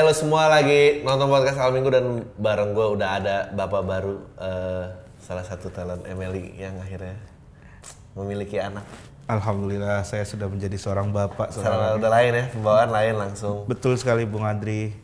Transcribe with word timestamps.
Eh 0.00 0.04
lo 0.08 0.16
semua 0.16 0.48
lagi 0.48 1.04
nonton 1.04 1.28
podcast 1.28 1.60
Al 1.60 1.76
Minggu 1.76 1.92
dan 1.92 2.24
bareng 2.40 2.72
gue 2.72 2.86
udah 2.96 3.20
ada 3.20 3.36
bapak 3.52 3.84
baru 3.84 4.16
eh, 4.40 4.96
salah 5.20 5.44
satu 5.44 5.68
talent 5.68 6.08
Emily 6.08 6.56
yang 6.56 6.72
akhirnya 6.80 7.20
memiliki 8.16 8.56
anak. 8.56 8.80
Alhamdulillah 9.28 10.00
saya 10.08 10.24
sudah 10.24 10.48
menjadi 10.48 10.72
seorang 10.80 11.12
bapak. 11.12 11.52
Secara 11.52 12.00
udah 12.00 12.10
lain 12.16 12.32
ya, 12.32 12.44
pembawaan 12.48 12.88
lain 12.88 13.14
langsung. 13.20 13.68
Betul 13.68 14.00
sekali 14.00 14.24
Bung 14.24 14.48
Andri. 14.48 14.96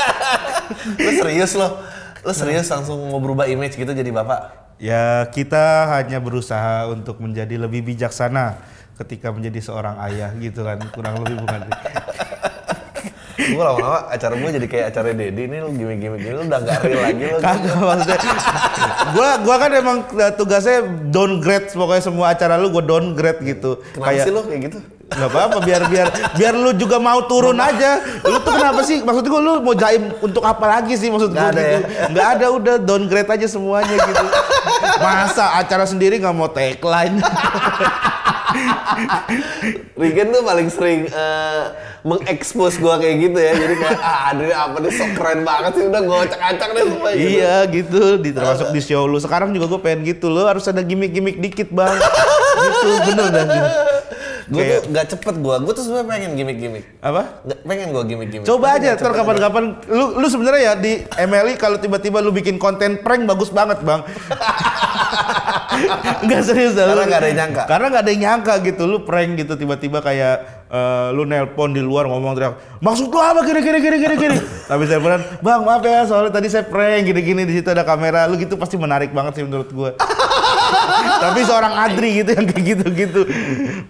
Lo 1.04 1.10
serius 1.12 1.52
lo? 1.52 1.76
Lo 2.24 2.32
serius 2.32 2.72
langsung 2.72 2.96
mau 3.12 3.20
berubah 3.20 3.44
image 3.44 3.76
gitu 3.76 3.92
jadi 3.92 4.08
bapak? 4.08 4.72
Ya 4.80 5.28
kita 5.28 6.00
hanya 6.00 6.16
berusaha 6.16 6.88
untuk 6.88 7.20
menjadi 7.20 7.60
lebih 7.60 7.84
bijaksana 7.92 8.56
ketika 9.04 9.28
menjadi 9.28 9.60
seorang 9.60 10.00
ayah 10.08 10.32
gitu 10.40 10.64
kan 10.64 10.80
kurang 10.96 11.20
lebih 11.20 11.44
Bung 11.44 11.52
Andri. 11.52 11.76
gue 13.50 13.62
lama-lama 13.62 13.98
acara 14.06 14.34
gue 14.38 14.50
jadi 14.62 14.66
kayak 14.70 14.86
acara 14.94 15.08
Dedi 15.12 15.42
ini 15.50 15.56
lu 15.58 15.68
gimmick-gimmick 15.74 16.20
gini 16.22 16.34
lu 16.38 16.42
udah 16.46 16.60
gak 16.62 16.78
real 16.86 17.00
lagi 17.02 17.24
lu. 17.26 17.38
Kagak 17.42 17.76
maksudnya. 17.76 18.18
gua 19.12 19.28
gua 19.42 19.56
kan 19.58 19.70
emang 19.74 19.98
eh, 20.14 20.32
tugasnya 20.38 20.78
downgrade 21.10 21.68
pokoknya 21.74 22.02
semua 22.02 22.26
acara 22.32 22.54
lu 22.56 22.70
gua 22.70 22.84
downgrade 22.84 23.40
gitu. 23.42 23.82
Kenapa 23.94 24.22
sih 24.22 24.32
lu 24.32 24.40
kayak 24.46 24.60
gitu? 24.70 24.78
Gak 25.12 25.28
apa-apa 25.28 25.58
biar 25.60 25.82
biar 25.92 26.08
biar 26.40 26.54
lu 26.56 26.72
juga 26.72 26.96
mau 26.96 27.20
turun 27.28 27.58
aja. 27.60 28.00
Lu 28.24 28.40
tuh 28.40 28.52
kenapa 28.56 28.80
sih? 28.80 29.04
Maksud 29.04 29.24
gua 29.28 29.40
lu 29.44 29.52
mau 29.60 29.74
jaim 29.76 30.14
untuk 30.24 30.40
apa 30.46 30.64
lagi 30.78 30.94
sih 30.96 31.12
maksud 31.12 31.36
ada 31.36 31.52
gitu. 31.52 31.60
ya? 31.60 31.80
Nggak 32.08 32.26
ada 32.38 32.46
udah 32.48 32.74
downgrade 32.80 33.28
aja 33.28 33.46
semuanya 33.50 33.92
gitu. 33.92 34.24
Masa 35.02 35.60
acara 35.60 35.84
sendiri 35.84 36.16
nggak 36.22 36.36
mau 36.36 36.48
tagline? 36.48 37.20
Regen 40.00 40.28
tuh 40.34 40.42
paling 40.42 40.68
sering 40.68 41.00
eh, 41.08 41.62
mengekspos 42.02 42.78
gua 42.82 42.98
kayak 42.98 43.16
gitu 43.30 43.38
ya. 43.38 43.52
Jadi 43.54 43.74
kayak 43.78 43.98
ah 44.02 44.30
aduh 44.34 44.48
apa 44.50 44.76
nih 44.82 44.92
sok 44.92 45.10
keren 45.16 45.40
banget 45.46 45.72
sih 45.78 45.84
udah 45.86 46.00
gua 46.02 46.18
acak-acak 46.26 46.68
deh 46.74 46.84
semua 46.88 47.10
gitu. 47.14 47.28
iya 47.28 47.56
gitu, 47.68 48.02
di 48.18 48.30
termasuk 48.34 48.68
di 48.74 48.80
show 48.82 49.04
lu. 49.06 49.18
Sekarang 49.22 49.54
juga 49.54 49.66
gue 49.70 49.80
pengen 49.80 50.00
gitu 50.06 50.26
lo 50.28 50.44
harus 50.46 50.66
ada 50.66 50.82
gimmick-gimmick 50.82 51.38
dikit 51.38 51.68
bang. 51.70 51.96
gitu 52.62 52.88
bener 53.10 53.26
dah. 53.30 53.44
Gitu. 53.46 53.70
Gue 54.52 54.62
tuh 54.68 54.80
gak 54.92 55.06
cepet 55.16 55.34
gua. 55.40 55.56
Gua 55.62 55.72
tuh 55.72 55.84
sebenarnya 55.86 56.08
pengen 56.12 56.30
gimmick-gimmick. 56.36 56.84
Apa? 57.00 57.22
Nggak 57.46 57.58
pengen 57.64 57.88
gua 57.94 58.04
gimmick-gimmick. 58.04 58.46
Coba 58.46 58.76
Tapi 58.76 58.84
aja, 58.84 58.90
ntar 58.98 59.12
kapan-kapan 59.16 59.64
lu 59.88 60.04
lu 60.18 60.26
sebenarnya 60.28 60.60
ya 60.60 60.72
di 60.76 60.92
MLI 61.06 61.54
kalau 61.56 61.78
tiba-tiba 61.80 62.18
lu 62.20 62.34
bikin 62.34 62.60
konten 62.60 63.00
prank 63.00 63.24
bagus 63.24 63.48
banget 63.48 63.80
bang. 63.80 64.02
Enggak 66.22 66.42
serius 66.46 66.72
dah. 66.76 66.86
Karena 66.90 67.04
nggak 67.08 67.20
ada 67.20 67.28
yang 67.28 67.38
nyangka. 67.38 67.62
Karena 67.68 67.86
nggak 67.88 68.02
ada 68.02 68.10
yang 68.10 68.22
nyangka 68.22 68.54
gitu, 68.64 68.82
lu 68.84 68.98
prank 69.02 69.30
gitu 69.38 69.52
tiba-tiba 69.56 69.98
kayak 70.04 70.34
eh, 70.68 71.08
lu 71.16 71.22
nelpon 71.24 71.72
di 71.72 71.82
luar 71.82 72.08
ngomong 72.08 72.32
teriak, 72.36 72.54
maksud 72.80 73.08
lu 73.12 73.18
apa 73.20 73.40
gini 73.44 73.60
gini 73.60 73.78
gini 73.80 73.96
gini 74.00 74.14
gini. 74.16 74.36
Tapi 74.68 74.82
saya 74.88 74.98
bilang, 75.00 75.22
bang 75.40 75.60
maaf 75.64 75.82
ya 75.84 76.02
soalnya 76.08 76.32
tadi 76.32 76.48
saya 76.48 76.64
prank 76.64 77.08
gini 77.08 77.20
gini 77.20 77.42
di 77.44 77.60
situ 77.60 77.68
ada 77.72 77.84
kamera, 77.84 78.28
lu 78.28 78.36
gitu 78.40 78.56
pasti 78.56 78.76
menarik 78.80 79.10
banget 79.12 79.40
sih 79.40 79.44
menurut 79.44 79.68
gua. 79.72 79.90
Tapi 81.22 81.40
seorang 81.46 81.72
Adri 81.76 82.22
gitu 82.24 82.30
yang 82.34 82.46
kayak 82.48 82.64
gitu-gitu. 82.76 83.20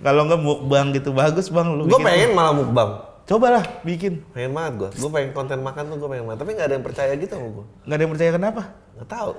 Kalau 0.02 0.26
nggak 0.28 0.40
mukbang 0.40 0.92
gitu 0.94 1.10
bagus 1.14 1.48
bang 1.48 1.68
lu. 1.72 1.88
Gue 1.88 2.00
pengen 2.02 2.34
malah 2.36 2.54
mukbang. 2.54 2.90
Cobalah 3.22 3.62
bikin. 3.86 4.26
Pengen 4.34 4.50
banget 4.52 4.72
gue. 4.76 4.90
Gue 4.98 5.10
pengen 5.14 5.30
konten 5.30 5.62
makan 5.62 5.94
tuh 5.94 5.96
gue 6.02 6.08
pengen 6.10 6.24
banget. 6.26 6.40
Tapi 6.42 6.50
nggak 6.58 6.66
ada 6.66 6.74
yang 6.74 6.84
percaya 6.84 7.12
gitu 7.14 7.32
sama 7.32 7.48
gue. 7.54 7.64
Nggak 7.86 7.96
ada 7.96 8.02
yang 8.02 8.12
percaya 8.12 8.30
kenapa? 8.34 8.62
Nggak 8.98 9.08
tahu. 9.08 9.32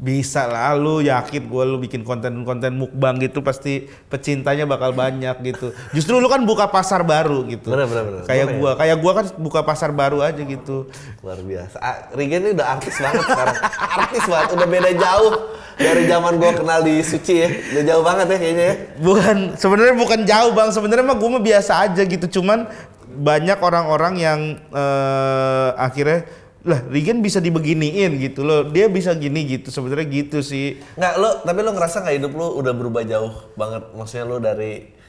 Bisa 0.00 0.48
lah, 0.48 0.72
lu 0.80 1.04
yakin 1.04 1.44
gue 1.44 1.64
lu 1.68 1.76
bikin 1.76 2.00
konten-konten 2.08 2.72
mukbang 2.72 3.20
gitu 3.20 3.44
pasti 3.44 3.84
pecintanya 4.08 4.64
bakal 4.64 4.96
banyak 4.96 5.36
gitu. 5.44 5.76
Justru 5.92 6.16
lu 6.16 6.24
kan 6.24 6.40
buka 6.48 6.72
pasar 6.72 7.04
baru 7.04 7.44
gitu. 7.44 7.68
Bener, 7.68 7.84
bener, 7.84 8.04
bener. 8.08 8.22
Kayak 8.24 8.46
Gua 8.56 8.56
gua, 8.56 8.70
kayak 8.80 8.96
gua 8.96 9.12
kan 9.20 9.26
buka 9.36 9.60
pasar 9.60 9.92
baru 9.92 10.24
aja 10.24 10.40
gitu. 10.40 10.88
Luar 11.20 11.36
biasa. 11.44 11.76
Ah, 11.84 12.08
Regen 12.16 12.48
ini 12.48 12.56
udah 12.56 12.80
artis 12.80 12.96
banget 12.96 13.28
sekarang. 13.28 13.56
artis 14.00 14.24
banget. 14.24 14.48
Udah 14.56 14.66
beda 14.72 14.90
jauh 14.96 15.32
dari 15.76 16.02
zaman 16.08 16.32
gue 16.40 16.50
kenal 16.56 16.80
di 16.80 16.94
Suci 17.04 17.34
ya. 17.36 17.48
Udah 17.52 17.82
jauh 17.84 18.04
banget 18.04 18.26
ya 18.32 18.38
kayaknya 18.40 18.64
ya. 18.64 18.76
Bukan, 19.04 19.36
sebenarnya 19.60 19.94
bukan 20.00 20.20
jauh 20.24 20.50
bang. 20.56 20.68
Sebenarnya 20.72 21.04
mah 21.04 21.16
gue 21.20 21.28
mah 21.28 21.44
biasa 21.44 21.72
aja 21.84 22.02
gitu. 22.08 22.40
Cuman 22.40 22.72
banyak 23.20 23.58
orang-orang 23.60 24.14
yang 24.16 24.40
eh, 24.72 25.68
akhirnya 25.76 26.24
lah 26.60 26.80
Regen 26.92 27.24
bisa 27.24 27.40
dibeginiin 27.40 28.20
gitu 28.20 28.44
loh. 28.44 28.68
Dia 28.68 28.92
bisa 28.92 29.16
gini 29.16 29.48
gitu. 29.48 29.72
Sebenarnya 29.72 30.06
gitu 30.08 30.44
sih. 30.44 30.76
Nggak 30.96 31.14
lo, 31.16 31.30
tapi 31.40 31.58
lo 31.64 31.72
ngerasa 31.72 32.04
nggak 32.04 32.16
hidup 32.20 32.32
lo 32.36 32.46
udah 32.60 32.72
berubah 32.76 33.02
jauh 33.04 33.32
banget? 33.56 33.82
Maksudnya 33.96 34.24
lo 34.28 34.36
dari 34.38 35.00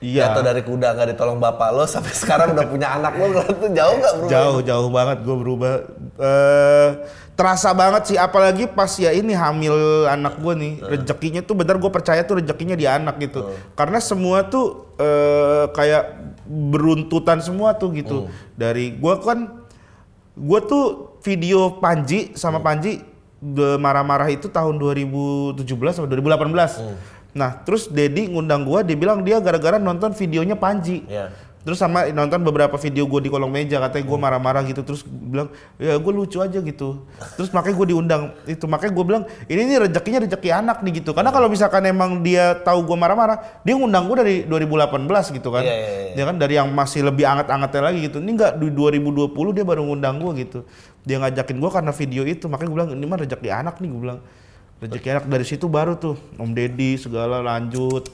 Iya. 0.00 0.32
atau 0.32 0.40
dari 0.40 0.64
kuda 0.64 0.96
nggak 0.96 1.12
ditolong 1.12 1.36
bapak 1.36 1.76
lo 1.76 1.84
sampai 1.84 2.16
sekarang 2.24 2.56
udah 2.56 2.64
punya 2.72 2.88
anak 2.96 3.20
lo 3.20 3.36
tuh 3.52 3.68
jauh 3.68 3.94
nggak 4.00 4.14
berubah? 4.16 4.32
Jauh 4.32 4.58
jauh 4.64 4.88
banget 4.88 5.18
gue 5.20 5.36
berubah. 5.36 5.72
eh 6.16 6.90
terasa 7.36 7.72
banget 7.72 8.02
sih 8.08 8.18
apalagi 8.20 8.68
pas 8.68 8.88
ya 9.00 9.12
ini 9.16 9.32
hamil 9.32 10.04
anak 10.04 10.40
gue 10.40 10.54
nih 10.56 10.72
rezekinya 10.84 11.40
tuh 11.40 11.56
bener 11.56 11.80
gue 11.80 11.88
percaya 11.88 12.20
tuh 12.20 12.36
rezekinya 12.36 12.76
di 12.76 12.84
anak 12.84 13.16
gitu 13.16 13.48
karena 13.72 13.96
semua 13.96 14.44
tuh 14.44 14.92
eh 15.00 15.64
kayak 15.72 16.20
beruntutan 16.44 17.40
semua 17.40 17.72
tuh 17.80 17.96
gitu 17.96 18.28
dari 18.60 18.92
gue 18.92 19.14
kan 19.24 19.59
gue 20.40 20.60
tuh 20.64 20.84
video 21.20 21.76
Panji 21.76 22.32
sama 22.32 22.64
Panji 22.64 23.04
de- 23.38 23.76
marah-marah 23.76 24.32
itu 24.32 24.48
tahun 24.48 24.80
2017 24.80 25.60
atau 26.00 26.08
2018 26.08 26.80
nah 27.30 27.54
terus 27.62 27.86
Dedi 27.86 28.26
ngundang 28.26 28.66
gue 28.66 28.80
dia 28.82 28.96
bilang 28.98 29.22
dia 29.22 29.38
gara-gara 29.38 29.78
nonton 29.78 30.10
videonya 30.10 30.58
Panji. 30.58 31.06
Iya. 31.06 31.30
Terus 31.60 31.76
sama 31.76 32.08
nonton 32.08 32.40
beberapa 32.40 32.72
video 32.80 33.04
gue 33.04 33.20
di 33.20 33.28
kolong 33.28 33.52
meja 33.52 33.76
katanya 33.84 34.04
gue 34.08 34.18
marah-marah 34.18 34.64
gitu 34.64 34.80
terus 34.80 35.04
bilang 35.04 35.52
ya 35.76 36.00
gue 36.00 36.12
lucu 36.12 36.40
aja 36.40 36.56
gitu. 36.56 37.04
Terus 37.36 37.52
makanya 37.52 37.76
gue 37.76 37.86
diundang 37.92 38.22
itu 38.48 38.64
makanya 38.64 38.92
gue 38.96 39.04
bilang 39.04 39.22
ini 39.44 39.68
nih 39.68 39.76
rezekinya 39.84 40.24
rezeki 40.24 40.50
anak 40.56 40.80
nih 40.80 41.04
gitu. 41.04 41.12
Karena 41.12 41.28
kalau 41.28 41.52
misalkan 41.52 41.84
emang 41.84 42.24
dia 42.24 42.56
tahu 42.64 42.88
gue 42.88 42.96
marah-marah 42.96 43.60
dia 43.60 43.76
ngundang 43.76 44.08
gue 44.08 44.16
dari 44.16 44.36
2018 44.48 45.36
gitu 45.36 45.48
kan. 45.52 45.60
Iya, 45.60 45.76
iya, 45.76 45.88
iya. 46.08 46.12
Dia 46.16 46.24
kan 46.32 46.36
dari 46.40 46.54
yang 46.56 46.72
masih 46.72 47.04
lebih 47.04 47.28
anget-angetnya 47.28 47.82
lagi 47.92 47.98
gitu. 48.08 48.24
Ini 48.24 48.30
enggak 48.32 48.52
di 48.56 48.68
2020 48.72 49.36
dia 49.52 49.64
baru 49.68 49.84
ngundang 49.84 50.16
gue 50.16 50.32
gitu. 50.40 50.58
Dia 51.04 51.20
ngajakin 51.20 51.56
gue 51.60 51.70
karena 51.76 51.92
video 51.92 52.22
itu 52.24 52.48
makanya 52.48 52.68
gue 52.72 52.76
bilang 52.80 52.90
ini 52.96 53.04
mah 53.04 53.18
rezeki 53.20 53.48
anak 53.52 53.74
nih 53.84 53.88
gue 53.92 54.00
bilang. 54.00 54.20
Rezeki 54.80 55.08
anak 55.12 55.24
dari 55.28 55.44
situ 55.44 55.68
baru 55.68 55.92
tuh 56.00 56.16
Om 56.40 56.56
Deddy 56.56 56.96
segala 56.96 57.44
lanjut. 57.44 58.08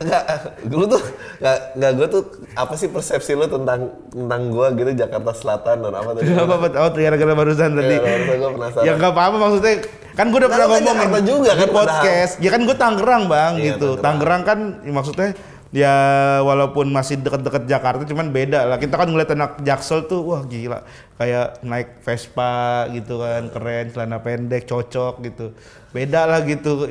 Enggak, 0.00 0.24
lu 0.64 0.88
tuh 0.88 1.02
enggak 1.44 1.58
enggak 1.76 1.92
gue 1.92 2.06
tuh 2.08 2.22
apa 2.56 2.72
sih 2.72 2.88
persepsi 2.88 3.36
lu 3.36 3.44
tentang 3.44 3.92
tentang 4.08 4.48
gua 4.48 4.72
gitu 4.72 4.96
Jakarta 4.96 5.36
Selatan 5.36 5.84
dan 5.84 5.92
apa 5.92 6.16
tadi? 6.16 6.32
Gak 6.32 6.48
apa-apa, 6.48 6.66
oh 6.80 6.90
gara-gara 6.96 7.34
barusan 7.36 7.76
tadi. 7.76 7.94
Iya, 7.94 8.08
barusan 8.08 8.36
gua 8.40 8.50
penasaran. 8.56 8.84
Ya 8.88 8.92
nggak 8.96 9.12
apa-apa 9.12 9.36
maksudnya 9.36 9.74
kan 10.16 10.26
gue 10.32 10.38
udah 10.40 10.50
Nah, 10.50 10.56
pernah 10.56 10.68
kan 10.72 10.96
ngomong 10.96 11.20
ini 11.20 11.28
juga 11.28 11.52
kan 11.52 11.68
podcast. 11.68 12.32
Ya 12.40 12.48
kan 12.48 12.60
gue 12.64 12.76
Tangerang 12.80 13.22
bang 13.28 13.52
Iya, 13.60 13.64
gitu. 13.76 13.88
Tangerang. 14.00 14.04
Tangerang 14.04 14.42
kan 14.48 14.58
ya 14.88 14.92
maksudnya 14.96 15.30
ya 15.70 15.94
walaupun 16.42 16.90
masih 16.90 17.22
deket-deket 17.22 17.68
Jakarta 17.68 18.02
cuman 18.08 18.32
beda 18.32 18.64
lah. 18.72 18.80
Kita 18.80 18.96
kan 18.96 19.08
ngeliat 19.12 19.36
anak 19.36 19.60
Jaksel 19.60 20.08
tuh 20.08 20.24
wah 20.24 20.42
gila 20.48 20.82
kayak 21.20 21.60
naik 21.60 22.00
Vespa 22.00 22.88
gitu 22.90 23.20
kan 23.20 23.52
keren 23.52 23.92
celana 23.92 24.18
pendek 24.24 24.64
cocok 24.64 25.20
gitu. 25.28 25.52
Beda 25.92 26.24
lah 26.24 26.40
gitu. 26.42 26.88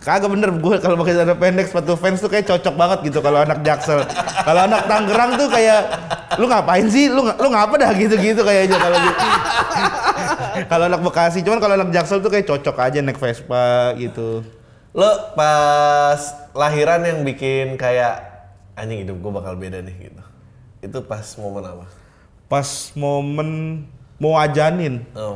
Kagak 0.00 0.32
bener 0.32 0.48
gue 0.48 0.76
kalau 0.80 0.96
pakai 1.04 1.12
celana 1.12 1.36
pendek 1.36 1.68
sepatu 1.68 1.92
fans 1.92 2.24
tuh 2.24 2.32
kayak 2.32 2.48
cocok 2.48 2.72
banget 2.72 3.12
gitu 3.12 3.20
kalau 3.20 3.44
anak 3.44 3.60
Jaksel. 3.60 4.00
kalau 4.48 4.64
anak 4.64 4.88
Tangerang 4.88 5.36
tuh 5.36 5.52
kayak 5.52 5.80
lu 6.40 6.48
ngapain 6.48 6.88
sih? 6.88 7.12
Lu 7.12 7.20
lu 7.20 7.48
ngapa 7.52 7.76
dah 7.76 7.92
gitu-gitu 7.92 8.40
kayaknya 8.40 8.80
kalau 8.80 8.96
gitu. 8.96 9.26
kalau 10.72 10.84
anak 10.88 11.04
Bekasi, 11.04 11.44
cuman 11.44 11.60
kalau 11.60 11.76
anak 11.76 11.92
Jaksel 11.92 12.24
tuh 12.24 12.32
kayak 12.32 12.48
cocok 12.48 12.76
aja 12.80 13.04
naik 13.04 13.20
Vespa 13.20 13.92
gitu. 14.00 14.40
Lo 14.96 15.36
pas 15.36 16.48
lahiran 16.56 17.04
yang 17.04 17.20
bikin 17.20 17.76
kayak 17.76 18.24
anjing 18.80 19.04
hidup 19.04 19.20
gua 19.20 19.44
bakal 19.44 19.52
beda 19.60 19.84
nih 19.84 20.08
gitu. 20.08 20.22
Itu 20.80 21.04
pas 21.04 21.28
momen 21.36 21.60
apa? 21.60 21.84
Pas 22.48 22.68
momen 22.96 23.84
mau 24.20 24.36
ajanin, 24.36 25.00
Oh, 25.16 25.32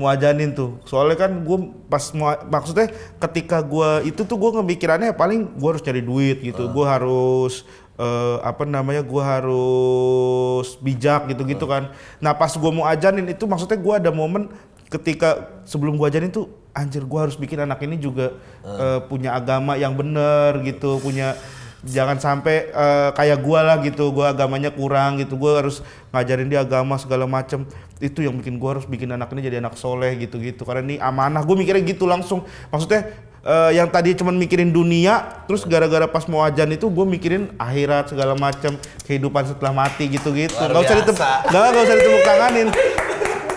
mau 0.00 0.08
ajanin 0.08 0.56
tuh. 0.56 0.80
Soalnya 0.88 1.20
kan 1.20 1.44
gue 1.44 1.58
pas 1.92 2.00
mau 2.16 2.32
maksudnya 2.48 2.88
ketika 3.20 3.60
gue 3.60 4.08
itu 4.08 4.24
tuh 4.24 4.40
gue 4.40 4.50
ngepikirannya 4.56 5.12
paling 5.12 5.52
gue 5.60 5.68
harus 5.68 5.84
cari 5.84 6.00
duit 6.00 6.40
gitu. 6.40 6.72
Gue 6.72 6.88
harus 6.88 7.68
eh, 8.00 8.36
apa 8.40 8.64
namanya? 8.64 9.04
Gue 9.04 9.20
harus 9.20 10.80
bijak 10.80 11.28
gitu-gitu 11.28 11.68
kan. 11.68 11.92
Nah 12.24 12.32
pas 12.32 12.48
gue 12.56 12.70
mau 12.72 12.88
ajanin 12.88 13.28
itu 13.28 13.44
maksudnya 13.44 13.76
gue 13.76 13.94
ada 14.00 14.08
momen 14.08 14.48
ketika 14.88 15.60
sebelum 15.68 16.00
gue 16.00 16.08
ajanin 16.08 16.32
tuh 16.32 16.48
anjir 16.72 17.04
gue 17.04 17.20
harus 17.20 17.36
bikin 17.36 17.68
anak 17.68 17.84
ini 17.84 18.00
juga 18.00 18.32
eh, 18.64 19.00
punya 19.12 19.36
agama 19.36 19.76
yang 19.76 19.92
bener 19.92 20.56
gitu, 20.64 20.96
punya 21.04 21.36
jangan 21.82 22.18
sampai 22.18 22.70
eh, 22.70 23.10
kayak 23.12 23.42
gua 23.42 23.60
lah 23.66 23.76
gitu 23.82 24.14
gua 24.14 24.30
agamanya 24.30 24.70
kurang 24.70 25.18
gitu 25.18 25.34
gua 25.34 25.58
harus 25.62 25.82
ngajarin 26.14 26.46
dia 26.46 26.62
agama 26.62 26.94
segala 26.94 27.26
macem 27.26 27.66
itu 27.98 28.22
yang 28.22 28.38
bikin 28.38 28.56
gua 28.56 28.78
harus 28.78 28.86
bikin 28.86 29.10
anak 29.10 29.30
ini 29.34 29.42
jadi 29.42 29.58
anak 29.58 29.74
soleh 29.74 30.14
gitu 30.14 30.38
gitu 30.38 30.62
karena 30.62 30.82
ini 30.86 30.96
amanah 31.02 31.42
gue 31.42 31.54
mikirnya 31.58 31.82
gitu 31.82 32.06
langsung 32.06 32.46
maksudnya 32.70 33.10
eh, 33.42 33.70
yang 33.74 33.90
tadi 33.90 34.14
cuman 34.14 34.38
mikirin 34.38 34.70
dunia, 34.70 35.42
terus 35.50 35.66
gara-gara 35.66 36.06
pas 36.06 36.22
mau 36.30 36.46
ajan 36.46 36.70
itu 36.70 36.86
gue 36.86 37.02
mikirin 37.02 37.50
akhirat 37.58 38.14
segala 38.14 38.38
macam 38.38 38.78
kehidupan 39.02 39.50
setelah 39.50 39.74
mati 39.74 40.06
gitu-gitu. 40.06 40.54
Luar 40.54 40.78
Gak 40.78 40.86
usah 40.86 40.96
ditepuk, 41.02 41.18
biasa. 41.18 41.50
nggak 41.50 41.62
nggak 41.66 41.82
usah 41.82 41.96
ditepuk 41.98 42.22
tanganin. 42.22 42.68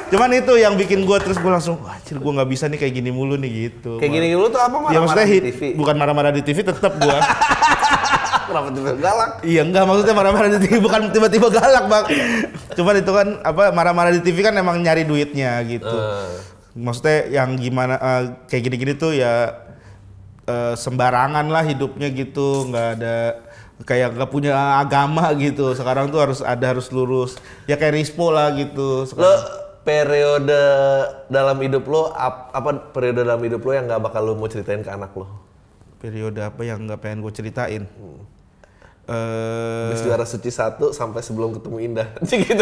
Cuman 0.06 0.30
itu 0.38 0.54
yang 0.57 0.74
bikin 0.77 1.01
gue 1.06 1.18
terus 1.22 1.38
gue 1.38 1.51
langsung, 1.54 1.81
wah 1.81 1.98
gue 2.01 2.31
nggak 2.38 2.50
bisa 2.50 2.66
nih 2.69 2.77
kayak 2.81 2.94
gini 2.98 3.10
mulu 3.13 3.38
nih 3.38 3.69
gitu. 3.69 3.98
Kayak 4.01 4.12
gini 4.13 4.27
dulu 4.33 4.48
tuh 4.50 4.62
apa 4.62 4.77
marah-marah 4.77 4.94
Ya 4.94 5.00
maksudnya 5.01 5.27
di 5.30 5.39
TV? 5.54 5.62
bukan 5.77 5.95
marah-marah 5.98 6.31
di 6.33 6.42
TV 6.42 6.57
tetap 6.66 6.94
gue. 6.98 7.18
Kenapa 8.46 8.68
tiba 8.70 8.92
galak? 8.96 9.32
Iya 9.42 9.62
enggak 9.62 9.84
maksudnya 9.84 10.14
marah-marah 10.14 10.50
di 10.52 10.60
TV 10.62 10.74
bukan 10.78 11.02
tiba-tiba 11.10 11.48
galak 11.50 11.86
bang. 11.86 12.06
Cuman 12.74 12.94
itu 12.96 13.12
kan 13.12 13.28
apa 13.42 13.64
marah-marah 13.70 14.12
di 14.12 14.22
TV 14.22 14.38
kan 14.40 14.54
emang 14.54 14.78
nyari 14.80 15.04
duitnya 15.04 15.58
gitu. 15.66 15.86
Eh. 15.86 16.34
Maksudnya 16.76 17.32
yang 17.32 17.56
gimana 17.56 17.96
eh, 17.96 18.22
kayak 18.46 18.64
gini-gini 18.64 18.94
tuh 18.94 19.12
ya 19.12 19.56
eh, 20.44 20.74
sembarangan 20.76 21.46
lah 21.48 21.64
hidupnya 21.64 22.10
gitu 22.10 22.70
nggak 22.70 22.88
ada 23.00 23.16
kayak 23.84 24.16
nggak 24.16 24.30
punya 24.30 24.54
agama 24.78 25.32
gitu. 25.36 25.74
Sekarang 25.74 26.08
tuh 26.08 26.22
harus 26.22 26.40
ada 26.40 26.66
harus 26.66 26.88
lurus. 26.90 27.36
Ya 27.66 27.76
kayak 27.76 27.96
Rispo 27.96 28.30
lah 28.30 28.54
gitu. 28.54 29.04
Lo 29.04 29.08
Sekarang. 29.08 29.42
periode 29.82 30.62
dalam 31.28 31.58
hidup 31.60 31.86
lo 31.86 32.10
ap- 32.10 32.50
apa 32.52 32.90
periode 32.90 33.22
dalam 33.22 33.38
hidup 33.40 33.62
lo 33.62 33.72
yang 33.72 33.86
nggak 33.86 34.02
bakal 34.02 34.22
lo 34.22 34.34
mau 34.34 34.48
ceritain 34.48 34.82
ke 34.82 34.90
anak 34.90 35.14
lo? 35.14 35.45
Periode 36.06 36.38
apa 36.40 36.62
yang 36.62 36.86
nggak 36.86 37.02
pengen 37.02 37.18
gue 37.19 37.34
ceritain? 37.34 37.81
Eh 39.06 39.86
Habis 39.90 40.06
juara 40.06 40.22
suci 40.22 40.54
satu 40.54 40.94
sampai 40.94 41.18
sebelum 41.19 41.50
ketemu 41.52 41.78
Indah. 41.81 42.07
gitu. 42.30 42.62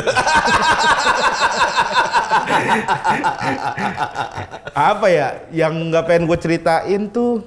apa 4.74 5.07
ya 5.07 5.28
yang 5.51 5.75
nggak 5.92 6.04
pengen 6.04 6.24
gue 6.24 6.38
ceritain 6.38 7.01
tuh 7.07 7.44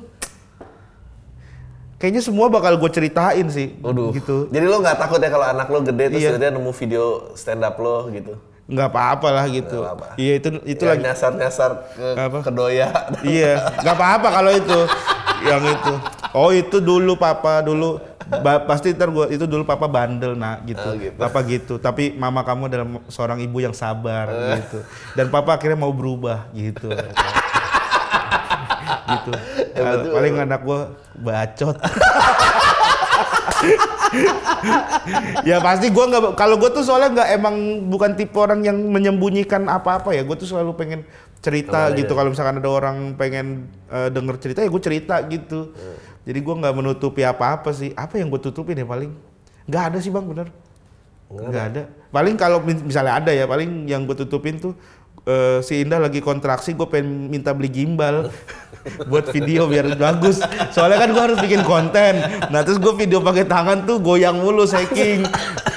kayaknya 1.96 2.20
semua 2.20 2.46
bakal 2.46 2.76
gue 2.76 2.90
ceritain 2.90 3.46
sih 3.46 3.72
Waduh. 3.80 4.12
gitu 4.12 4.36
Jadi 4.48 4.64
lo 4.64 4.78
nggak 4.78 4.98
takut 4.98 5.16
ya 5.16 5.28
kalau 5.28 5.46
anak 5.46 5.66
lo 5.66 5.80
gede 5.82 6.04
terus 6.10 6.22
Iya. 6.22 6.36
dia 6.36 6.50
nemu 6.50 6.70
video 6.70 7.04
stand 7.32 7.64
up 7.64 7.76
lo 7.78 8.08
gitu? 8.10 8.36
nggak 8.66 8.88
apa-apa 8.88 9.28
lah 9.30 9.46
gitu 9.46 9.78
iya 10.16 10.36
itu 10.36 10.48
itu 10.66 10.82
Yang 10.82 10.90
lagi 10.92 11.02
nyasar-nyasar 11.04 11.70
ke 11.88 12.06
Apa? 12.18 12.38
ke 12.42 12.50
doya. 12.50 12.88
iya 13.22 13.64
nggak 13.80 13.94
apa-apa 13.94 14.28
kalau 14.30 14.52
itu 14.52 14.78
yang 15.42 15.62
itu 15.62 15.92
oh 16.32 16.50
itu 16.50 16.76
dulu 16.78 17.16
papa 17.16 17.60
dulu 17.60 18.00
Ba- 18.26 18.58
pasti 18.58 18.90
ntar 18.90 19.06
gua 19.08 19.30
itu 19.30 19.46
dulu 19.46 19.62
papa 19.62 19.86
bandel 19.86 20.34
nak 20.34 20.66
gitu. 20.66 20.82
Oh, 20.82 20.98
gitu. 20.98 21.14
papa 21.14 21.46
gitu 21.46 21.74
tapi 21.78 22.10
mama 22.10 22.42
kamu 22.42 22.66
adalah 22.66 22.86
seorang 23.06 23.38
ibu 23.38 23.62
yang 23.62 23.70
sabar 23.70 24.26
Eh. 24.26 24.58
gitu 24.58 24.82
dan 25.14 25.30
papa 25.30 25.54
akhirnya 25.54 25.78
mau 25.78 25.94
berubah 25.94 26.50
gitu 26.50 26.90
gitu 29.14 29.30
betul. 29.72 30.10
paling 30.10 30.34
anak 30.40 30.60
gua 30.60 30.90
bacot 31.14 31.78
ya 35.46 35.62
pasti 35.62 35.86
gua 35.90 36.04
nggak 36.08 36.34
kalau 36.34 36.58
gua 36.58 36.70
tuh 36.70 36.82
soalnya 36.82 37.14
nggak 37.14 37.28
emang 37.32 37.54
bukan 37.86 38.10
tipe 38.14 38.34
orang 38.34 38.60
yang 38.60 38.74
menyembunyikan 38.76 39.66
apa-apa 39.66 40.10
ya 40.10 40.26
gua 40.26 40.34
tuh 40.34 40.48
selalu 40.48 40.74
pengen 40.74 41.00
cerita 41.46 41.94
gitu. 41.94 42.10
iya. 42.10 42.18
kalau 42.18 42.30
misalkan 42.34 42.58
ada 42.58 42.66
orang 42.66 43.14
pengen 43.14 43.70
eh, 43.86 44.10
denger 44.10 44.36
cerita 44.42 44.58
ya 44.60 44.68
gue 44.68 44.82
cerita 44.82 45.14
gitu. 45.30 45.70
Jadi 46.26 46.38
gua 46.42 46.58
nggak 46.58 46.74
menutupi 46.74 47.22
apa-apa 47.22 47.70
sih. 47.70 47.94
Apa 47.94 48.18
yang 48.18 48.26
gue 48.26 48.42
tutupin 48.42 48.74
ya 48.74 48.82
paling? 48.82 49.14
Nggak 49.70 49.82
ada 49.94 49.98
sih 50.02 50.10
bang 50.10 50.26
bener. 50.26 50.48
Nggak 51.26 51.64
ada. 51.70 51.82
paling 52.10 52.34
kalau 52.34 52.58
mis- 52.62 52.82
misalnya 52.82 53.18
ada 53.18 53.30
ya 53.30 53.44
paling 53.44 53.86
yang 53.86 54.06
gue 54.06 54.14
tutupin 54.16 54.56
tuh 54.56 54.72
eh, 55.26 55.58
si 55.60 55.82
Indah 55.82 55.98
lagi 55.98 56.22
kontraksi 56.22 56.72
gue 56.72 56.86
pengen 56.86 57.28
minta 57.28 57.50
beli 57.50 57.66
gimbal 57.68 58.30
buat 59.10 59.30
video 59.30 59.66
biar 59.66 59.94
bagus. 59.94 60.42
Soalnya 60.70 60.98
kan 60.98 61.10
gue 61.14 61.22
harus 61.22 61.38
bikin 61.38 61.62
konten. 61.62 62.22
Nah 62.50 62.62
terus 62.62 62.78
gue 62.78 62.94
video 62.94 63.22
pakai 63.22 63.46
tangan 63.46 63.86
tuh 63.86 63.98
goyang 64.02 64.38
mulu 64.38 64.66
shaking. 64.66 65.26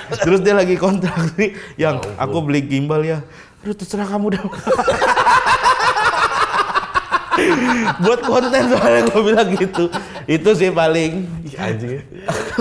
Terus 0.10 0.42
dia 0.42 0.58
lagi 0.58 0.74
kontraksi 0.78 1.54
yang 1.78 2.02
aku 2.18 2.42
beli 2.42 2.66
gimbal 2.66 3.02
ya. 3.02 3.22
Aduh 3.60 3.76
terserah 3.76 4.08
kamu 4.08 4.40
dah 4.40 4.42
buat 8.04 8.20
konten 8.22 8.64
soalnya 8.68 9.02
gue 9.08 9.22
bilang 9.24 9.50
gitu 9.56 9.88
itu 10.28 10.50
sih 10.54 10.70
paling 10.70 11.40
anjing. 11.60 12.00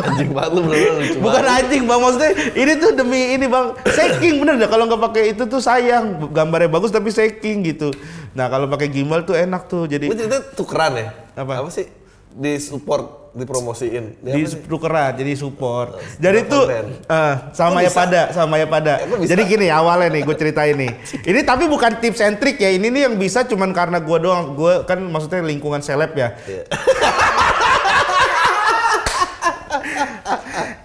anjing 0.03 0.31
banget 0.35 0.51
lu 0.59 0.61
bener 0.67 0.93
lucu 0.99 1.19
Bukan 1.23 1.45
anjing 1.45 1.83
bang, 1.87 2.01
maksudnya 2.03 2.33
ini 2.59 2.73
tuh 2.81 2.91
demi 2.95 3.21
ini 3.39 3.47
bang, 3.47 3.67
shaking 3.87 4.35
bener 4.43 4.55
dah. 4.59 4.69
Kalau 4.69 4.85
nggak 4.91 5.03
pakai 5.11 5.23
itu 5.37 5.43
tuh 5.47 5.61
sayang, 5.63 6.19
gambarnya 6.35 6.69
bagus 6.71 6.91
tapi 6.91 7.15
shaking 7.15 7.63
gitu. 7.63 7.95
Nah 8.35 8.51
kalau 8.51 8.67
pakai 8.67 8.91
gimbal 8.91 9.23
tuh 9.23 9.39
enak 9.39 9.71
tuh, 9.71 9.87
jadi 9.87 10.11
cerita 10.11 10.43
tukeran 10.55 10.99
ya? 10.99 11.09
Apa? 11.39 11.63
Apa 11.63 11.71
sih? 11.71 11.87
Di 12.35 12.59
support, 12.61 13.28
dipromosiin. 13.39 14.19
Di 14.21 14.43
tukeran, 14.67 15.15
jadi 15.15 15.33
support. 15.39 16.03
Jadi 16.19 16.45
support 16.45 16.51
tuh 16.51 16.65
eh, 17.07 17.35
sama 17.55 17.81
ya 17.81 17.91
pada, 17.95 18.35
sama 18.35 18.55
ya 18.59 18.67
pada. 18.67 19.01
Jadi 19.23 19.43
gini 19.47 19.67
awalnya 19.71 20.11
nih 20.13 20.23
gue 20.27 20.37
ceritain 20.37 20.75
nih. 20.75 20.93
Ini 21.23 21.41
tapi 21.47 21.71
bukan 21.71 22.03
tips 22.03 22.21
and 22.21 22.37
trick 22.43 22.59
ya. 22.59 22.75
Ini 22.75 22.91
nih 22.91 23.03
yang 23.07 23.15
bisa 23.15 23.47
cuman 23.47 23.71
karena 23.71 24.03
gue 24.03 24.19
doang. 24.19 24.59
Gue 24.59 24.83
kan 24.85 24.99
maksudnya 24.99 25.47
lingkungan 25.47 25.79
seleb 25.79 26.13
ya. 26.19 26.35
Iya. 26.45 26.65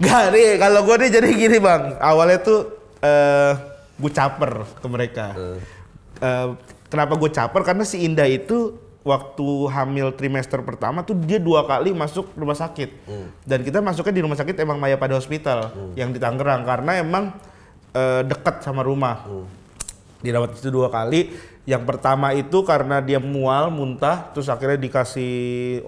Gak 0.04 0.34
nih, 0.34 0.58
kalau 0.58 0.80
gue 0.86 0.96
nih 1.06 1.10
jadi 1.10 1.28
gini 1.34 1.58
bang. 1.58 1.98
Awalnya 1.98 2.38
tuh 2.42 2.60
eh 3.02 3.52
gue 3.98 4.10
caper 4.10 4.66
ke 4.80 4.86
mereka. 4.90 5.26
Eh, 6.18 6.48
kenapa 6.90 7.14
gue 7.18 7.30
caper? 7.30 7.62
Karena 7.62 7.84
si 7.86 8.02
Indah 8.06 8.26
itu 8.26 8.83
waktu 9.04 9.46
hamil 9.68 10.16
trimester 10.16 10.64
pertama 10.64 11.04
tuh 11.04 11.12
dia 11.12 11.36
dua 11.36 11.68
kali 11.68 11.92
masuk 11.92 12.32
rumah 12.34 12.56
sakit. 12.56 13.04
Dan 13.44 13.60
kita 13.60 13.84
masuknya 13.84 14.16
di 14.16 14.22
rumah 14.24 14.34
sakit 14.40 14.56
emang 14.64 14.80
Maya 14.80 14.96
pada 14.96 15.14
Hospital 15.14 15.70
yang 15.94 16.10
di 16.10 16.18
Tangerang 16.18 16.64
karena 16.64 16.98
emang 16.98 17.36
eh, 17.92 18.24
dekat 18.24 18.64
sama 18.64 18.80
rumah. 18.80 19.28
Dirawat 20.24 20.56
itu 20.56 20.72
dua 20.72 20.88
kali. 20.88 21.52
Yang 21.64 21.84
pertama 21.88 22.36
itu 22.36 22.60
karena 22.60 23.00
dia 23.00 23.16
mual, 23.16 23.72
muntah, 23.72 24.28
terus 24.36 24.52
akhirnya 24.52 24.76
dikasih 24.76 25.32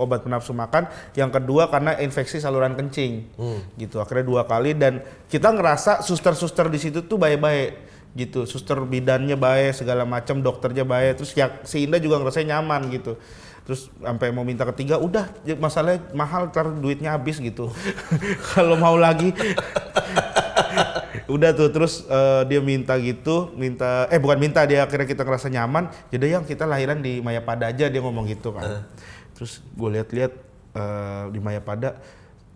obat 0.00 0.24
penafsu 0.24 0.56
makan. 0.56 0.88
Yang 1.12 1.36
kedua 1.36 1.68
karena 1.68 2.00
infeksi 2.00 2.40
saluran 2.40 2.72
kencing, 2.72 3.28
gitu. 3.76 4.00
Akhirnya 4.00 4.24
dua 4.24 4.48
kali 4.48 4.72
dan 4.72 5.04
kita 5.28 5.52
ngerasa 5.52 6.00
suster-suster 6.00 6.72
di 6.72 6.80
situ 6.80 7.04
tuh 7.04 7.20
baik-baik, 7.20 7.95
gitu. 8.16 8.48
Suster 8.48 8.80
bidannya 8.80 9.36
baik, 9.36 9.76
segala 9.76 10.08
macam, 10.08 10.40
dokternya 10.40 10.88
baik. 10.88 11.20
Terus 11.22 11.30
ya 11.36 11.60
si 11.62 11.84
Indah 11.84 12.00
juga 12.00 12.18
ngerasa 12.18 12.40
nyaman 12.42 12.88
gitu. 12.90 13.20
Terus 13.68 13.92
sampai 13.98 14.32
mau 14.32 14.46
minta 14.46 14.64
ketiga, 14.72 14.96
udah 14.96 15.28
ya 15.44 15.58
masalahnya 15.58 16.00
mahal, 16.16 16.48
ntar 16.48 16.72
duitnya 16.72 17.12
habis 17.12 17.36
gitu. 17.36 17.68
Kalau 18.56 18.80
mau 18.80 18.96
lagi 18.96 19.36
udah 21.34 21.50
tuh 21.52 21.68
terus 21.74 22.06
eh, 22.06 22.42
dia 22.46 22.60
minta 22.62 22.94
gitu 23.02 23.50
minta 23.58 24.06
eh 24.14 24.20
bukan 24.22 24.38
minta 24.38 24.62
dia 24.62 24.86
akhirnya 24.86 25.08
kita 25.10 25.26
ngerasa 25.26 25.50
nyaman 25.50 25.90
jadi 26.06 26.38
yang 26.38 26.44
kita 26.46 26.62
lahiran 26.62 27.02
di 27.02 27.18
Mayapada 27.18 27.66
aja 27.66 27.90
dia 27.90 27.98
ngomong 27.98 28.30
gitu 28.30 28.54
kan 28.54 28.86
terus 29.34 29.58
gue 29.74 29.90
lihat-lihat 29.98 30.32
eh, 30.78 31.24
di 31.34 31.40
Mayapada 31.42 31.98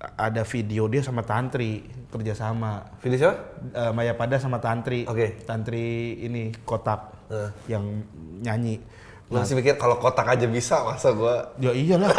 ada 0.00 0.42
video 0.42 0.88
dia 0.88 1.04
sama 1.04 1.20
tantri 1.20 1.84
kerjasama 2.08 2.88
Video 3.04 3.16
siapa? 3.20 3.36
Eh, 3.70 3.92
Mayapada 3.92 4.40
sama 4.40 4.56
tantri 4.56 5.04
Oke. 5.04 5.44
tantri 5.44 6.16
ini 6.18 6.50
kotak 6.64 7.20
Eh. 7.30 7.50
yang 7.68 8.02
nyanyi 8.40 8.80
Lu 9.30 9.38
masih 9.38 9.54
mikir 9.54 9.78
kalau 9.78 9.94
kotak 9.94 10.26
aja 10.26 10.50
bisa, 10.50 10.82
masa 10.82 11.14
gua 11.14 11.54
Ya 11.56 11.70
iyalah. 11.70 12.10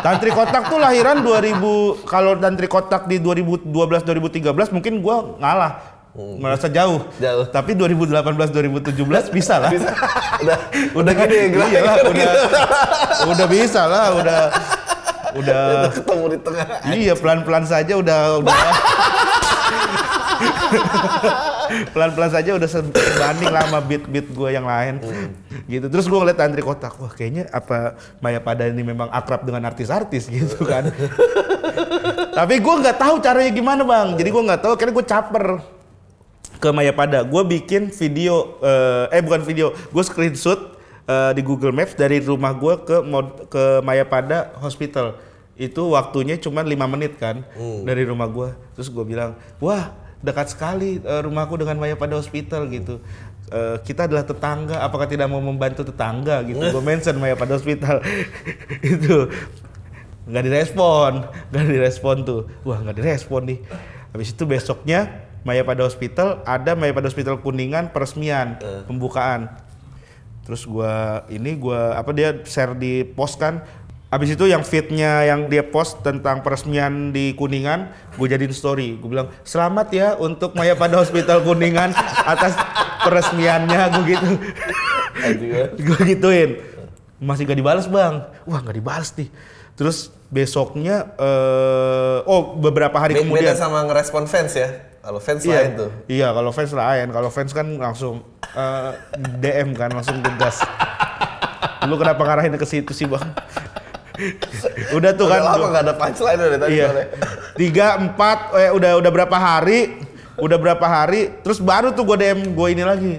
Tantri 0.00 0.32
Kotak 0.32 0.68
tuh 0.68 0.76
lahiran 0.76 1.20
2000 1.20 2.04
kalau 2.04 2.36
Tantri 2.36 2.68
Kotak 2.68 3.04
di 3.04 3.16
2012 3.16 3.68
2013 3.68 4.48
mungkin 4.72 5.00
gua 5.00 5.36
ngalah. 5.36 5.72
Merasa 6.16 6.66
jauh. 6.66 7.04
Jauh. 7.16 7.44
Tapi 7.48 7.72
2018 7.72 8.50
2017 8.50 9.30
bisa 9.30 9.60
lah. 9.60 9.70
udah 10.42 10.58
udah 10.96 11.12
gini 11.14 11.36
ya 11.36 11.64
Iyalah, 11.68 11.96
udah 12.02 12.32
udah 13.36 13.46
bisa 13.46 13.82
lah, 13.86 14.06
udah 14.16 14.40
udah. 15.40 15.90
Ketemu 15.94 16.24
di 16.30 16.38
tengah. 16.42 16.66
iya 16.92 17.14
pelan-pelan 17.14 17.64
saja 17.66 17.96
udah 17.96 18.38
udah. 18.42 18.60
Pelan-pelan 21.94 22.30
saja 22.32 22.50
udah 22.56 22.68
sebanding 22.68 23.52
lah 23.52 23.68
sama 23.68 23.80
beat-beat 23.84 24.26
gue 24.32 24.50
yang 24.50 24.66
lain. 24.66 24.98
Gitu. 25.70 25.86
Terus 25.86 26.10
gue 26.10 26.18
ngeliat 26.18 26.40
Andri 26.42 26.62
Kotak 26.64 26.98
wah 26.98 27.12
kayaknya 27.12 27.46
apa 27.54 27.94
Maya 28.18 28.42
Pada 28.42 28.66
ini 28.66 28.82
memang 28.82 29.06
akrab 29.12 29.46
dengan 29.46 29.70
artis-artis 29.70 30.26
gitu 30.26 30.66
kan. 30.66 30.90
Tapi 32.38 32.54
gue 32.58 32.74
nggak 32.82 32.96
tahu 32.98 33.22
caranya 33.22 33.52
gimana 33.54 33.82
bang. 33.86 34.18
Jadi 34.18 34.28
gue 34.32 34.42
nggak 34.50 34.62
tahu 34.64 34.74
karena 34.74 34.92
gue 34.98 35.06
caper 35.06 35.44
ke 36.58 36.68
Maya 36.74 36.92
Pada. 36.96 37.22
Gue 37.22 37.42
bikin 37.46 37.94
video 37.94 38.58
eh, 38.64 39.14
eh 39.14 39.22
bukan 39.22 39.46
video 39.46 39.70
gue 39.70 40.02
screenshot 40.02 40.79
eh, 41.10 41.32
di 41.34 41.42
Google 41.42 41.74
Maps 41.74 41.98
dari 41.98 42.22
rumah 42.22 42.54
gue 42.54 42.74
ke 42.86 42.96
mod, 43.02 43.50
ke 43.50 43.82
Maya 43.82 44.06
Pada 44.06 44.54
Hospital. 44.62 45.18
Itu 45.58 45.92
waktunya 45.92 46.38
cuma 46.38 46.62
lima 46.62 46.86
menit 46.86 47.18
kan 47.18 47.42
dari 47.84 48.06
rumah 48.06 48.30
gue 48.30 48.48
terus 48.72 48.88
gue 48.88 49.04
bilang 49.04 49.36
wah 49.60 49.92
dekat 50.22 50.54
sekali 50.54 51.02
eh, 51.02 51.20
rumahku 51.20 51.58
dengan 51.58 51.76
Maya 51.76 51.98
Pada 51.98 52.16
Hospital 52.16 52.70
gitu. 52.70 53.02
Eh, 53.50 53.76
kita 53.82 54.06
adalah 54.06 54.22
tetangga 54.22 54.78
apakah 54.78 55.10
tidak 55.10 55.26
mau 55.26 55.42
membantu 55.42 55.82
tetangga? 55.82 56.46
gitu. 56.46 56.62
Gue 56.62 56.84
mention 56.86 57.18
Maya 57.18 57.34
pada 57.34 57.58
hospital. 57.58 57.98
Itu. 58.94 59.26
Nggak 60.30 60.44
direspon 60.46 61.26
nggak 61.50 61.64
direspon 61.66 62.16
tuh. 62.22 62.46
Wah 62.62 62.78
nggak 62.78 63.02
direspon 63.02 63.50
nih. 63.50 63.58
Habis 64.14 64.30
itu 64.38 64.46
besoknya 64.46 65.26
Maya 65.42 65.66
pada 65.66 65.82
hospital 65.82 66.46
ada 66.46 66.78
Maya 66.78 66.94
pada 66.94 67.10
hospital 67.10 67.42
kuningan 67.42 67.90
peresmian 67.90 68.54
pembukaan 68.86 69.50
terus 70.50 70.66
gua 70.66 71.22
ini 71.30 71.54
gua 71.54 71.94
apa 71.94 72.10
dia 72.10 72.34
share 72.42 72.74
di 72.74 73.06
post 73.06 73.38
kan 73.38 73.62
Habis 74.10 74.34
itu 74.34 74.42
yang 74.50 74.66
fitnya 74.66 75.22
yang 75.22 75.46
dia 75.46 75.62
post 75.62 76.02
tentang 76.02 76.42
peresmian 76.42 77.14
di 77.14 77.30
Kuningan, 77.38 77.94
gue 78.18 78.26
jadiin 78.26 78.50
story. 78.50 78.98
Gue 78.98 79.06
bilang, 79.06 79.30
selamat 79.46 79.86
ya 79.94 80.08
untuk 80.18 80.58
Maya 80.58 80.74
pada 80.74 80.98
Hospital 80.98 81.46
Kuningan 81.46 81.94
atas 82.26 82.58
peresmiannya, 83.06 83.80
gue 83.94 84.04
gitu. 84.10 84.28
Ya. 85.46 85.70
gue 85.86 85.98
gituin. 86.10 86.58
Masih 87.22 87.46
gak 87.46 87.54
dibalas 87.54 87.86
bang. 87.86 88.26
Wah 88.50 88.58
gak 88.58 88.82
dibalas 88.82 89.14
nih. 89.14 89.30
Terus 89.78 90.10
besoknya, 90.26 91.14
eh 91.14 92.18
oh 92.26 92.58
beberapa 92.58 92.98
hari 92.98 93.14
Be- 93.14 93.22
kemudian. 93.22 93.54
Beda 93.54 93.62
sama 93.62 93.86
ngerespon 93.86 94.26
fans 94.26 94.58
ya. 94.58 94.89
Kalau 95.00 95.16
fans 95.16 95.40
Iya, 95.42 95.56
lain 95.58 95.72
tuh. 95.74 95.90
iya 96.06 96.28
kalau 96.28 96.50
fans 96.50 96.72
lain, 96.72 97.06
kalau 97.08 97.28
fans 97.28 97.50
kan 97.50 97.66
langsung 97.72 98.20
eh, 98.46 98.90
DM 99.38 99.72
kan, 99.72 99.88
langsung 99.88 100.20
tugas. 100.20 100.60
Lu 101.82 101.96
kenapa 101.96 102.20
ngarahin 102.20 102.52
ke 102.52 102.64
situ 102.64 102.92
sih 102.92 103.04
bang? 103.04 103.24
Udah 104.92 105.10
tuh 105.10 105.24
Udah 105.24 105.32
kan. 105.32 105.40
lama 105.48 105.66
nggak 105.70 105.82
ada 105.82 105.94
punchline 105.96 106.36
udah 106.38 106.58
tadi 106.58 106.70
Iya. 106.70 106.86
soalnya. 106.86 107.06
Tiga, 107.56 107.86
empat, 107.96 108.38
eh, 108.54 108.70
udah 108.70 108.90
udah 108.96 109.10
berapa 109.10 109.32
hari? 109.32 109.96
Udah 110.36 110.56
berapa 110.56 110.84
hari? 110.84 111.32
Terus 111.40 111.56
baru 111.58 111.90
tuh 111.90 112.04
gue 112.04 112.16
DM 112.18 112.52
gue 112.52 112.68
ini 112.68 112.84
lagi. 112.84 113.14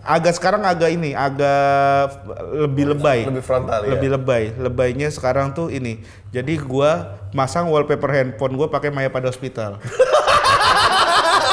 Agak 0.00 0.32
sekarang 0.32 0.64
agak 0.64 0.88
ini, 0.88 1.12
agak 1.12 2.24
lebih 2.56 2.96
lebay. 2.96 3.28
Lebih 3.28 3.44
frontal 3.44 3.84
ya. 3.84 3.92
Lebih 3.92 4.08
lebay. 4.10 4.42
Lebaynya 4.56 5.12
sekarang 5.12 5.52
tuh 5.52 5.68
ini. 5.68 6.00
Jadi 6.28 6.56
gua 6.56 7.12
masang 7.30 7.68
wallpaper 7.68 8.08
handphone 8.08 8.56
gue 8.56 8.64
pakai 8.66 8.88
Maya 8.88 9.12
pada 9.12 9.28
hospital. 9.28 9.76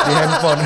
Di 0.05 0.13
handphone. 0.13 0.62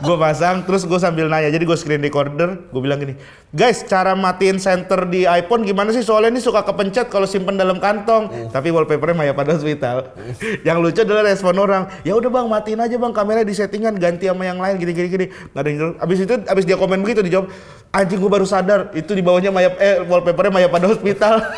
gue 0.00 0.16
pasang 0.16 0.64
terus 0.64 0.88
gue 0.88 0.96
sambil 0.96 1.28
nanya. 1.28 1.52
Jadi 1.52 1.64
gue 1.66 1.76
screen 1.76 2.00
recorder 2.00 2.70
gue 2.70 2.80
bilang 2.80 2.98
gini 3.02 3.14
guys 3.50 3.82
cara 3.82 4.14
matiin 4.14 4.62
center 4.62 5.04
di 5.10 5.26
iPhone 5.26 5.66
gimana 5.66 5.90
sih? 5.90 6.06
Soalnya 6.06 6.38
ini 6.38 6.40
suka 6.42 6.62
kepencet 6.62 7.10
kalau 7.10 7.26
simpen 7.26 7.58
dalam 7.58 7.82
kantong. 7.82 8.50
Tapi 8.54 8.70
wallpapernya 8.70 9.16
Maya 9.16 9.32
pada 9.34 9.58
hospital. 9.58 10.14
Yang 10.62 10.78
lucu 10.78 11.00
adalah 11.02 11.26
respon 11.26 11.54
orang 11.58 11.90
ya 12.06 12.14
udah 12.14 12.30
bang 12.30 12.46
matiin 12.46 12.80
aja 12.80 12.96
bang 12.96 13.12
kamera 13.12 13.42
di 13.42 13.54
settingan 13.54 13.98
ganti 13.98 14.30
sama 14.30 14.46
yang 14.46 14.62
lain 14.62 14.78
gini 14.78 14.92
gini 14.94 15.08
gini. 15.10 15.26
Nggak 15.52 15.62
ada 15.62 15.68
yang 15.68 15.92
abis 15.98 16.18
itu 16.22 16.34
abis 16.46 16.64
dia 16.64 16.76
komen 16.78 16.98
begitu 17.02 17.20
dijawab 17.26 17.50
anjing 17.90 18.18
gue 18.22 18.30
baru 18.30 18.46
sadar 18.46 18.94
itu 18.94 19.10
di 19.12 19.22
bawahnya 19.22 19.50
Maya 19.50 19.74
eh 19.76 20.06
wallpapernya 20.06 20.52
Maya 20.54 20.68
pada 20.70 20.86
hospital. 20.86 21.42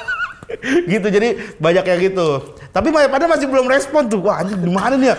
Gitu 0.84 1.08
jadi 1.08 1.56
banyak 1.56 1.84
yang 1.87 2.00
gitu. 2.12 2.28
Tapi 2.76 2.92
Maya 2.92 3.08
pada 3.08 3.25
masih 3.25 3.49
belum 3.49 3.64
respon 3.72 4.04
tuh. 4.04 4.20
Wah 4.20 4.44
anjing 4.44 4.61
gimana 4.61 5.00
nih 5.00 5.14
ya 5.14 5.16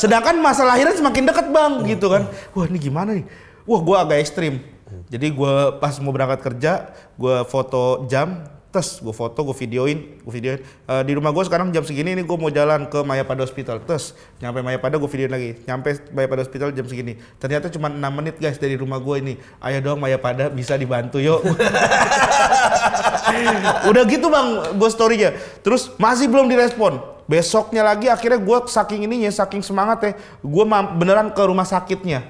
Sedangkan 0.00 0.36
masa 0.42 0.66
lahiran 0.66 0.94
semakin 0.94 1.24
dekat 1.28 1.46
bang, 1.48 1.72
gitu 1.88 2.06
kan. 2.10 2.28
Wah 2.52 2.66
ini 2.68 2.78
gimana 2.78 3.10
nih? 3.16 3.24
Wah 3.64 3.80
gue 3.80 3.96
agak 3.96 4.18
ekstrim. 4.20 4.60
Jadi 5.08 5.32
gue 5.32 5.54
pas 5.80 5.94
mau 5.98 6.12
berangkat 6.12 6.40
kerja, 6.44 6.92
gue 7.16 7.36
foto 7.48 8.06
jam, 8.06 8.46
tes 8.74 8.98
gue 8.98 9.14
foto, 9.14 9.38
gue 9.46 9.56
videoin, 9.62 9.98
gue 10.18 10.32
videoin. 10.34 10.58
Eh, 10.62 11.02
di 11.06 11.12
rumah 11.14 11.30
gue 11.30 11.44
sekarang 11.46 11.70
jam 11.70 11.86
segini 11.86 12.18
ini 12.18 12.26
gue 12.26 12.36
mau 12.36 12.50
jalan 12.50 12.90
ke 12.90 13.06
Maya 13.06 13.22
Pada 13.22 13.46
Hospital, 13.46 13.78
tes 13.86 14.18
nyampe 14.42 14.66
Maya 14.66 14.82
Pada 14.82 14.98
gue 14.98 15.06
videoin 15.06 15.30
lagi, 15.30 15.50
nyampe 15.62 15.94
Maya 16.10 16.26
Pada 16.26 16.42
Hospital 16.42 16.74
jam 16.74 16.82
segini. 16.90 17.14
Ternyata 17.38 17.70
cuma 17.70 17.86
6 17.86 18.02
menit 18.02 18.34
guys 18.42 18.58
dari 18.58 18.74
rumah 18.74 18.98
gue 18.98 19.16
ini. 19.22 19.34
Ayo 19.62 19.78
dong 19.78 20.02
Maya 20.02 20.18
Pada 20.18 20.50
bisa 20.50 20.74
dibantu 20.74 21.22
yuk. 21.22 21.46
Udah 23.90 24.02
gitu 24.10 24.26
bang, 24.26 24.74
gue 24.74 24.90
storynya. 24.90 25.30
Terus 25.62 25.94
masih 25.96 26.26
belum 26.26 26.50
direspon. 26.50 27.13
Besoknya 27.24 27.80
lagi 27.80 28.12
akhirnya 28.12 28.36
gue 28.36 28.58
saking 28.68 29.08
ininya, 29.08 29.32
saking 29.32 29.64
semangat 29.64 29.98
ya, 30.04 30.12
gue 30.44 30.64
beneran 31.00 31.32
ke 31.32 31.42
rumah 31.44 31.64
sakitnya. 31.64 32.20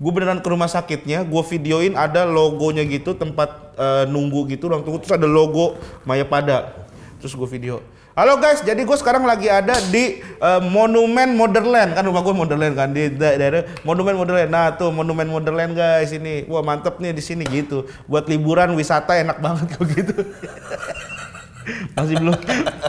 Gue 0.00 0.10
beneran 0.10 0.40
ke 0.40 0.48
rumah 0.48 0.66
sakitnya, 0.66 1.22
gue 1.22 1.42
videoin 1.52 1.94
ada 1.94 2.24
logonya 2.24 2.82
gitu, 2.88 3.12
tempat 3.12 3.76
eh, 3.76 4.04
nunggu 4.08 4.48
gitu, 4.50 4.72
ruang 4.72 4.82
tunggu 4.82 5.04
terus 5.04 5.14
ada 5.14 5.28
logo 5.28 5.76
Maya 6.08 6.24
Pada. 6.24 6.72
Terus 7.20 7.36
gue 7.36 7.48
video. 7.48 7.84
Halo 8.12 8.36
guys, 8.36 8.60
jadi 8.60 8.76
gue 8.84 8.96
sekarang 9.00 9.24
lagi 9.24 9.48
ada 9.48 9.72
di 9.88 10.20
eh, 10.20 10.60
Monumen 10.64 11.32
Modernland 11.32 11.96
kan 11.96 12.04
rumah 12.04 12.20
gue 12.20 12.34
Modernland 12.36 12.74
kan 12.76 12.88
di 12.92 13.08
da- 13.12 13.36
daerah 13.36 13.68
Monumen 13.84 14.16
Modernland. 14.16 14.50
Nah 14.52 14.72
tuh 14.76 14.92
Monumen 14.92 15.28
Modernland 15.28 15.76
guys 15.76 16.12
ini, 16.12 16.48
wah 16.48 16.64
mantep 16.64 17.00
nih 17.00 17.12
di 17.12 17.20
sini 17.24 17.44
gitu. 17.48 17.84
Buat 18.08 18.32
liburan 18.32 18.72
wisata 18.76 19.16
enak 19.16 19.40
banget 19.44 19.66
kok 19.76 19.84
gitu. 19.92 20.28
Masih 21.94 22.16
belum. 22.18 22.34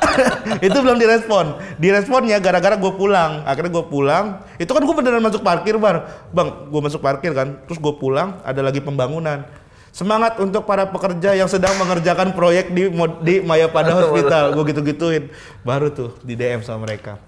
itu 0.68 0.78
belum 0.78 0.98
direspon. 0.98 1.46
Diresponnya 1.78 2.38
gara-gara 2.42 2.76
gue 2.78 2.94
pulang. 2.94 3.46
Akhirnya 3.46 3.72
gue 3.72 3.86
pulang. 3.86 4.26
Itu 4.58 4.74
kan 4.74 4.82
gue 4.84 4.96
beneran 4.96 5.22
masuk 5.22 5.42
parkir 5.46 5.78
bar. 5.78 6.30
Bang, 6.34 6.70
gue 6.70 6.82
masuk 6.82 7.02
parkir 7.02 7.32
kan. 7.34 7.62
Terus 7.70 7.80
gue 7.80 7.94
pulang. 7.98 8.42
Ada 8.46 8.62
lagi 8.66 8.82
pembangunan. 8.82 9.46
Semangat 9.94 10.42
untuk 10.42 10.66
para 10.66 10.90
pekerja 10.90 11.38
yang 11.38 11.46
sedang 11.46 11.78
mengerjakan 11.78 12.34
proyek 12.34 12.74
di 12.74 12.90
di 13.22 13.36
Maya 13.46 13.70
Pada 13.70 13.94
Hospital. 13.94 14.58
gue 14.58 14.64
gitu-gituin. 14.74 15.30
Baru 15.62 15.94
tuh 15.94 16.18
di 16.26 16.34
DM 16.34 16.66
sama 16.66 16.90
mereka. 16.90 17.22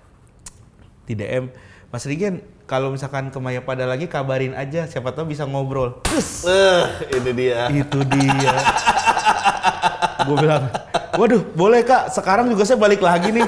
Di 1.06 1.14
DM. 1.14 1.54
Mas 1.94 2.04
Rigen, 2.10 2.42
kalau 2.66 2.90
misalkan 2.90 3.30
ke 3.30 3.38
Maya 3.38 3.62
Pada 3.62 3.86
lagi 3.86 4.10
kabarin 4.10 4.58
aja. 4.58 4.90
Siapa 4.90 5.14
tahu 5.14 5.30
bisa 5.30 5.46
ngobrol. 5.46 6.02
Eh, 6.50 6.84
ini 7.22 7.32
dia. 7.38 7.70
Itu 7.70 8.02
dia. 8.02 8.54
gue 10.26 10.36
bilang, 10.42 10.66
waduh 11.20 11.42
boleh 11.56 11.82
kak, 11.82 12.12
sekarang 12.14 12.48
juga 12.52 12.64
saya 12.68 12.80
balik 12.80 13.02
lagi 13.02 13.32
nih. 13.32 13.46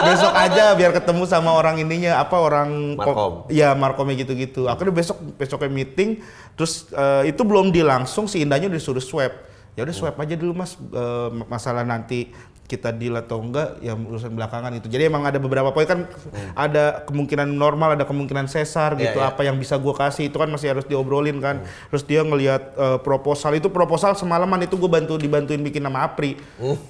Besok 0.00 0.32
aja 0.32 0.72
biar 0.72 0.96
ketemu 0.96 1.28
sama 1.28 1.52
orang 1.52 1.76
ininya, 1.76 2.24
apa 2.24 2.36
orang 2.40 2.96
Markom. 2.96 3.44
ya 3.52 3.76
markomnya 3.76 4.16
gitu-gitu. 4.24 4.64
Akhirnya 4.64 4.96
besok 4.96 5.20
besoknya 5.36 5.68
meeting, 5.68 6.24
terus 6.56 6.88
eh, 6.88 7.28
itu 7.28 7.44
belum 7.44 7.68
dilangsung 7.68 8.24
si 8.24 8.40
Indahnya 8.40 8.72
disuruh 8.72 9.02
swab. 9.04 9.32
Ya 9.76 9.84
udah 9.84 9.92
swab 9.94 10.16
aja 10.16 10.34
dulu 10.40 10.56
mas, 10.56 10.72
Eh, 10.76 11.28
masalah 11.46 11.84
nanti 11.84 12.32
kita 12.70 12.94
deal 12.94 13.18
atau 13.18 13.42
enggak 13.42 13.82
ya 13.82 13.98
urusan 13.98 14.30
belakangan 14.30 14.70
itu. 14.78 14.86
Jadi 14.86 15.10
emang 15.10 15.26
ada 15.26 15.42
beberapa 15.42 15.74
poin 15.74 15.82
kan 15.90 16.06
ada 16.54 17.02
kemungkinan 17.02 17.50
normal, 17.50 17.98
ada 17.98 18.06
kemungkinan 18.06 18.46
sesar 18.46 18.94
Iya, 18.94 19.10
gitu. 19.10 19.18
iya. 19.18 19.34
Apa 19.34 19.42
yang 19.42 19.58
bisa 19.58 19.74
gua 19.74 19.98
kasih 19.98 20.30
itu 20.30 20.38
kan 20.38 20.46
masih 20.46 20.70
harus 20.70 20.86
diobrolin 20.86 21.42
kan. 21.42 21.66
Terus 21.90 22.06
dia 22.06 22.22
ngelihat 22.22 22.78
eh, 22.78 22.98
proposal 23.02 23.58
itu 23.58 23.66
proposal 23.66 24.14
semalaman 24.14 24.62
itu 24.62 24.78
gue 24.78 24.86
bantu 24.86 25.18
dibantuin 25.18 25.58
bikin 25.58 25.82
nama 25.82 26.06
Apri. 26.06 26.38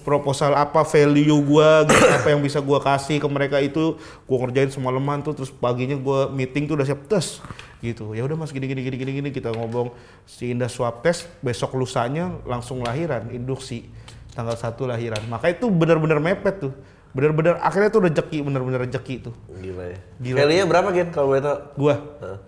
Proposal 0.05 0.53
apa 0.53 0.85
value 0.85 1.41
gua 1.41 1.89
gitu, 1.89 2.05
apa 2.13 2.29
yang 2.29 2.45
bisa 2.45 2.61
gua 2.61 2.85
kasih 2.85 3.17
ke 3.17 3.29
mereka 3.33 3.57
itu 3.65 3.97
gua 4.29 4.45
ngerjain 4.45 4.69
semalaman 4.69 5.25
tuh 5.25 5.33
terus 5.33 5.49
paginya 5.49 5.97
gua 5.97 6.29
meeting 6.29 6.69
tuh 6.69 6.77
udah 6.77 6.85
siap 6.85 7.09
tes 7.09 7.41
gitu. 7.81 8.13
Ya 8.13 8.27
udah 8.29 8.37
Mas 8.37 8.53
gini 8.53 8.69
gini 8.69 8.85
gini 8.85 8.97
gini 9.01 9.13
gini 9.25 9.29
kita 9.33 9.57
ngomong 9.57 9.95
si 10.29 10.53
Indah 10.53 10.69
swab 10.69 11.01
test 11.01 11.31
besok 11.41 11.73
lusanya 11.81 12.29
langsung 12.45 12.85
lahiran 12.85 13.33
induksi 13.33 13.89
tanggal 14.33 14.57
1 14.57 14.75
lahiran. 14.87 15.23
Maka 15.27 15.51
itu 15.53 15.67
benar-benar 15.69 16.19
mepet 16.23 16.57
tuh. 16.63 16.73
Benar-benar 17.11 17.59
akhirnya 17.59 17.91
tuh 17.91 18.07
rezeki 18.07 18.39
benar-benar 18.47 18.87
rezeki 18.87 19.15
tuh. 19.31 19.35
Gila 19.59 19.85
ya. 19.91 19.99
Gila. 20.23 20.37
Value-nya 20.47 20.67
berapa 20.71 20.89
Gen 20.95 21.09
kalau 21.11 21.27
boleh 21.35 21.43
tahu? 21.43 21.59
Gua 21.75 21.95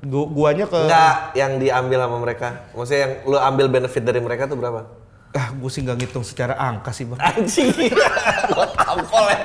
gua 0.06 0.24
guanya 0.30 0.64
ke 0.70 0.78
Enggak 0.78 1.16
yang 1.34 1.52
diambil 1.58 1.98
sama 2.06 2.16
mereka. 2.22 2.48
Maksudnya 2.70 3.00
yang 3.02 3.12
lu 3.26 3.36
ambil 3.42 3.66
benefit 3.66 4.02
dari 4.06 4.20
mereka 4.22 4.46
tuh 4.46 4.58
berapa? 4.58 5.02
ah 5.32 5.48
gue 5.48 5.70
sih 5.72 5.80
nggak 5.80 5.96
ngitung 5.96 6.20
secara 6.28 6.60
angka 6.60 6.92
sih 6.92 7.08
bang 7.08 7.16
Anjing. 7.16 7.72
Gua 8.52 8.68
tampol 8.76 9.24
ya. 9.32 9.40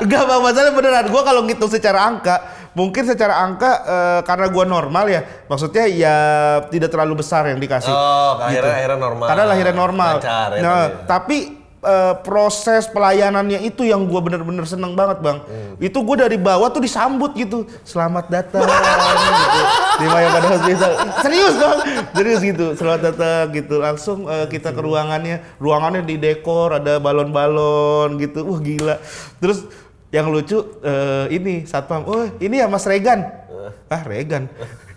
Enggak 0.00 0.22
bang, 0.26 0.40
masalah 0.42 0.72
beneran. 0.74 1.06
Gue 1.12 1.22
kalau 1.22 1.40
ngitung 1.46 1.70
secara 1.70 2.08
angka, 2.08 2.59
mungkin 2.80 3.04
secara 3.04 3.44
angka 3.44 3.70
eh, 3.84 4.20
karena 4.24 4.48
gue 4.48 4.64
normal 4.64 5.04
ya, 5.12 5.20
maksudnya 5.44 5.84
ya 5.84 6.16
tidak 6.72 6.88
terlalu 6.88 7.20
besar 7.20 7.44
yang 7.52 7.60
dikasih. 7.60 7.92
Oh, 7.92 8.40
akhirnya 8.40 8.72
akhirnya 8.80 8.98
normal. 8.98 9.26
Karena 9.28 9.44
lahirnya 9.44 9.76
normal. 9.76 10.12
Lancar 10.16 10.48
ya. 10.56 10.60
nah, 10.64 10.80
tapi. 11.04 11.04
tapi 11.04 11.60
eh, 11.80 12.14
proses 12.20 12.84
pelayanannya 12.92 13.64
itu 13.64 13.88
yang 13.88 14.04
gue 14.04 14.20
bener-bener 14.20 14.64
seneng 14.68 14.92
banget 14.92 15.24
bang. 15.24 15.38
Hmm. 15.40 15.74
Itu 15.80 16.04
gue 16.04 16.16
dari 16.20 16.36
bawah 16.36 16.68
tuh 16.68 16.84
disambut 16.84 17.32
gitu, 17.36 17.64
selamat 17.88 18.28
datang 18.28 18.68
gitu. 18.68 19.60
di 20.00 20.06
Maya 20.08 20.28
pada 20.32 20.48
hospital. 20.56 20.92
Serius 21.24 21.54
bang, 21.56 21.78
serius 22.16 22.40
gitu, 22.44 22.66
selamat 22.76 23.00
datang 23.12 23.44
gitu. 23.56 23.74
Langsung 23.80 24.28
eh, 24.28 24.46
kita 24.48 24.76
ke 24.76 24.80
ruangannya, 24.80 25.40
ruangannya 25.56 26.04
di 26.04 26.20
dekor 26.20 26.76
ada 26.80 27.00
balon-balon 27.00 28.20
gitu. 28.20 28.44
Wah 28.44 28.60
gila. 28.60 28.96
Terus 29.40 29.64
yang 30.10 30.26
lucu 30.30 30.58
eh, 30.82 31.26
ini 31.30 31.66
satpam, 31.66 32.02
oh 32.06 32.26
ini 32.42 32.58
ya 32.58 32.66
Mas 32.66 32.86
Regan. 32.86 33.22
Ah 33.90 34.02
Regan. 34.02 34.50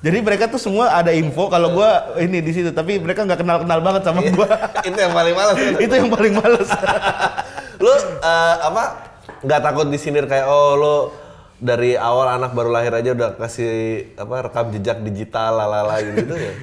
Jadi 0.04 0.18
mereka 0.20 0.52
tuh 0.52 0.60
semua 0.60 0.92
ada 0.92 1.16
info 1.16 1.48
kalau 1.48 1.72
gua 1.72 2.18
ini 2.20 2.44
di 2.44 2.52
situ, 2.52 2.76
tapi 2.76 3.00
mereka 3.00 3.24
nggak 3.24 3.40
kenal-kenal 3.40 3.80
banget 3.80 4.02
sama 4.04 4.20
gua. 4.36 4.50
itu 4.90 4.98
yang 5.00 5.14
paling 5.16 5.36
males. 5.38 5.58
itu 5.86 5.94
yang 5.94 6.10
paling 6.12 6.34
males. 6.36 6.70
lu 7.84 7.94
eh, 8.20 8.56
apa? 8.68 8.84
Nggak 9.46 9.62
takut 9.64 9.88
disindir 9.88 10.26
kayak 10.28 10.50
oh 10.50 10.72
lu 10.76 10.96
dari 11.64 11.96
awal 11.96 12.36
anak 12.36 12.52
baru 12.52 12.76
lahir 12.76 12.92
aja 12.92 13.16
udah 13.16 13.40
kasih 13.40 13.72
apa 14.20 14.52
rekam 14.52 14.68
jejak 14.76 15.00
digital 15.00 15.56
lalala 15.56 15.96
gitu 16.04 16.36
ya. 16.36 16.54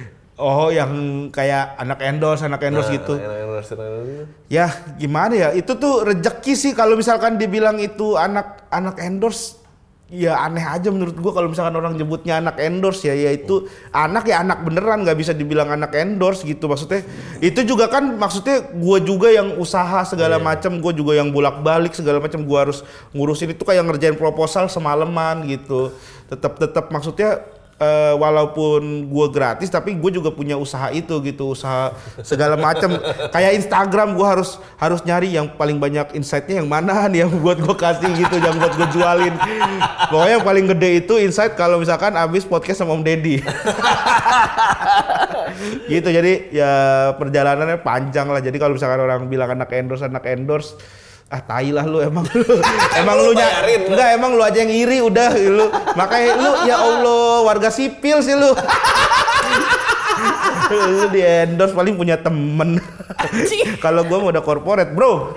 Oh, 0.41 0.73
yang 0.73 0.89
kayak 1.29 1.77
anak 1.77 2.01
endorse, 2.01 2.41
anak 2.41 2.65
endorse 2.65 2.89
gitu. 2.89 3.13
Anak- 3.13 3.29
anak- 3.29 3.37
anak- 3.37 4.05
gitu. 4.09 4.23
Ya, 4.49 4.65
gimana 4.97 5.33
ya? 5.37 5.49
Itu 5.53 5.77
tuh 5.77 6.01
rejeki 6.01 6.53
sih 6.57 6.73
kalau 6.73 6.97
misalkan 6.97 7.37
dibilang 7.37 7.77
itu 7.77 8.17
anak 8.17 8.65
anak 8.73 8.97
endorse 9.05 9.61
ya 10.11 10.35
aneh 10.43 10.59
aja 10.59 10.91
menurut 10.91 11.15
gua 11.15 11.31
kalau 11.31 11.47
misalkan 11.47 11.71
orang 11.71 11.95
nyebutnya 11.95 12.43
anak 12.43 12.59
endorse 12.59 13.07
ya 13.07 13.15
yaitu 13.15 13.63
anak 13.95 14.27
ya 14.27 14.43
anak 14.43 14.59
beneran 14.59 15.07
nggak 15.07 15.15
bisa 15.15 15.31
dibilang 15.31 15.71
anak 15.71 15.95
endorse 15.95 16.43
gitu 16.43 16.67
maksudnya 16.67 17.07
itu 17.39 17.63
juga 17.63 17.87
kan 17.87 18.19
maksudnya 18.19 18.59
gua 18.75 18.99
juga 18.99 19.31
yang 19.31 19.55
usaha 19.55 20.03
segala 20.03 20.35
macam 20.35 20.83
gua 20.83 20.91
juga 20.91 21.15
yang 21.15 21.31
bolak-balik 21.31 21.95
segala 21.95 22.19
macam 22.19 22.43
gua 22.43 22.67
harus 22.67 22.83
ngurusin 23.15 23.55
itu 23.55 23.63
kayak 23.63 23.87
ngerjain 23.87 24.19
proposal 24.19 24.67
semalaman 24.67 25.47
gitu 25.47 25.95
tetap 26.27 26.59
tetap 26.59 26.91
maksudnya 26.91 27.47
eh, 27.81 28.13
walaupun 28.15 29.09
gue 29.09 29.27
gratis 29.33 29.67
tapi 29.73 29.97
gue 29.97 30.11
juga 30.13 30.29
punya 30.29 30.53
usaha 30.55 30.93
itu 30.93 31.17
gitu 31.25 31.57
usaha 31.57 31.91
segala 32.21 32.53
macam 32.53 32.93
kayak 33.33 33.57
Instagram 33.57 34.13
gue 34.13 34.27
harus 34.27 34.61
harus 34.77 35.01
nyari 35.01 35.33
yang 35.33 35.49
paling 35.57 35.81
banyak 35.81 36.13
insightnya 36.13 36.61
yang 36.61 36.69
mana 36.69 37.09
nih 37.09 37.25
yang 37.25 37.33
buat 37.41 37.57
gue 37.57 37.75
kasih 37.75 38.11
gitu 38.13 38.37
yang 38.37 38.55
buat 38.61 38.73
gue 38.77 38.87
jualin. 38.93 39.33
Pokoknya 40.13 40.33
yang 40.37 40.45
paling 40.45 40.65
gede 40.77 40.89
itu 41.01 41.13
insight 41.17 41.57
kalau 41.57 41.81
misalkan 41.81 42.13
abis 42.13 42.45
podcast 42.45 42.85
sama 42.85 42.93
Om 42.93 43.01
Deddy. 43.01 43.41
Gitu 45.91 46.07
jadi 46.07 46.33
ya 46.53 46.71
perjalanannya 47.19 47.83
panjang 47.83 48.27
lah. 48.29 48.39
Jadi 48.39 48.57
kalau 48.61 48.77
misalkan 48.77 49.01
orang 49.03 49.27
bilang 49.27 49.51
anak 49.51 49.73
endorse 49.73 50.05
anak 50.05 50.23
endorse 50.29 50.77
ah 51.31 51.39
tai 51.39 51.71
lah 51.71 51.87
lu 51.87 52.03
emang 52.03 52.27
lu. 52.27 52.43
Emang 52.99 53.15
lu 53.23 53.31
nya 53.31 53.63
enggak 53.63 54.09
emang 54.19 54.35
lu 54.35 54.43
aja 54.43 54.59
yang 54.59 54.73
iri 54.75 54.99
udah 54.99 55.31
lu. 55.31 55.71
Makanya 55.95 56.31
lu 56.35 56.51
ya 56.67 56.75
Allah 56.75 57.47
warga 57.47 57.71
sipil 57.71 58.19
sih 58.19 58.35
lu. 58.35 58.51
Lu 60.71 61.11
di 61.11 61.19
endorse 61.19 61.75
paling 61.75 61.99
punya 61.99 62.15
temen. 62.15 62.79
Kalau 63.83 64.07
gua 64.07 64.23
mau 64.23 64.31
udah 64.31 64.39
corporate 64.39 64.95
bro. 64.95 65.35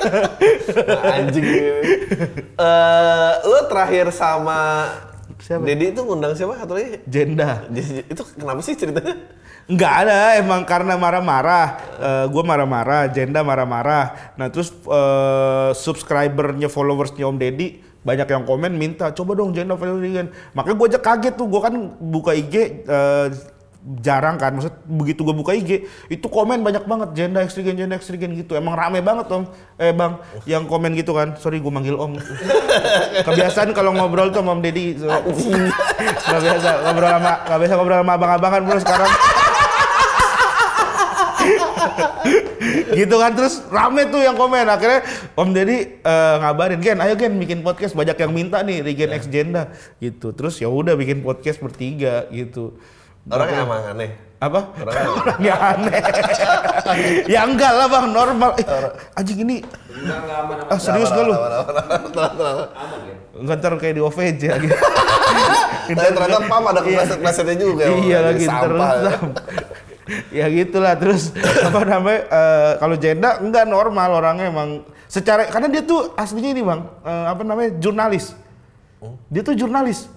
Nah, 0.00 1.12
anjing. 1.20 1.44
Eh, 1.44 3.32
lu 3.44 3.58
terakhir 3.68 4.08
sama 4.16 4.88
Siapa? 5.44 5.60
Dedi 5.60 5.92
itu 5.92 6.00
ngundang 6.00 6.32
siapa? 6.32 6.56
Satu 6.56 6.72
lagi? 6.72 7.04
jenda. 7.04 7.68
Itu 8.08 8.24
kenapa 8.32 8.64
sih 8.64 8.72
ceritanya? 8.80 9.12
Nggak 9.64 9.92
ada, 10.04 10.36
emang 10.36 10.60
karena 10.68 10.94
marah-marah. 11.00 11.66
Eh 11.96 12.24
gue 12.28 12.42
marah-marah, 12.44 13.08
Jenda 13.08 13.40
marah-marah. 13.40 14.36
Nah 14.36 14.52
terus 14.52 14.72
eh, 14.72 15.70
subscribernya, 15.72 16.68
followersnya 16.68 17.24
Om 17.24 17.38
Deddy 17.40 17.94
banyak 18.04 18.28
yang 18.28 18.44
komen 18.44 18.76
minta 18.76 19.08
coba 19.16 19.32
dong 19.32 19.56
Jenda 19.56 19.80
kan. 19.80 20.28
Makanya 20.52 20.76
gue 20.76 20.86
aja 20.92 21.00
kaget 21.00 21.34
tuh, 21.40 21.48
gue 21.48 21.60
kan 21.64 21.74
buka 21.96 22.36
IG 22.36 22.84
eh, 22.84 23.26
jarang 24.00 24.40
kan, 24.40 24.56
maksud 24.56 24.72
begitu 24.88 25.20
gue 25.28 25.36
buka 25.36 25.52
IG 25.52 25.84
itu 26.08 26.26
komen 26.28 26.64
banyak 26.64 26.88
banget 26.88 27.08
Jenda 27.16 27.40
Extrigen, 27.44 27.76
Jenda 27.76 27.96
Extrigen 27.96 28.36
gitu. 28.36 28.56
Emang 28.60 28.76
rame 28.76 29.00
banget 29.00 29.28
om, 29.32 29.48
eh 29.80 29.92
bang, 29.96 30.20
yang 30.44 30.68
komen 30.68 30.92
gitu 30.92 31.16
kan. 31.16 31.36
Sorry 31.40 31.64
gue 31.64 31.72
manggil 31.72 31.96
om. 31.96 32.16
Kebiasaan 33.24 33.72
kalau 33.72 33.96
ngobrol 33.96 34.28
tuh 34.28 34.44
Om 34.44 34.60
Deddy. 34.60 35.00
So, 35.00 35.08
Gak 36.28 36.40
biasa 36.44 36.68
ngobrol 36.84 37.08
sama, 37.08 37.32
gak 37.44 37.58
biasa 37.60 37.72
ngobrol 37.80 37.98
sama 38.04 38.12
abang-abangan 38.20 38.60
bro 38.68 38.78
sekarang. 38.84 39.12
gitu 42.98 43.16
kan 43.20 43.32
terus 43.36 43.62
rame 43.68 44.08
tuh 44.08 44.20
yang 44.22 44.36
komen. 44.36 44.66
Akhirnya 44.66 45.00
Om 45.36 45.48
Deddy 45.52 45.78
eh, 46.00 46.34
ngabarin 46.40 46.80
Gen 46.80 46.98
ayo 47.00 47.14
Gen 47.14 47.36
bikin 47.36 47.60
podcast. 47.60 47.92
Banyak 47.92 48.16
yang 48.16 48.32
minta 48.32 48.60
nih 48.64 48.80
Regen 48.82 49.10
X 49.12 49.28
Jenda 49.28 49.72
gitu. 49.98 50.32
Terus 50.32 50.58
ya 50.60 50.68
udah 50.68 50.94
bikin 50.96 51.20
podcast 51.20 51.60
bertiga 51.60 52.26
gitu. 52.32 52.76
Orangnya 53.24 53.64
emang 53.64 53.84
aneh. 53.96 54.10
apa? 54.44 54.60
Orangnya 54.76 55.08
orangnya 55.16 55.54
aneh. 55.56 56.02
Ya 57.32 57.48
enggak 57.48 57.72
lah 57.72 57.88
bang 57.88 58.12
normal. 58.12 58.50
Eh, 58.60 58.66
anjing 59.16 59.40
ini 59.40 59.64
ah 60.68 60.76
serius 60.76 61.08
gak 61.08 61.24
lu? 61.24 61.32
Enggak 63.40 63.56
ntar 63.64 63.72
kayak 63.80 63.94
di 63.96 64.02
OVJ 64.04 64.42
lagi. 64.52 64.68
Tapi 65.84 66.10
ternyata 66.12 66.44
Pam 66.44 66.64
ada 66.68 66.80
kepreset-presetnya 66.84 67.56
juga. 67.56 67.84
iya 68.04 68.18
lagi 68.20 68.44
sampah. 68.44 68.90
terus 69.00 69.16
ya 70.38 70.46
gitulah 70.52 70.94
terus 70.96 71.32
apa 71.68 71.80
namanya 71.84 72.20
eh, 72.28 72.72
kalau 72.80 72.96
Jenda 73.00 73.40
enggak 73.40 73.64
normal 73.68 74.08
orangnya 74.20 74.48
emang. 74.52 74.70
Secara 75.04 75.46
karena 75.46 75.70
dia 75.70 75.82
tuh 75.86 76.10
aslinya 76.18 76.50
ini 76.50 76.62
bang 76.64 76.80
eh, 77.06 77.26
apa 77.30 77.42
namanya 77.46 77.70
jurnalis 77.78 78.34
dia 79.28 79.42
tuh 79.44 79.54
jurnalis. 79.54 80.08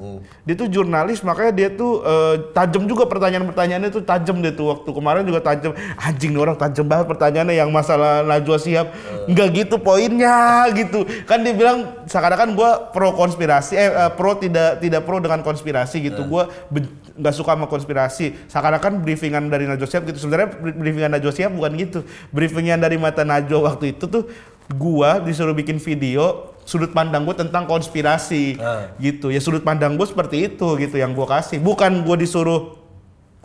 Dia 0.47 0.55
tuh 0.55 0.67
jurnalis 0.67 1.19
makanya 1.21 1.51
dia 1.51 1.69
tuh 1.69 1.99
eh, 2.01 2.35
tajam 2.55 2.87
juga 2.87 3.03
pertanyaan-pertanyaannya 3.05 3.91
tuh 3.91 4.03
tajam 4.03 4.39
dia 4.39 4.53
tuh 4.53 4.71
waktu 4.71 4.89
kemarin 4.89 5.23
juga 5.27 5.43
tajam. 5.43 5.71
Anjing 5.99 6.31
nih 6.31 6.41
orang 6.41 6.57
tajam 6.57 6.85
banget 6.87 7.05
pertanyaannya 7.11 7.55
yang 7.55 7.69
masalah 7.69 8.23
Najwa 8.23 8.57
Shihab. 8.57 8.87
Nggak 9.27 9.47
gitu 9.53 9.75
poinnya 9.77 10.37
gitu. 10.79 11.03
Kan 11.27 11.43
dia 11.43 11.51
bilang 11.51 12.03
seakan-akan 12.07 12.55
gua 12.55 12.89
pro 12.89 13.11
konspirasi 13.13 13.75
eh 13.75 13.89
eh, 13.89 14.11
pro 14.15 14.39
tidak 14.39 14.79
tidak 14.79 15.03
pro 15.03 15.19
dengan 15.19 15.43
konspirasi 15.43 16.07
gitu. 16.07 16.23
Gua 16.23 16.47
ben- 16.69 16.87
nggak 17.17 17.35
suka 17.35 17.53
sama 17.53 17.67
konspirasi. 17.67 18.47
Seakan-akan 18.47 19.03
briefingan 19.03 19.51
dari 19.51 19.67
Najwa 19.67 19.87
Shihab 19.87 20.07
gitu. 20.07 20.23
Sebenarnya 20.23 20.53
bri- 20.53 20.75
briefingan 20.75 21.11
Najwa 21.13 21.31
Shihab 21.35 21.51
bukan 21.53 21.71
gitu. 21.75 21.99
Briefingan 22.31 22.79
dari 22.79 22.95
mata 22.95 23.27
Najwa 23.27 23.67
waktu 23.73 23.93
itu 23.93 24.07
tuh 24.07 24.25
gua 24.71 25.23
disuruh 25.23 25.55
bikin 25.55 25.79
video 25.79 26.55
sudut 26.67 26.91
pandang 26.91 27.23
gue 27.23 27.31
tentang 27.31 27.63
konspirasi. 27.63 28.59
Ah. 28.59 28.91
gitu. 28.99 29.31
Ya 29.31 29.39
sudut 29.39 29.63
pandang 29.63 29.95
gue 29.95 30.03
seperti 30.03 30.51
itu 30.51 30.67
gitu 30.75 30.99
yang 30.99 31.15
gue 31.15 31.23
kasih. 31.23 31.63
Bukan 31.63 32.03
gue 32.03 32.17
disuruh 32.19 32.75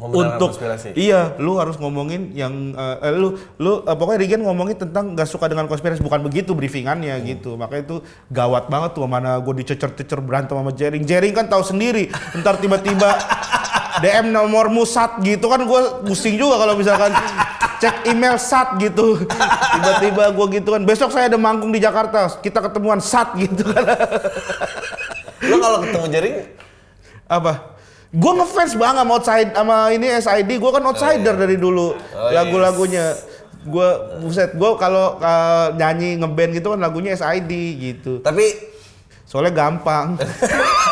untuk 0.02 0.50
konspirasi. 0.58 0.98
iya 0.98 1.38
lu 1.38 1.62
harus 1.62 1.78
ngomongin 1.78 2.35
yang 2.35 2.74
eh, 2.74 3.14
lu 3.14 3.38
lu 3.62 3.87
eh, 3.87 3.94
pokoknya 3.94 4.18
Regen 4.18 4.42
ngomongin 4.42 4.74
tentang 4.74 5.14
nggak 5.14 5.30
suka 5.30 5.46
dengan 5.46 5.70
konspirasi. 5.70 6.02
Bukan 6.02 6.26
begitu 6.26 6.58
briefingannya 6.58 7.22
Hmm. 7.22 7.26
gitu. 7.30 7.54
Makanya 7.54 7.82
itu 7.87 7.96
gawat 8.26 8.66
banget 8.66 8.98
tuh 8.98 9.06
mana 9.06 9.38
gue 9.38 9.54
dicecer-cecer 9.62 10.18
berantem 10.18 10.58
sama 10.58 10.74
Jering. 10.74 11.06
Jering 11.06 11.30
kan 11.30 11.46
tahu 11.46 11.62
sendiri. 11.62 12.11
Ntar 12.35 12.58
tiba-tiba 12.58 13.14
DM 14.00 14.33
nomormu 14.33 14.88
sat 14.88 15.20
gitu 15.20 15.50
kan 15.52 15.61
gue 15.66 15.81
pusing 16.09 16.40
juga 16.40 16.57
kalau 16.57 16.74
misalkan 16.78 17.12
cek 17.83 18.09
email 18.09 18.38
sat 18.40 18.78
gitu. 18.78 19.20
Tiba-tiba 19.76 20.33
gue 20.33 20.46
gitu 20.62 20.68
kan 20.72 20.83
besok 20.87 21.11
saya 21.12 21.28
ada 21.28 21.37
manggung 21.37 21.74
di 21.74 21.83
Jakarta 21.83 22.31
kita 22.40 22.64
ketemuan 22.64 23.02
sat 23.02 23.35
gitu 23.37 23.66
kan. 23.68 23.85
Lu 25.44 25.59
kalau 25.59 25.83
ketemu 25.85 26.07
jaring 26.09 26.37
apa? 27.26 27.52
Gue 28.12 28.33
ngefans 28.37 28.76
banget 28.76 28.96
sama 29.02 29.12
outside 29.16 29.50
sama 29.57 29.76
ini 29.90 30.07
SID 30.20 30.50
gue 30.61 30.70
kan 30.70 30.85
outsider 30.85 31.35
dari 31.37 31.57
dulu 31.57 31.96
Oh, 31.96 32.31
lagu-lagunya. 32.31 33.16
Gue 33.62 33.88
buset 34.20 34.52
gue 34.59 34.70
kalau 34.78 35.16
uh, 35.22 35.70
nyanyi 35.78 36.18
ngeband 36.18 36.50
gitu 36.55 36.74
kan 36.76 36.81
lagunya 36.83 37.16
SID 37.16 37.52
gitu. 37.81 38.20
Tapi 38.20 38.70
soalnya 39.24 39.55
gampang 39.55 40.20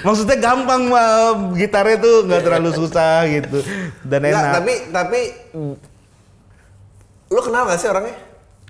maksudnya 0.00 0.36
gampang 0.36 0.82
mah 0.86 1.08
gitarnya 1.56 1.96
tuh 1.98 2.16
nggak 2.24 2.42
terlalu 2.42 2.70
susah 2.70 3.24
gitu 3.26 3.58
dan 4.04 4.20
enak. 4.24 4.52
tapi 4.54 4.74
tapi 4.90 5.20
lu 7.26 7.40
kenal 7.40 7.66
gak 7.66 7.78
sih 7.78 7.88
orangnya? 7.88 8.16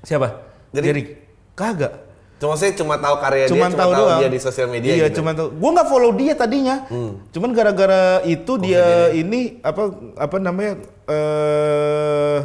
siapa? 0.01 0.29
Jadi- 0.71 0.87
Jering 0.87 1.09
kagak. 1.55 1.95
Cuma 2.35 2.59
saya 2.59 2.75
cuma 2.75 2.99
tahu 2.99 3.15
karya 3.19 3.47
cuman 3.47 3.71
dia, 3.71 3.79
tahu 3.79 3.89
cuma 3.89 3.97
tahu 3.97 4.05
doang. 4.05 4.21
dia 4.21 4.29
di 4.29 4.41
sosial 4.43 4.69
media 4.69 4.91
iya 4.91 5.07
gitu. 5.09 5.23
cuman 5.23 5.33
tahu. 5.33 5.49
Gua 5.55 5.71
nggak 5.73 5.89
follow 5.89 6.13
dia 6.13 6.33
tadinya. 6.35 6.77
Cuman 7.31 7.51
gara-gara 7.53 8.21
itu 8.27 8.53
dia 8.59 8.85
ini 9.11 9.63
apa 9.63 9.83
apa 10.19 10.37
namanya 10.39 10.73
eh 11.07 12.39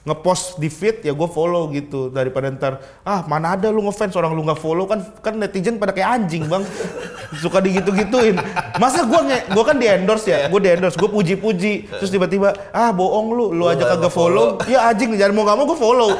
ngepost 0.00 0.56
di 0.56 0.72
feed 0.72 1.04
ya 1.04 1.12
gue 1.12 1.28
follow 1.28 1.68
gitu. 1.70 2.08
Daripada 2.08 2.48
ntar 2.48 2.72
ah 3.04 3.24
mana 3.28 3.54
ada 3.56 3.68
lu 3.68 3.84
ngefans 3.84 4.16
orang 4.16 4.32
lu 4.32 4.42
nggak 4.46 4.60
follow. 4.60 4.88
Kan 4.88 5.04
kan 5.20 5.36
netizen 5.36 5.76
pada 5.76 5.92
kayak 5.92 6.08
anjing 6.20 6.48
bang. 6.48 6.64
Suka 7.42 7.62
digitu 7.62 7.94
gituin 7.94 8.34
masa 8.82 9.06
gue 9.06 9.20
nge 9.22 9.38
gue 9.54 9.64
kan 9.64 9.76
di 9.78 9.86
endorse 9.86 10.26
ya? 10.26 10.38
Gue 10.50 10.60
di 10.60 10.70
endorse 10.72 10.96
gue 10.98 11.10
puji-puji. 11.10 11.88
Terus 12.00 12.10
tiba-tiba 12.10 12.52
ah 12.74 12.90
bohong 12.90 13.28
lu 13.32 13.44
lu 13.54 13.64
aja 13.68 13.86
kagak 13.86 14.10
follow. 14.10 14.58
Ya 14.66 14.90
anjing 14.90 15.14
jangan 15.14 15.34
mau 15.36 15.44
gak 15.46 15.56
mau 15.56 15.66
gue 15.68 15.78
follow. 15.78 16.10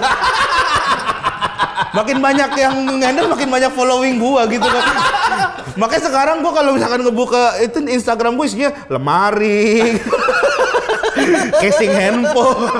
Makin 1.90 2.22
banyak 2.22 2.50
yang 2.54 2.74
ngendor 3.02 3.26
makin 3.34 3.50
banyak 3.50 3.72
following 3.74 4.22
gua 4.22 4.46
gitu 4.46 4.62
kan 4.62 4.84
makanya 5.74 6.02
sekarang 6.06 6.36
gua 6.38 6.52
kalau 6.54 6.70
misalkan 6.78 7.02
ngebuka 7.02 7.58
itu 7.62 7.82
Instagram 7.82 8.38
gua 8.38 8.46
isinya 8.46 8.70
lemari 8.86 9.98
casing 11.62 11.90
handphone 11.90 12.70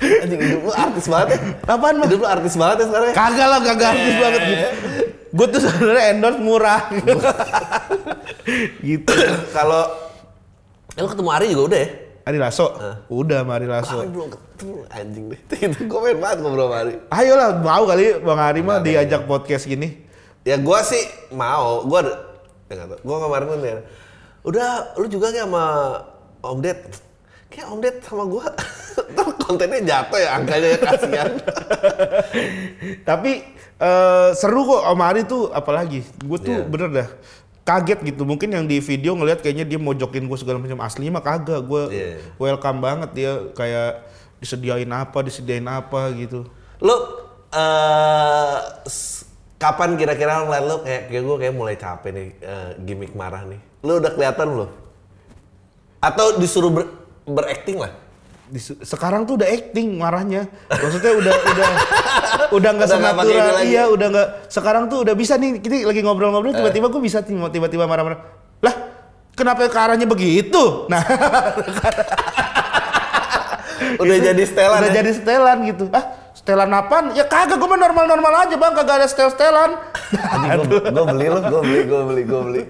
Anjing 0.00 0.40
hidup 0.40 0.60
lu 0.62 0.72
artis 0.72 1.06
banget 1.06 1.28
ya. 1.30 1.38
apaan 1.66 1.94
mah 1.94 2.06
Hidup 2.06 2.18
lu 2.18 2.28
artis 2.28 2.54
banget 2.54 2.76
ya 2.76 2.86
sekarang. 2.86 3.08
ya? 3.08 3.14
kagak 3.14 3.46
lah 3.46 3.58
kagak 3.60 3.88
artis 3.90 4.14
banget 4.16 4.40
gitu 4.42 4.66
gua 5.30 5.46
tuh 5.46 5.60
sebenarnya 5.60 6.04
endorse 6.10 6.40
murah 6.40 6.80
gitu 8.82 9.12
Kalau 9.50 9.82
ya, 10.90 11.00
lu 11.00 11.08
ketemu 11.08 11.28
Ari 11.30 11.46
juga 11.48 11.62
udah 11.66 11.78
ya? 11.78 11.88
Ari 12.22 12.38
Lasso 12.38 12.66
udah 13.08 13.38
sama 13.40 13.52
Ari 13.54 13.66
Lasso 13.66 13.96
Tapi 13.96 14.10
belum 14.10 14.28
ketemu 14.28 14.74
anjing 14.88 15.24
deh. 15.26 15.40
Itu 15.66 15.78
komen 15.86 16.16
banget 16.18 16.36
ngobrol 16.40 16.66
sama 16.66 16.76
Ari. 16.80 16.92
ayolah 17.10 17.48
mau 17.56 17.82
kali 17.84 18.04
Bang 18.18 18.40
Ari 18.40 18.60
mah 18.60 18.78
diajak 18.80 19.24
podcast 19.24 19.64
gini 19.64 20.02
Ya 20.40 20.56
gua 20.56 20.80
sih 20.80 21.04
mau, 21.30 21.84
gua 21.84 22.00
ada, 22.00 22.14
ya. 22.66 22.88
Gua 22.98 23.16
kemarin 23.20 23.46
kan 23.46 23.60
ya, 23.60 23.76
udah 24.40 24.68
lu 24.96 25.04
juga 25.04 25.28
nggak 25.28 25.44
sama 25.44 25.64
Om 26.40 26.58
Ded? 26.58 26.80
Kayak 27.50 27.66
Om 27.66 27.78
Ded 27.80 27.96
sama 28.00 28.24
gua, 28.24 28.46
ntar 29.10 29.26
kontennya 29.36 29.82
jatuh 29.82 30.16
ya 30.16 30.28
angkanya 30.32 30.68
ya 30.68 30.78
kasihan. 30.78 31.30
Tapi 33.08 33.32
eh, 33.76 34.28
seru 34.32 34.62
kok 34.64 34.82
Om 34.86 35.00
Ari 35.00 35.22
tuh 35.24 35.50
apalagi. 35.50 36.06
Gue 36.20 36.38
tuh 36.38 36.54
Iya. 36.56 36.64
bener 36.64 36.88
dah 36.92 37.08
kaget 37.60 37.98
gitu. 38.04 38.22
Mungkin 38.22 38.48
yang 38.48 38.64
di 38.64 38.78
video 38.78 39.12
ngelihat 39.12 39.42
kayaknya 39.42 39.66
dia 39.66 39.76
mojokin 39.76 40.24
gue 40.24 40.38
segala 40.38 40.58
macam 40.58 40.78
aslinya 40.78 41.12
mah 41.12 41.24
kagak. 41.24 41.60
Gue 41.60 41.82
Iya. 41.88 42.22
welcome 42.36 42.78
banget 42.78 43.10
dia 43.12 43.32
kayak 43.50 44.06
disediain 44.38 44.88
apa, 44.88 45.18
disediain 45.20 45.66
apa 45.66 46.14
gitu. 46.14 46.46
lu 46.80 46.96
eh 47.50 48.56
s- 48.86 49.26
kapan 49.58 49.92
kira-kira 49.94 50.40
ngeliat 50.40 50.64
lu 50.64 50.76
kayak 50.80 51.02
kayak 51.08 51.22
gue 51.22 51.36
kayak 51.36 51.52
mulai 51.52 51.76
capek 51.76 52.10
nih 52.10 52.26
eh, 52.38 52.70
gimmick 52.80 53.12
marah 53.12 53.42
nih. 53.42 53.58
Lu 53.82 53.98
udah 53.98 54.08
kelihatan 54.08 54.48
lu? 54.48 54.66
Atau 56.00 56.40
disuruh 56.40 56.72
ber, 56.72 56.88
berakting 57.32 57.78
lah? 57.78 57.92
Sekarang 58.82 59.30
tuh 59.30 59.38
udah 59.38 59.46
acting 59.46 59.94
marahnya. 59.94 60.50
Maksudnya 60.66 61.12
udah 61.14 61.34
udah 61.34 61.68
udah 62.58 62.70
nggak 62.74 62.88
senatural. 62.90 63.62
Iya, 63.62 63.86
udah 63.86 64.06
nggak. 64.10 64.28
Sekarang 64.50 64.90
tuh 64.90 65.06
udah 65.06 65.14
bisa 65.14 65.38
nih. 65.38 65.62
Kita 65.62 65.86
lagi 65.86 66.02
ngobrol-ngobrol 66.02 66.50
tiba-tiba 66.50 66.90
gue 66.90 67.02
bisa 67.02 67.22
tiba-tiba 67.22 67.86
marah-marah. 67.86 68.18
Lah, 68.58 68.74
kenapa 69.38 69.70
ke 69.70 69.78
arahnya 69.78 70.10
begitu? 70.10 70.90
Nah, 70.90 70.98
Udah 74.00 74.16
jadi 74.20 74.42
setelan 74.44 74.78
udah 74.84 74.90
ya? 74.92 74.96
jadi 75.02 75.10
setelan 75.16 75.58
gitu. 75.66 75.84
Ah, 75.90 76.04
setelan 76.50 76.74
apaan? 76.74 77.14
Ya 77.14 77.22
kagak, 77.30 77.62
gue 77.62 77.68
mah 77.70 77.78
normal-normal 77.78 78.42
aja 78.42 78.58
bang, 78.58 78.74
kagak 78.74 78.96
ada 78.98 79.06
setel-setelan. 79.06 79.70
gue 80.66 81.04
beli 81.14 81.26
lu, 81.30 81.38
gue 81.46 81.60
beli, 81.62 81.80
gue 81.86 82.00
beli, 82.02 82.22
gue 82.26 82.40
beli. 82.42 82.62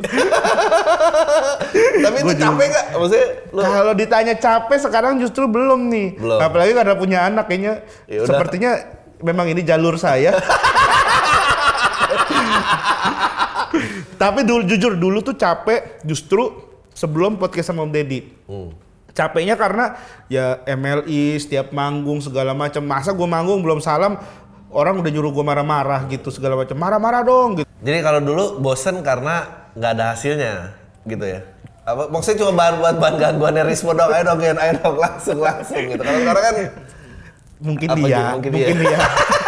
Tapi 2.04 2.16
itu 2.20 2.34
capek 2.36 2.66
gak? 2.68 2.84
Maksudnya 2.92 3.26
lu 3.56 3.60
Kalau 3.64 3.96
ditanya 3.96 4.34
capek 4.36 4.78
sekarang 4.84 5.16
justru 5.16 5.48
belum 5.48 5.88
nih. 5.88 6.20
Belum. 6.20 6.36
Apalagi 6.36 6.76
karena 6.76 6.92
punya 6.92 7.24
anak 7.24 7.48
kayaknya 7.48 7.80
Ya 8.04 8.20
udah. 8.20 8.28
sepertinya 8.28 8.76
memang 9.24 9.48
ini 9.48 9.64
jalur 9.64 9.96
saya. 9.96 10.36
Tapi 14.20 14.44
dulu 14.44 14.68
jujur 14.68 14.92
dulu 15.00 15.24
tuh 15.24 15.40
capek 15.40 16.04
justru 16.04 16.52
sebelum 16.92 17.40
podcast 17.40 17.72
sama 17.72 17.88
Om 17.88 17.92
Deddy. 17.96 18.20
Hmm. 18.44 18.76
Capeknya 19.12 19.54
karena 19.58 19.98
ya 20.30 20.62
MLI 20.64 21.38
setiap 21.38 21.74
manggung 21.74 22.22
segala 22.22 22.54
macam. 22.54 22.82
Masa 22.84 23.10
gue 23.10 23.28
manggung 23.28 23.60
belum 23.60 23.82
salam 23.82 24.18
orang 24.70 25.02
udah 25.02 25.10
nyuruh 25.10 25.34
gue 25.34 25.44
marah-marah 25.44 26.06
gitu 26.06 26.30
segala 26.30 26.54
macam. 26.54 26.78
Marah-marah 26.78 27.22
dong 27.26 27.62
gitu. 27.62 27.68
Jadi 27.80 27.98
kalau 28.04 28.20
dulu 28.22 28.44
bosen 28.62 29.02
karena 29.02 29.66
nggak 29.74 29.90
ada 29.96 30.04
hasilnya, 30.14 30.54
gitu 31.06 31.24
ya? 31.24 31.40
Apa, 31.86 32.12
maksudnya 32.12 32.44
cuma 32.44 32.52
bahan 32.54 32.74
buat 32.76 32.96
bahan 33.00 33.14
gangguannya 33.16 33.62
Rismo 33.64 33.96
dong, 33.96 34.12
ayo 34.12 34.22
dong, 34.22 34.40
ayo 34.42 34.72
dong, 34.78 34.96
langsung, 35.00 35.38
langsung 35.40 35.82
gitu. 35.88 36.02
Kalau 36.02 36.20
sekarang 36.22 36.42
kan 36.44 36.56
mungkin 37.60 37.88
dia, 37.88 38.04
gitu? 38.04 38.20
Mungkin 38.36 38.50
mungkin, 38.52 38.76
dia. 38.78 38.88
dia, 38.94 38.98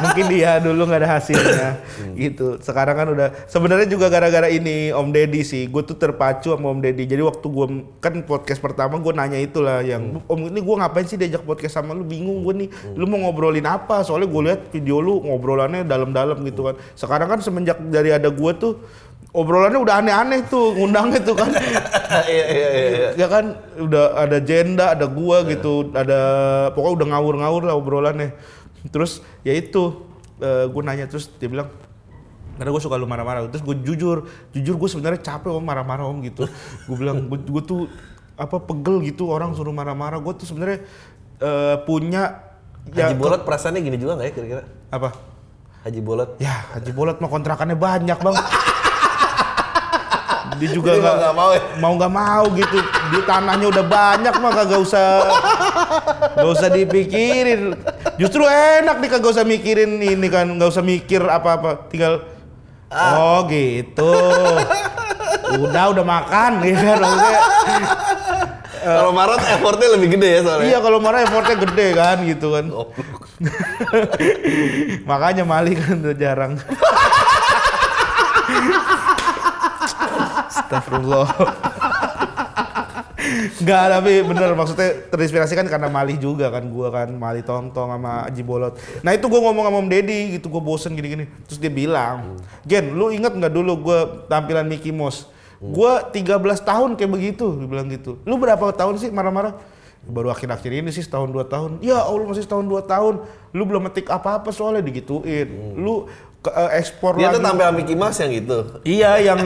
mungkin 0.00 0.24
dia 0.28 0.58
dulu 0.58 0.86
nggak 0.86 1.00
ada 1.02 1.10
hasilnya, 1.18 1.68
Hmm. 1.96 2.14
gitu. 2.16 2.56
Sekarang 2.60 2.96
kan 2.96 3.06
udah, 3.10 3.28
sebenarnya 3.46 3.86
juga 3.86 4.06
gara-gara 4.08 4.48
ini 4.48 4.90
Om 4.90 5.08
Deddy 5.10 5.42
sih, 5.42 5.66
gue 5.66 5.82
tuh 5.82 5.96
terpacu 5.96 6.52
sama 6.52 6.72
Om 6.72 6.80
Deddy. 6.80 7.04
Jadi 7.04 7.22
waktu 7.22 7.46
gue 7.46 7.66
kan 7.98 8.14
podcast 8.22 8.60
pertama 8.60 8.96
gue 8.96 9.12
nanya 9.12 9.38
itulah 9.38 9.80
yang, 9.80 10.20
Hmm. 10.20 10.30
Om 10.30 10.40
ini 10.50 10.60
gue 10.60 10.74
ngapain 10.76 11.06
sih 11.06 11.16
diajak 11.16 11.42
podcast 11.42 11.76
sama 11.76 11.92
lu? 11.92 12.04
Bingung 12.04 12.42
gue 12.42 12.66
nih, 12.66 12.68
lu 12.94 13.04
mau 13.04 13.20
ngobrolin 13.22 13.64
apa? 13.64 14.02
Soalnya 14.02 14.28
gue 14.28 14.42
lihat 14.46 14.60
video 14.70 15.00
lu 15.00 15.20
ngobrolannya 15.22 15.82
dalam-dalam 15.82 16.40
gitu 16.44 16.66
kan. 16.66 16.74
Sekarang 16.92 17.28
kan 17.28 17.40
semenjak 17.40 17.80
dari 17.88 18.12
ada 18.12 18.28
gue 18.28 18.52
tuh 18.56 18.74
obrolannya 19.36 19.76
udah 19.76 20.00
aneh-aneh 20.00 20.48
tuh, 20.48 20.72
ngundangnya 20.72 21.20
tuh 21.20 21.36
kan. 21.36 21.52
iya, 22.32 22.44
iya, 22.48 22.68
iya, 22.72 22.88
iya. 22.88 23.08
ya 23.20 23.26
kan 23.28 23.52
udah 23.76 24.16
ada 24.16 24.38
jenda 24.40 24.96
ada 24.96 25.04
gua 25.04 25.44
gitu 25.44 25.92
ada 25.92 26.20
pokoknya 26.72 26.94
udah 26.96 27.06
ngawur-ngawur 27.12 27.62
lah 27.68 27.74
obrolannya 27.76 28.32
terus 28.90 29.22
ya 29.42 29.52
itu 29.54 30.06
eh, 30.40 30.64
gua 30.70 30.82
nanya 30.86 31.06
terus 31.10 31.30
dia 31.38 31.50
bilang 31.50 31.68
karena 32.56 32.72
gue 32.72 32.82
suka 32.82 32.96
lu 32.96 33.04
marah-marah 33.04 33.52
terus 33.52 33.60
gue 33.60 33.76
jujur 33.84 34.24
jujur 34.56 34.74
gue 34.80 34.88
sebenarnya 34.88 35.20
capek 35.20 35.52
om 35.52 35.60
marah-marah 35.60 36.08
om 36.08 36.24
gitu 36.24 36.48
gue 36.88 36.96
bilang 36.96 37.28
gue 37.28 37.62
tuh 37.62 37.84
apa 38.36 38.56
pegel 38.64 39.04
gitu 39.04 39.28
orang 39.28 39.52
suruh 39.52 39.76
marah-marah 39.76 40.16
gue 40.24 40.32
tuh 40.40 40.48
sebenarnya 40.48 40.80
eh, 41.36 41.76
punya 41.84 42.46
ya 42.96 43.12
Haji 43.12 43.16
Bolot 43.20 43.42
perasaannya 43.44 43.80
gini 43.84 43.96
juga 44.00 44.16
nggak 44.16 44.26
ya 44.26 44.32
kira-kira? 44.32 44.62
apa 44.88 45.08
Haji 45.86 46.00
Bolot. 46.02 46.30
ya 46.40 46.54
Haji 46.74 46.90
Bolot 46.96 47.18
mah 47.20 47.30
kontrakannya 47.30 47.76
banyak 47.76 48.18
bang 48.18 48.36
dia 50.56 50.70
juga 50.72 50.96
Dia 50.96 51.02
nggak 51.04 51.14
nggak 51.20 51.34
mau 51.36 51.50
ya? 51.52 51.62
mau 51.76 51.92
nggak 51.98 52.12
mau 52.12 52.44
gitu 52.56 52.78
di 53.12 53.20
tanahnya 53.28 53.66
udah 53.68 53.84
banyak 53.84 54.34
mah 54.40 54.52
kagak 54.56 54.80
usah 54.80 55.06
nggak 56.36 56.50
usah 56.50 56.68
dipikirin. 56.70 57.74
Justru 58.16 58.42
enak 58.46 58.96
nih 59.00 59.08
kagak 59.12 59.32
usah 59.32 59.46
mikirin 59.46 59.98
ini 60.00 60.26
kan. 60.28 60.46
Nggak 60.48 60.70
usah 60.70 60.84
mikir 60.84 61.22
apa-apa. 61.24 61.88
Tinggal 61.90 62.22
oh 62.92 63.46
gitu. 63.50 64.14
Udah 65.62 65.84
udah 65.94 66.04
makan. 66.04 66.52
Ya 66.66 66.74
kan 66.76 66.98
maksudnya 67.02 67.40
Kalau 68.86 69.10
marah 69.10 69.34
effortnya 69.50 69.98
lebih 69.98 70.14
gede 70.14 70.28
ya 70.30 70.40
soalnya. 70.46 70.66
iya 70.70 70.78
kalau 70.78 71.02
marah 71.02 71.26
effortnya 71.26 71.58
gede 71.58 71.86
kan 71.98 72.16
gitu 72.22 72.54
kan. 72.54 72.64
Goblok. 72.70 73.22
makanya 75.10 75.42
Mali 75.42 75.74
kan 75.74 75.98
udah 75.98 76.14
jarang. 76.14 76.54
Astagfirullah. 80.46 81.28
Enggak, 83.62 83.84
tapi 83.92 84.12
bener 84.22 84.50
maksudnya 84.54 84.88
terinspirasi 85.10 85.52
kan 85.58 85.66
karena 85.66 85.88
Mali 85.90 86.16
juga 86.16 86.50
kan 86.50 86.64
gua 86.68 86.88
kan 86.92 87.08
Mali 87.10 87.42
Tongtong 87.42 87.90
sama 87.92 88.26
Aji 88.26 88.42
Bolot. 88.46 88.78
Nah 89.02 89.12
itu 89.14 89.26
gua 89.26 89.40
ngomong 89.50 89.64
sama 89.66 89.76
Om 89.82 89.88
Deddy 89.90 90.38
gitu 90.38 90.46
gua 90.52 90.62
bosen 90.62 90.94
gini-gini. 90.94 91.26
Terus 91.46 91.58
dia 91.58 91.72
bilang, 91.72 92.38
"Gen, 92.62 92.94
lu 92.94 93.10
inget 93.10 93.32
nggak 93.34 93.52
dulu 93.52 93.72
gua 93.90 93.98
tampilan 94.30 94.66
Mickey 94.66 94.94
Mouse? 94.94 95.26
Gua 95.58 96.04
13 96.04 96.62
tahun 96.62 96.94
kayak 96.94 97.10
begitu." 97.10 97.56
Dia 97.58 97.68
bilang 97.68 97.88
gitu. 97.90 98.20
"Lu 98.28 98.38
berapa 98.38 98.70
tahun 98.74 99.00
sih 99.00 99.10
marah-marah?" 99.10 99.56
Baru 100.06 100.30
akhir-akhir 100.30 100.70
ini 100.70 100.94
sih 100.94 101.02
setahun 101.02 101.34
dua 101.34 101.42
tahun. 101.42 101.82
Ya 101.82 101.98
Allah 101.98 102.30
masih 102.30 102.46
setahun 102.46 102.62
dua 102.62 102.86
tahun. 102.86 103.26
Lu 103.50 103.66
belum 103.66 103.90
metik 103.90 104.06
apa-apa 104.06 104.54
soalnya 104.54 104.86
digituin. 104.86 105.74
Lu 105.74 106.06
ke, 106.46 106.50
eh, 106.54 106.70
ekspor 106.78 107.18
Dia 107.18 107.34
lagi. 107.34 107.34
tuh 107.34 107.42
tampil 107.42 107.70
Mickey 107.74 107.96
Mouse 107.98 108.18
yang 108.22 108.30
gitu. 108.30 108.58
Iya 108.86 109.10
yang 109.18 109.38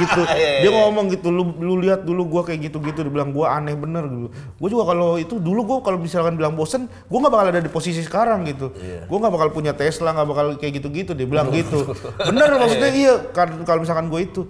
gitu. 0.00 0.22
Iya, 0.38 0.64
Dia 0.64 0.70
iya. 0.72 0.78
ngomong 0.80 1.12
gitu, 1.12 1.28
lu 1.28 1.44
lu 1.60 1.74
lihat 1.84 2.08
dulu 2.08 2.24
gua 2.24 2.42
kayak 2.48 2.72
gitu-gitu 2.72 3.04
dibilang 3.04 3.36
gua 3.36 3.60
aneh 3.60 3.76
bener 3.76 4.08
gitu. 4.08 4.28
Gua 4.56 4.68
juga 4.72 4.84
kalau 4.88 5.20
itu 5.20 5.36
dulu 5.36 5.60
gua 5.68 5.78
kalau 5.84 6.00
misalkan 6.00 6.40
bilang 6.40 6.56
bosen, 6.56 6.88
gua 7.12 7.18
nggak 7.28 7.32
bakal 7.36 7.46
ada 7.52 7.60
di 7.60 7.68
posisi 7.68 8.00
sekarang 8.00 8.48
gitu. 8.48 8.72
Iya. 8.80 9.04
Gua 9.04 9.18
nggak 9.20 9.34
bakal 9.36 9.48
punya 9.52 9.76
Tesla, 9.76 10.16
nggak 10.16 10.28
bakal 10.32 10.46
kayak 10.56 10.80
gitu-gitu. 10.80 11.12
Dia 11.12 11.28
bilang 11.28 11.52
gitu. 11.52 11.92
Bener 12.32 12.48
maksudnya 12.56 12.90
iya 12.96 13.14
kan 13.36 13.52
kalau 13.68 13.84
misalkan 13.84 14.08
gua 14.08 14.24
itu 14.24 14.48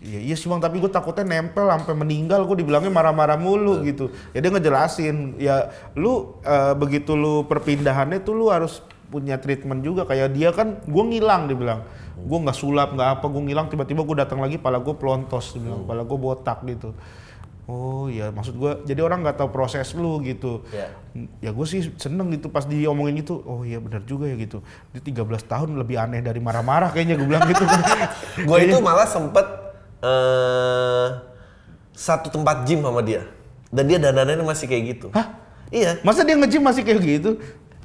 Iya, 0.00 0.32
iya 0.32 0.32
sih 0.32 0.48
bang, 0.48 0.64
tapi 0.64 0.80
gue 0.80 0.88
takutnya 0.88 1.28
nempel 1.28 1.68
sampai 1.68 1.92
meninggal, 1.92 2.48
gue 2.48 2.64
dibilangnya 2.64 2.88
marah-marah 2.88 3.36
mulu 3.36 3.84
gitu. 3.84 4.08
Ya 4.32 4.40
dia 4.40 4.48
ngejelasin, 4.48 5.36
ya 5.36 5.68
lu 5.92 6.40
eh, 6.40 6.72
begitu 6.72 7.12
lu 7.12 7.44
perpindahannya 7.44 8.24
tuh 8.24 8.32
lu 8.32 8.48
harus 8.48 8.80
punya 9.10 9.36
treatment 9.42 9.82
juga 9.82 10.06
kayak 10.06 10.30
dia 10.30 10.54
kan 10.54 10.78
gue 10.86 11.04
ngilang 11.10 11.50
dia 11.50 11.58
bilang 11.58 11.80
gue 12.14 12.38
nggak 12.40 12.56
sulap 12.56 12.94
nggak 12.94 13.18
apa 13.18 13.26
gue 13.26 13.42
ngilang 13.50 13.66
tiba-tiba 13.66 14.06
gue 14.06 14.16
datang 14.16 14.38
lagi 14.38 14.56
pala 14.56 14.78
gue 14.78 14.94
pelontos 14.94 15.52
dia 15.52 15.60
bilang 15.66 15.82
pala 15.82 16.06
gue 16.06 16.14
botak 16.14 16.62
gitu 16.64 16.94
oh 17.66 18.06
iya 18.06 18.30
maksud 18.30 18.54
gue 18.54 18.72
jadi 18.86 19.02
orang 19.02 19.22
nggak 19.22 19.38
tahu 19.38 19.50
proses 19.50 19.90
lu 19.94 20.18
gitu 20.22 20.62
Iya. 20.70 20.90
ya 21.38 21.50
gue 21.50 21.66
sih 21.66 21.90
seneng 21.98 22.30
gitu 22.30 22.50
pas 22.50 22.66
diomongin 22.66 23.18
itu 23.18 23.34
oh 23.34 23.66
iya 23.66 23.82
benar 23.82 24.06
juga 24.06 24.30
ya 24.30 24.38
gitu 24.38 24.62
dia 24.94 25.02
13 25.02 25.26
tahun 25.46 25.68
lebih 25.74 25.98
aneh 25.98 26.22
dari 26.22 26.38
marah-marah 26.38 26.90
kayaknya 26.94 27.18
gue 27.18 27.26
bilang 27.26 27.46
gitu 27.50 27.62
kan 27.70 27.80
Gue 28.46 28.58
itu 28.66 28.78
malah 28.78 29.06
sempet 29.06 29.46
eh 30.06 31.08
satu 31.94 32.32
tempat 32.32 32.64
gym 32.64 32.80
sama 32.80 33.04
dia. 33.04 33.28
Dan 33.68 33.84
dia 33.86 34.00
dandanannya 34.00 34.40
masih 34.40 34.66
kayak 34.66 34.84
gitu. 34.96 35.06
Hah? 35.12 35.36
Iya. 35.70 36.02
masa 36.02 36.26
dia 36.26 36.34
nge-gym 36.34 36.66
masih 36.66 36.82
kayak 36.82 36.98
gitu 36.98 37.38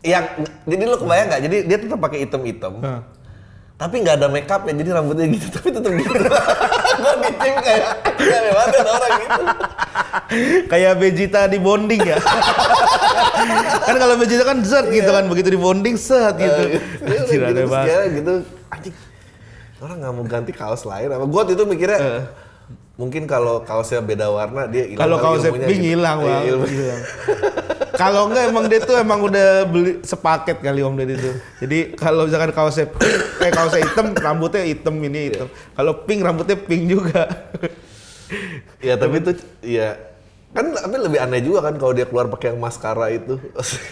Yang 0.05 0.25
jadi 0.69 0.83
lu 0.85 0.97
kebayang 1.01 1.27
nggak? 1.33 1.41
Jadi 1.49 1.57
dia 1.65 1.77
tetap 1.81 1.97
pakai 1.97 2.17
item-item. 2.21 2.73
Tapi 3.75 3.95
nggak 3.99 4.15
ada 4.23 4.27
make 4.31 4.47
up 4.47 4.63
ya, 4.63 4.71
jadi 4.71 4.89
rambutnya 4.95 5.27
gitu, 5.27 5.51
tapi 5.59 5.67
tetap 5.67 5.91
gitu. 5.91 6.15
Gue 6.95 7.13
di 7.19 7.31
gym 7.35 7.55
kayak, 7.59 7.83
kayak 8.15 8.53
banget 8.55 8.69
ada 8.71 8.79
orang 8.87 9.13
gitu. 9.19 9.43
kayak 10.71 10.93
Vegeta 10.95 11.41
di 11.45 11.59
bonding 11.59 12.01
ya 12.01 12.15
kan 13.85 13.95
kalau 13.99 14.15
Vegeta 14.15 14.47
kan 14.47 14.63
set 14.63 14.87
gitu 14.87 15.11
kan 15.11 15.27
begitu 15.27 15.51
di 15.51 15.59
bonding 15.59 15.99
set 15.99 16.39
gitu 16.39 16.79
Anjir, 17.03 17.19
udah 17.19 17.27
gitu, 17.27 17.43
aneh 17.51 17.65
banget. 17.67 17.85
dia 17.85 17.99
gitu, 18.15 18.33
anjing. 18.71 18.95
Orang 19.83 19.95
nggak 19.99 20.13
mau 20.15 20.23
ganti 20.23 20.51
kaos 20.55 20.87
lain. 20.87 21.11
Apa 21.11 21.25
gue 21.27 21.41
itu 21.51 21.63
mikirnya, 21.67 21.99
mungkin 22.95 23.23
kalau 23.25 23.59
kaosnya 23.61 23.99
beda 23.99 24.27
warna 24.27 24.65
dia 24.65 24.85
hilang 24.85 25.01
Kalau 25.01 25.17
kaosnya 25.17 25.51
pink 25.51 25.67
gitu. 25.75 25.91
hilang 25.93 26.17
Iya, 26.17 26.27
bang. 26.53 26.63
Hilang. 26.65 27.01
kalau 27.93 28.21
enggak 28.25 28.43
emang 28.49 28.65
dia 28.65 28.79
tuh 28.81 28.95
emang 28.95 29.19
udah 29.21 29.47
beli 29.65 29.99
sepaket 30.01 30.59
kali 30.59 30.79
Om 30.79 30.95
Deddy 30.95 31.15
tuh. 31.17 31.33
Jadi 31.59 31.77
kalau 31.93 32.23
misalkan 32.23 32.51
kaosnya 32.51 32.85
kayak 33.35 33.53
kaosnya 33.53 33.81
hitam, 33.81 34.11
rambutnya 34.13 34.63
hitam 34.63 34.95
ini 34.97 35.19
hitam. 35.29 35.47
Kalau 35.69 36.03
pink 36.03 36.19
rambutnya 36.21 36.55
pink 36.57 36.83
juga. 36.89 37.23
Ya 38.79 38.95
tapi 38.95 39.19
itu 39.19 39.31
ya 39.61 39.95
kan 40.51 40.71
tapi 40.71 40.95
lebih 40.97 41.19
aneh 41.19 41.43
juga 41.43 41.59
kan 41.61 41.75
kalau 41.75 41.91
dia 41.91 42.03
keluar 42.03 42.27
pakai 42.27 42.47
yang 42.49 42.59
maskara 42.59 43.11
itu. 43.11 43.35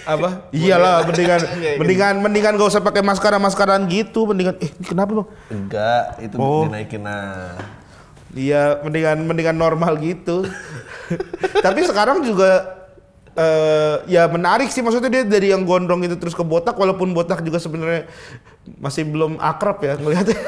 Apa? 0.06 0.48
Iyalah, 0.56 1.04
mendingan 1.04 1.40
gitu. 1.44 1.76
mendingan 1.76 2.14
mendingan 2.20 2.54
gak 2.56 2.70
usah 2.70 2.80
pakai 2.80 3.00
maskara 3.02 3.36
maskaran 3.36 3.84
gitu, 3.86 4.24
mendingan 4.24 4.56
eh 4.58 4.72
kenapa 4.82 5.12
bang? 5.14 5.28
Enggak, 5.50 6.04
itu 6.20 6.36
Oh. 6.36 6.64
dinaikin 6.64 7.04
nah. 7.04 7.83
Iya, 8.34 8.82
mendingan 8.82 9.30
mendingan 9.30 9.58
normal 9.58 9.98
gitu. 10.02 10.46
Tapi 11.66 11.86
sekarang 11.86 12.26
juga 12.26 12.82
eh 13.34 13.98
ya 14.14 14.30
menarik 14.30 14.70
sih 14.70 14.86
maksudnya 14.86 15.10
dia 15.10 15.24
dari 15.26 15.50
yang 15.50 15.66
gondrong 15.66 16.06
itu 16.06 16.14
terus 16.22 16.38
ke 16.38 16.46
botak 16.46 16.78
walaupun 16.78 17.18
botak 17.18 17.42
juga 17.42 17.58
sebenarnya 17.58 18.06
masih 18.78 19.06
belum 19.10 19.42
akrab 19.42 19.82
ya 19.82 19.98
ngelihatnya. 19.98 20.38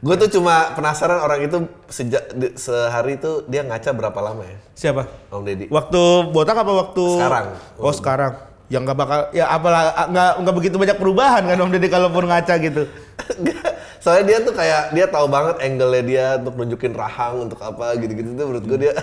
Gue 0.00 0.16
tuh 0.16 0.32
cuma 0.40 0.72
penasaran 0.72 1.20
orang 1.20 1.44
itu 1.44 1.56
sejak 1.92 2.32
di- 2.32 2.56
sehari 2.56 3.20
itu 3.20 3.44
dia 3.52 3.60
ngaca 3.60 3.92
berapa 3.92 4.16
lama 4.24 4.48
ya, 4.48 4.56
Siapa? 4.72 5.04
Om 5.28 5.44
Deddy? 5.44 5.68
Waktu 5.68 6.00
botak 6.32 6.56
apa 6.56 6.72
waktu 6.72 7.04
Sekarang. 7.04 7.46
Oh, 7.76 7.92
sekarang. 7.92 8.32
Yang 8.70 8.82
nggak 8.86 8.96
bakal 8.96 9.18
ya 9.30 9.44
apalah 9.46 9.82
nggak 10.06 10.30
nggak 10.40 10.54
begitu 10.54 10.74
banyak 10.78 10.94
perubahan 10.94 11.42
kan 11.42 11.58
Om 11.58 11.70
Deddy 11.70 11.86
kalaupun 11.86 12.24
ngaca 12.24 12.54
gitu. 12.56 12.82
Soalnya 14.00 14.24
dia 14.24 14.36
tuh 14.40 14.52
kayak 14.54 14.90
dia 14.90 15.04
tahu 15.04 15.26
banget 15.26 15.60
angle-nya 15.60 16.02
dia 16.02 16.24
untuk 16.38 16.54
nunjukin 16.56 16.92
rahang 16.94 17.44
untuk 17.44 17.58
apa 17.58 17.92
gitu-gitu 17.98 18.32
tuh 18.32 18.44
menurut 18.46 18.64
gue 18.64 18.78
dia 18.80 18.92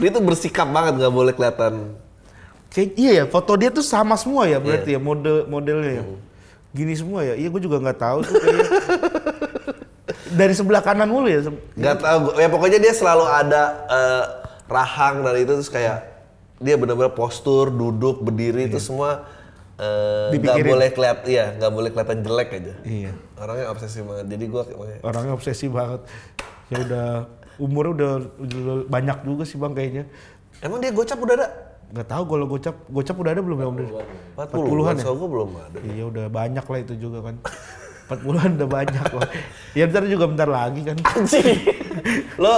dia 0.00 0.08
tuh 0.10 0.20
bersikap 0.20 0.66
banget 0.66 0.98
nggak 0.98 1.10
boleh 1.10 1.30
kelihatan. 1.30 1.94
Kayak 2.70 2.88
iya 2.94 3.10
ya, 3.12 3.24
foto 3.24 3.54
dia 3.54 3.68
tuh 3.68 3.80
sama 3.80 4.14
semua 4.14 4.46
ya 4.46 4.58
berarti 4.58 4.90
Iya. 4.90 4.96
ya 4.96 5.00
model 5.00 5.36
modelnya 5.46 5.92
ya. 5.92 6.04
Hmm. 6.04 6.18
Gini 6.70 6.92
semua 6.94 7.22
ya. 7.22 7.34
Iya 7.34 7.48
gue 7.48 7.60
juga 7.60 7.76
nggak 7.78 7.98
tahu 7.98 8.18
tuh 8.20 8.34
kayaknya. 8.36 8.66
Dari 10.30 10.54
sebelah 10.54 10.78
kanan 10.78 11.06
mulu 11.06 11.26
ya. 11.26 11.40
se- 11.40 11.50
Gak 11.74 11.98
tau, 11.98 12.30
ya 12.34 12.46
pokoknya 12.46 12.78
dia 12.78 12.90
selalu 12.90 13.22
ada 13.26 13.62
eh, 13.86 14.22
rahang 14.66 15.22
dan 15.22 15.34
itu 15.36 15.52
terus 15.52 15.68
kayak 15.68 16.09
dia 16.60 16.76
benar-benar 16.76 17.16
postur, 17.16 17.72
duduk, 17.72 18.20
berdiri 18.20 18.68
itu 18.68 18.76
semua 18.76 19.24
eh, 19.80 20.36
nggak 20.36 20.60
Dipikirin. 20.60 20.70
boleh 20.76 20.88
kelihatan, 20.92 21.24
iya 21.24 21.44
nggak 21.56 21.72
boleh 21.72 21.88
kelihatan 21.88 22.18
jelek 22.20 22.48
aja. 22.52 22.74
Iya. 22.84 23.12
Orangnya 23.40 23.66
obsesi 23.72 23.98
banget. 24.04 24.26
Jadi 24.28 24.44
gua 24.52 24.62
kayak 24.68 25.00
Orangnya 25.00 25.32
obsesi 25.32 25.66
banget. 25.72 26.00
Ya 26.68 26.78
udah 26.84 27.08
umurnya 27.56 27.92
udah, 27.96 28.12
udah 28.44 28.76
banyak 28.92 29.18
juga 29.24 29.42
sih 29.48 29.56
bang 29.56 29.72
kayaknya. 29.72 30.04
emang 30.60 30.78
dia 30.84 30.92
gocap 30.92 31.16
udah 31.16 31.34
ada? 31.40 31.48
Nggak 31.90 32.08
tahu 32.12 32.22
kalau 32.28 32.44
gocap 32.44 32.76
gocap 32.92 33.16
udah 33.16 33.30
ada 33.32 33.40
belum 33.40 33.58
ya? 33.58 33.66
40 33.72 33.88
40-an 34.36 34.94
ya? 35.00 35.04
Gua 35.08 35.28
belum 35.32 35.50
ada. 35.56 35.78
Iya 35.80 36.04
udah 36.12 36.26
banyak 36.28 36.64
lah 36.68 36.78
itu 36.84 36.94
juga 37.00 37.18
kan. 37.24 37.34
40-an 38.12 38.50
udah 38.60 38.68
banyak 38.68 39.06
lah. 39.16 39.28
Ya 39.72 39.88
bentar 39.88 40.04
juga 40.04 40.24
bentar 40.28 40.48
lagi 40.52 40.84
kan. 40.84 40.96
lo 42.36 42.54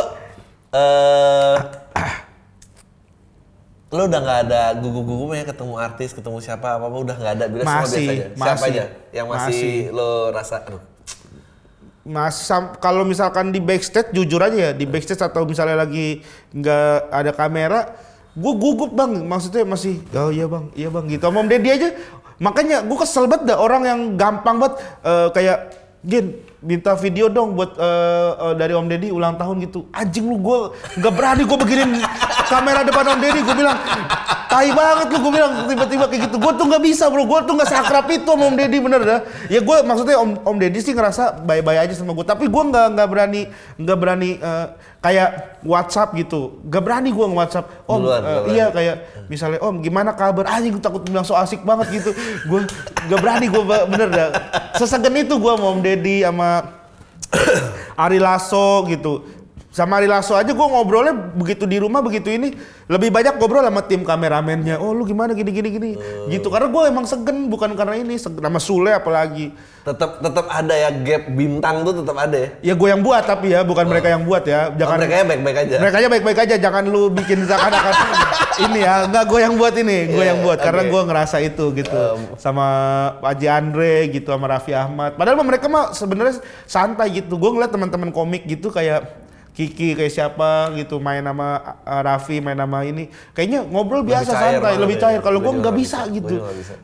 eh 0.74 1.56
lo 3.92 4.08
udah 4.08 4.20
nggak 4.24 4.38
ada 4.48 4.62
gugup-gugupnya 4.80 5.44
ketemu 5.44 5.74
artis, 5.76 6.16
ketemu 6.16 6.40
siapa 6.40 6.80
apa 6.80 6.88
apa 6.88 6.96
udah 6.96 7.12
nggak 7.12 7.32
ada, 7.36 7.44
semua 7.44 7.84
Masih, 7.84 8.06
biasa 8.08 8.08
aja. 8.08 8.24
Siapa 8.32 8.40
masih, 8.40 8.70
aja 8.72 8.84
yang 9.12 9.26
masih, 9.28 9.52
masih. 9.52 9.76
lo 9.92 10.10
rasa? 10.32 10.56
Aduh, 10.64 10.82
Mas 12.02 12.36
kalau 12.80 13.04
misalkan 13.04 13.52
di 13.52 13.60
backstage 13.60 14.10
jujur 14.16 14.40
aja 14.40 14.56
ya 14.56 14.72
di 14.72 14.88
backstage 14.88 15.20
atau 15.20 15.44
misalnya 15.44 15.76
lagi 15.76 16.24
nggak 16.56 16.96
ada 17.12 17.30
kamera, 17.36 17.80
gue 18.32 18.52
gugup 18.56 18.96
bang. 18.96 19.12
Maksudnya 19.28 19.68
masih 19.68 20.00
oh 20.16 20.32
iya 20.32 20.48
bang, 20.48 20.72
iya 20.72 20.88
bang 20.88 21.04
gitu. 21.12 21.28
Om 21.28 21.46
Deddy 21.46 21.70
aja. 21.70 21.88
Makanya 22.40 22.82
gue 22.82 22.96
kesel 22.96 23.28
banget 23.28 23.54
dah 23.54 23.60
orang 23.60 23.82
yang 23.86 24.00
gampang 24.16 24.56
banget 24.56 24.80
eh, 25.04 25.28
kayak 25.36 25.58
Gin 26.02 26.34
minta 26.62 26.94
video 26.94 27.26
dong 27.26 27.58
buat 27.58 27.74
eh, 27.74 28.30
eh, 28.38 28.54
dari 28.54 28.72
Om 28.72 28.86
Deddy 28.86 29.10
ulang 29.10 29.34
tahun 29.34 29.58
gitu. 29.66 29.90
Anjing 29.90 30.30
lu 30.30 30.38
gue 30.38 30.58
nggak 31.02 31.12
berani 31.12 31.42
gue 31.42 31.58
beginin 31.58 31.90
kamera 32.46 32.86
depan 32.86 33.04
Om 33.18 33.20
Deddy. 33.20 33.40
Gue 33.42 33.56
bilang 33.58 33.76
tai 34.46 34.70
banget 34.70 35.06
lu 35.10 35.18
gue 35.18 35.32
bilang 35.34 35.52
tiba-tiba 35.66 36.04
kayak 36.06 36.22
gitu. 36.30 36.36
Gue 36.38 36.52
tuh 36.54 36.66
nggak 36.70 36.82
bisa 36.86 37.04
bro. 37.10 37.26
Gue 37.26 37.40
tuh 37.42 37.54
nggak 37.58 37.68
seakrab 37.68 38.06
itu 38.14 38.30
sama 38.30 38.44
Om 38.46 38.56
Deddy 38.56 38.78
bener 38.78 39.00
dah. 39.02 39.20
Ya 39.50 39.60
gue 39.60 39.76
maksudnya 39.82 40.16
Om 40.22 40.30
Om 40.46 40.56
Deddy 40.62 40.78
sih 40.78 40.94
ngerasa 40.94 41.42
baik-baik 41.42 41.90
aja 41.90 41.94
sama 41.98 42.14
gue. 42.14 42.26
Tapi 42.26 42.46
gue 42.46 42.62
nggak 42.62 42.86
nggak 42.94 43.08
berani 43.10 43.42
nggak 43.82 43.98
berani 43.98 44.30
eh, 44.38 44.66
kayak 45.02 45.58
WhatsApp 45.66 46.14
gitu. 46.14 46.62
Nggak 46.62 46.82
berani 46.86 47.10
gue 47.10 47.26
nge-WhatsApp. 47.26 47.66
Om 47.90 47.98
Duluan, 47.98 48.20
nggak 48.22 48.42
iya 48.54 48.66
kayak 48.70 48.96
misalnya 49.26 49.58
Om 49.58 49.82
gimana 49.82 50.14
kabar? 50.14 50.46
Anjing 50.46 50.78
gue 50.78 50.82
takut 50.82 51.02
bilang 51.02 51.26
so 51.26 51.34
asik 51.34 51.66
banget 51.66 52.00
gitu. 52.00 52.14
Gue 52.46 52.62
nggak 53.10 53.20
berani 53.20 53.50
gue 53.50 53.62
bener 53.66 54.08
dah. 54.08 54.28
Sesegen 54.78 55.12
itu 55.18 55.34
gue 55.36 55.52
sama 55.52 55.66
Om 55.74 55.80
Deddy 55.82 56.22
sama 56.22 56.48
Ari 58.06 58.22
Lasso 58.22 58.86
gitu. 58.86 59.41
Sama 59.72 59.96
Ari 59.96 60.04
Lasso 60.04 60.36
aja 60.36 60.46
gue 60.46 60.66
ngobrolnya 60.68 61.16
begitu 61.32 61.64
di 61.64 61.80
rumah 61.80 61.98
begitu 61.98 62.28
ini 62.28 62.52
lebih 62.86 63.08
banyak 63.08 63.34
ngobrol 63.34 63.64
sama 63.64 63.80
tim 63.80 64.04
kameramennya. 64.04 64.76
Oh 64.76 64.92
lu 64.92 65.02
gimana 65.02 65.32
gini 65.32 65.48
gini 65.48 65.68
gini 65.70 65.90
gitu. 66.28 66.46
Karena 66.46 66.68
gue 66.68 66.82
emang 66.86 67.02
segen 67.02 67.48
bukan 67.48 67.72
karena 67.72 67.96
ini 67.96 68.14
segen 68.14 68.36
sama 68.38 68.60
Sule 68.60 68.92
apalagi. 68.92 69.48
tetap 69.82 70.22
tetap 70.22 70.46
ada 70.46 70.70
ya 70.70 70.94
gap 70.94 71.26
bintang 71.28 71.82
tuh 71.82 72.04
tetap 72.04 72.14
ada 72.14 72.36
ya. 72.36 72.48
Ya 72.62 72.74
gue 72.76 72.86
yang 72.86 73.00
buat 73.00 73.24
tapi 73.24 73.50
ya 73.50 73.64
bukan 73.64 73.82
mereka 73.82 74.12
yang 74.12 74.22
buat 74.22 74.44
ya. 74.44 74.70
Oh, 74.70 74.76
Jangan 74.76 74.94
mereka 74.94 75.14
ya 75.16 75.24
baik-baik 75.26 75.56
aja. 75.58 75.76
mereka 75.80 75.96
aja 75.98 76.08
baik-baik 76.08 76.38
aja. 76.38 76.54
Jangan 76.60 76.82
lu 76.86 77.02
bikin 77.10 77.38
seakan-akan 77.42 77.94
ini 78.68 78.78
ya. 78.78 79.08
Enggak 79.08 79.24
gue 79.26 79.40
yang 79.40 79.54
buat 79.56 79.74
ini. 79.74 79.98
Gue 80.06 80.22
Iya, 80.22 80.28
yang 80.30 80.38
buat 80.44 80.58
karena 80.60 80.82
oke. 80.84 80.90
gue 80.92 81.02
ngerasa 81.02 81.36
itu 81.40 81.64
gitu. 81.74 81.98
sama 82.36 82.66
Haji 83.24 83.46
Andre 83.48 83.94
gitu 84.12 84.28
sama 84.28 84.46
Raffi 84.46 84.70
Ahmad. 84.70 85.16
Padahal 85.16 85.40
mereka 85.40 85.66
mah 85.66 85.90
sebenarnya 85.90 86.38
santai 86.62 87.08
gitu. 87.16 87.34
Gue 87.34 87.50
ngeliat 87.50 87.72
teman-teman 87.72 88.12
komik 88.12 88.44
gitu 88.44 88.68
kayak 88.68 89.21
Kiki 89.52 89.92
kayak 89.92 90.08
siapa 90.08 90.72
gitu 90.80 90.96
main 90.96 91.20
sama 91.20 91.60
uh, 91.84 92.00
Raffi 92.00 92.40
main 92.40 92.56
sama 92.56 92.88
ini. 92.88 93.12
Kayaknya 93.36 93.68
ngobrol 93.68 94.00
biasa 94.00 94.32
cair 94.32 94.58
santai 94.58 94.80
lebih 94.80 94.96
ya. 94.96 95.02
cair. 95.04 95.20
Kalau 95.20 95.38
gue 95.44 95.52
juga 95.52 95.60
nggak 95.68 95.76
bisa 95.76 95.98
gitu. 96.08 96.34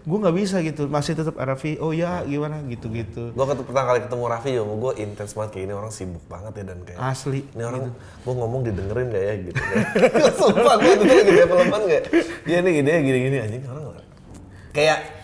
Gue 0.04 0.18
nggak 0.20 0.36
bisa. 0.36 0.56
Gitu. 0.60 0.82
Masih 0.84 1.12
tetap 1.16 1.34
Raffi 1.40 1.80
oh 1.80 1.96
ya 1.96 2.20
gimana? 2.28 2.60
gitu 2.68 2.90
gitu 2.92 3.32
Gue 3.32 3.44
ketemu 3.48 3.64
pertama 3.64 3.86
kali 3.94 4.00
ketemu 4.04 4.22
Raffi 4.28 4.50
ya, 4.52 4.62
gue 4.62 4.92
intens 5.00 5.32
banget 5.32 5.50
kayak 5.56 5.64
ini 5.64 5.74
orang 5.74 5.92
sibuk 5.92 6.24
banget 6.28 6.52
ya 6.60 6.64
dan 6.68 6.78
kayak 6.84 6.98
asli. 7.00 7.40
ini 7.56 7.62
orang 7.64 7.82
gue 7.96 8.34
ngomong 8.36 8.60
didengerin 8.68 9.06
gak 9.08 9.24
ya 9.24 9.34
gitu. 9.48 9.60
Sumpah 10.38 10.74
gue 10.76 10.92
itu 10.92 11.04
lagi 11.08 11.32
development 11.32 11.84
kayak 11.88 12.04
dia 12.44 12.58
nih 12.60 12.72
gini 12.80 12.90
gini-gini 13.00 13.36
anjing 13.40 13.62
orang 13.64 13.84
kayak 14.76 15.17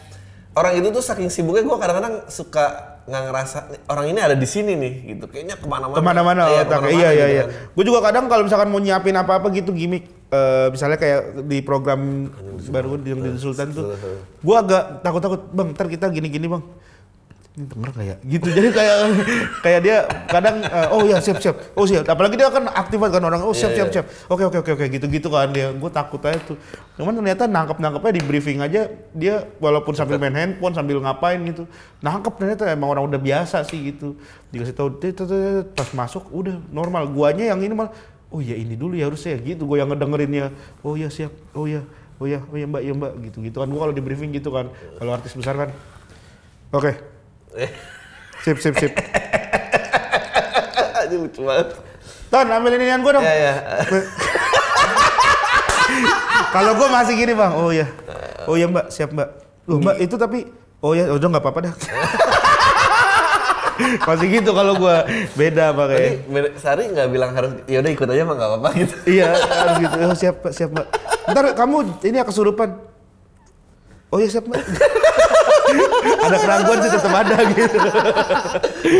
orang 0.54 0.72
itu 0.74 0.88
tuh 0.88 1.02
saking 1.02 1.28
sibuknya 1.28 1.62
gue 1.62 1.76
kadang-kadang 1.76 2.14
suka 2.26 2.64
nggak 3.04 3.22
ngerasa 3.28 3.58
"Nih, 3.68 3.80
orang 3.84 4.06
ini 4.08 4.18
ada 4.18 4.32
di 4.32 4.46
sini 4.46 4.72
nih 4.74 4.92
gitu. 5.12 5.24
Kayaknya 5.28 5.60
ke 5.60 5.66
mana-mana. 5.68 5.92
Ke 5.92 6.02
mana-mana 6.02 6.42
Iya, 6.46 6.62
otak. 6.62 6.64
ke 6.64 6.74
mana-mana 6.80 6.94
iya 6.96 7.08
iya 7.10 7.26
gitu 7.26 7.34
iya. 7.34 7.44
kan. 7.44 7.72
gue 7.76 7.84
juga 7.84 8.00
kadang 8.00 8.24
kalau 8.26 8.42
misalkan 8.42 8.68
mau 8.68 8.80
nyiapin 8.80 9.12
apa-apa 9.14 9.46
gitu 9.50 9.70
gimmick 9.70 10.04
eh, 10.30 10.66
misalnya 10.70 10.96
kayak 10.96 11.20
di 11.44 11.58
program 11.60 12.00
baru 12.66 12.96
di, 12.96 13.12
di 13.12 13.36
Sultan 13.36 13.68
tuh 13.70 13.92
gue 14.40 14.56
agak 14.56 15.02
takut-takut 15.02 15.40
bang 15.50 15.68
ntar 15.70 15.86
kita 15.86 16.08
gini-gini 16.08 16.48
bang 16.48 16.64
ini 17.54 17.70
denger 17.70 17.88
nggak 17.94 18.06
ya? 18.10 18.16
Gitu 18.26 18.48
jadi 18.50 18.68
kayak 18.74 18.98
kayak 19.62 19.80
dia 19.86 19.96
kadang 20.26 20.58
eh, 20.66 20.88
oh 20.90 21.06
ya 21.06 21.22
siap 21.22 21.38
siap. 21.38 21.54
Oh 21.78 21.86
siap. 21.86 22.02
Apalagi 22.02 22.34
dia 22.34 22.50
kan 22.50 22.66
aktif 22.66 22.98
kan 22.98 23.22
orang 23.22 23.46
oh 23.46 23.54
siap 23.54 23.70
Iya, 23.70 23.78
siap 23.78 23.88
iya. 23.94 23.94
siap. 24.02 24.06
Oke 24.26 24.42
oke 24.42 24.58
oke 24.58 24.70
oke. 24.74 24.86
Gitu 24.90 25.06
gitu 25.06 25.30
kan 25.30 25.54
dia. 25.54 25.70
Gue 25.70 25.86
takut 25.86 26.18
aja 26.26 26.34
tuh. 26.42 26.58
Cuman 26.98 27.14
ternyata 27.14 27.46
nangkep 27.46 27.78
nangkepnya 27.78 28.12
di 28.18 28.22
briefing 28.26 28.58
aja 28.58 28.90
dia 29.14 29.46
walaupun 29.62 29.94
sambil 29.94 30.18
main 30.18 30.34
handphone 30.34 30.74
sambil 30.74 30.98
ngapain 30.98 31.38
gitu 31.46 31.70
nangkep 32.02 32.34
ternyata 32.42 32.62
emang 32.74 32.90
orang 32.90 33.06
udah 33.06 33.22
biasa 33.22 33.62
sih 33.62 33.94
gitu. 33.94 34.18
Dikasih 34.50 34.74
tahu 34.74 34.98
pas 35.78 35.88
masuk 35.94 36.26
udah 36.34 36.58
normal. 36.74 37.06
Guanya 37.06 37.54
yang 37.54 37.62
ini 37.62 37.70
malah 37.70 37.94
oh 38.34 38.42
ya 38.42 38.58
ini 38.58 38.74
dulu 38.74 38.98
ya 38.98 39.06
harusnya. 39.06 39.38
Gitu 39.38 39.62
gue 39.62 39.78
yang 39.78 39.94
ngedengerinnya 39.94 40.50
oh 40.82 40.98
ya 40.98 41.06
siap. 41.06 41.30
Oh 41.54 41.70
ya 41.70 41.86
oh 42.18 42.26
ya 42.26 42.42
oh 42.42 42.58
ya 42.58 42.66
mbak 42.66 42.82
ya 42.82 42.92
mbak. 42.98 43.12
Gitu 43.30 43.46
gitu 43.46 43.62
kan. 43.62 43.70
Gue 43.70 43.78
kalau 43.78 43.94
di 43.94 44.02
briefing 44.02 44.34
gitu 44.34 44.50
kan 44.50 44.74
kalau 44.98 45.14
artis 45.14 45.30
besar 45.38 45.54
kan. 45.54 45.70
Oke 46.74 47.13
Sip, 48.44 48.58
sip, 48.60 48.74
sip. 48.76 48.92
Anjing 51.00 51.20
lucu 51.24 51.40
banget 51.48 51.68
Ton, 52.28 52.50
ambil 52.50 52.74
inian 52.76 53.00
gue 53.00 53.12
dong. 53.14 53.22
ya 53.22 53.34
ya 53.34 53.54
Kalau 56.54 56.74
gue 56.74 56.88
masih 56.90 57.14
gini 57.18 57.34
bang, 57.34 57.52
oh 57.54 57.70
ya, 57.70 57.86
oh 58.46 58.54
ya 58.58 58.66
mbak, 58.70 58.90
siap 58.90 59.10
mbak. 59.14 59.26
Loh 59.66 59.78
mbak 59.78 59.96
itu 60.02 60.14
tapi, 60.18 60.46
oh 60.82 60.94
ya, 60.94 61.10
udah 61.10 61.26
nggak 61.30 61.42
apa-apa 61.42 61.60
dah. 61.70 61.74
masih 64.06 64.38
gitu 64.38 64.54
kalau 64.54 64.78
gue 64.78 64.96
beda 65.34 65.74
pak 65.74 65.86
kayak. 65.94 66.26
Sari 66.58 66.90
nggak 66.94 67.08
bilang 67.10 67.34
harus 67.34 67.58
ya 67.66 67.82
udah 67.82 67.90
ikut 67.90 68.06
aja 68.06 68.22
mah 68.22 68.34
nggak 68.38 68.50
apa-apa 68.54 68.68
gitu 68.82 68.94
iya, 69.18 69.34
harus 69.34 69.76
gitu. 69.82 69.96
Oh, 69.98 70.14
siap 70.14 70.36
mbak, 70.42 70.52
siap 70.54 70.70
mbak. 70.74 70.86
Ntar 71.30 71.44
kamu 71.58 71.76
ini 72.06 72.16
ya 72.18 72.24
kesurupan. 72.26 72.70
Oh 74.14 74.18
ya 74.22 74.26
siap 74.30 74.46
mbak. 74.46 74.62
Ada 76.24 76.36
keraguan 76.36 76.78
sih 76.80 76.90
tetap 76.92 77.14
ada 77.14 77.36
gitu. 77.52 77.78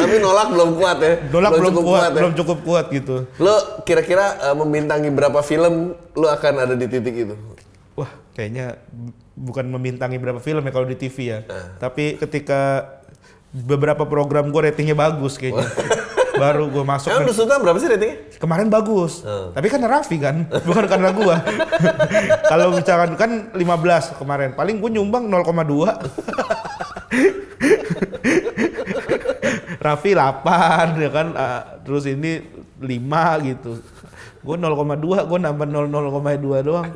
Tapi 0.01 0.15
nolak 0.19 0.49
belum 0.53 0.71
kuat 0.77 0.99
ya. 1.01 1.13
Nolak 1.29 1.51
belum, 1.55 1.73
cukup 1.73 1.85
kuat, 1.85 2.11
ya? 2.11 2.17
belum 2.17 2.33
cukup 2.35 2.59
kuat 2.65 2.85
gitu. 2.91 3.17
Lo 3.39 3.55
kira-kira 3.85 4.25
eh, 4.51 4.57
membintangi 4.57 5.09
berapa 5.13 5.41
film 5.41 5.93
lo 6.15 6.27
akan 6.29 6.53
ada 6.65 6.75
di 6.75 6.87
titik 6.89 7.15
itu? 7.15 7.35
Wah, 7.95 8.11
kayaknya 8.33 8.81
bu- 8.89 9.15
bukan 9.35 9.67
membintangi 9.67 10.17
berapa 10.17 10.39
film 10.39 10.63
ya 10.63 10.73
kalau 10.73 10.87
di 10.87 10.97
TV 10.97 11.17
ya. 11.29 11.39
Tapi 11.77 12.17
ketika 12.17 12.91
beberapa 13.55 14.03
program 14.05 14.51
gue 14.51 14.61
ratingnya 14.65 14.97
bagus 14.97 15.39
kayaknya. 15.39 15.69
Baru 16.35 16.69
gue 16.71 16.85
masuk. 16.85 17.11
Emang 17.15 17.27
Dusutan 17.31 17.63
berapa 17.63 17.79
sih 17.79 17.89
ratingnya? 17.89 18.17
Kemarin 18.39 18.69
bagus. 18.69 19.23
Tapi 19.25 19.67
kan 19.71 19.81
Raffi 19.87 20.19
kan, 20.19 20.45
bukan 20.69 20.85
karena 20.91 21.11
gua. 21.15 21.41
Kalau 22.51 22.75
misalkan 22.75 23.17
kan 23.17 23.31
15 23.57 24.19
kemarin, 24.21 24.53
paling 24.59 24.83
gue 24.83 24.91
nyumbang 24.93 25.31
0,2. 25.31 25.87
Raffi 29.85 30.17
8 30.17 30.97
ya 30.97 31.11
kan, 31.13 31.27
ah, 31.37 31.77
terus 31.85 32.09
ini 32.09 32.41
5 32.81 33.49
gitu. 33.49 33.81
Gue 34.45 34.57
0,2, 34.61 35.29
gue 35.29 35.39
nambah 35.41 35.67
0 35.69 35.89
0,2 35.89 36.65
doang. 36.65 36.89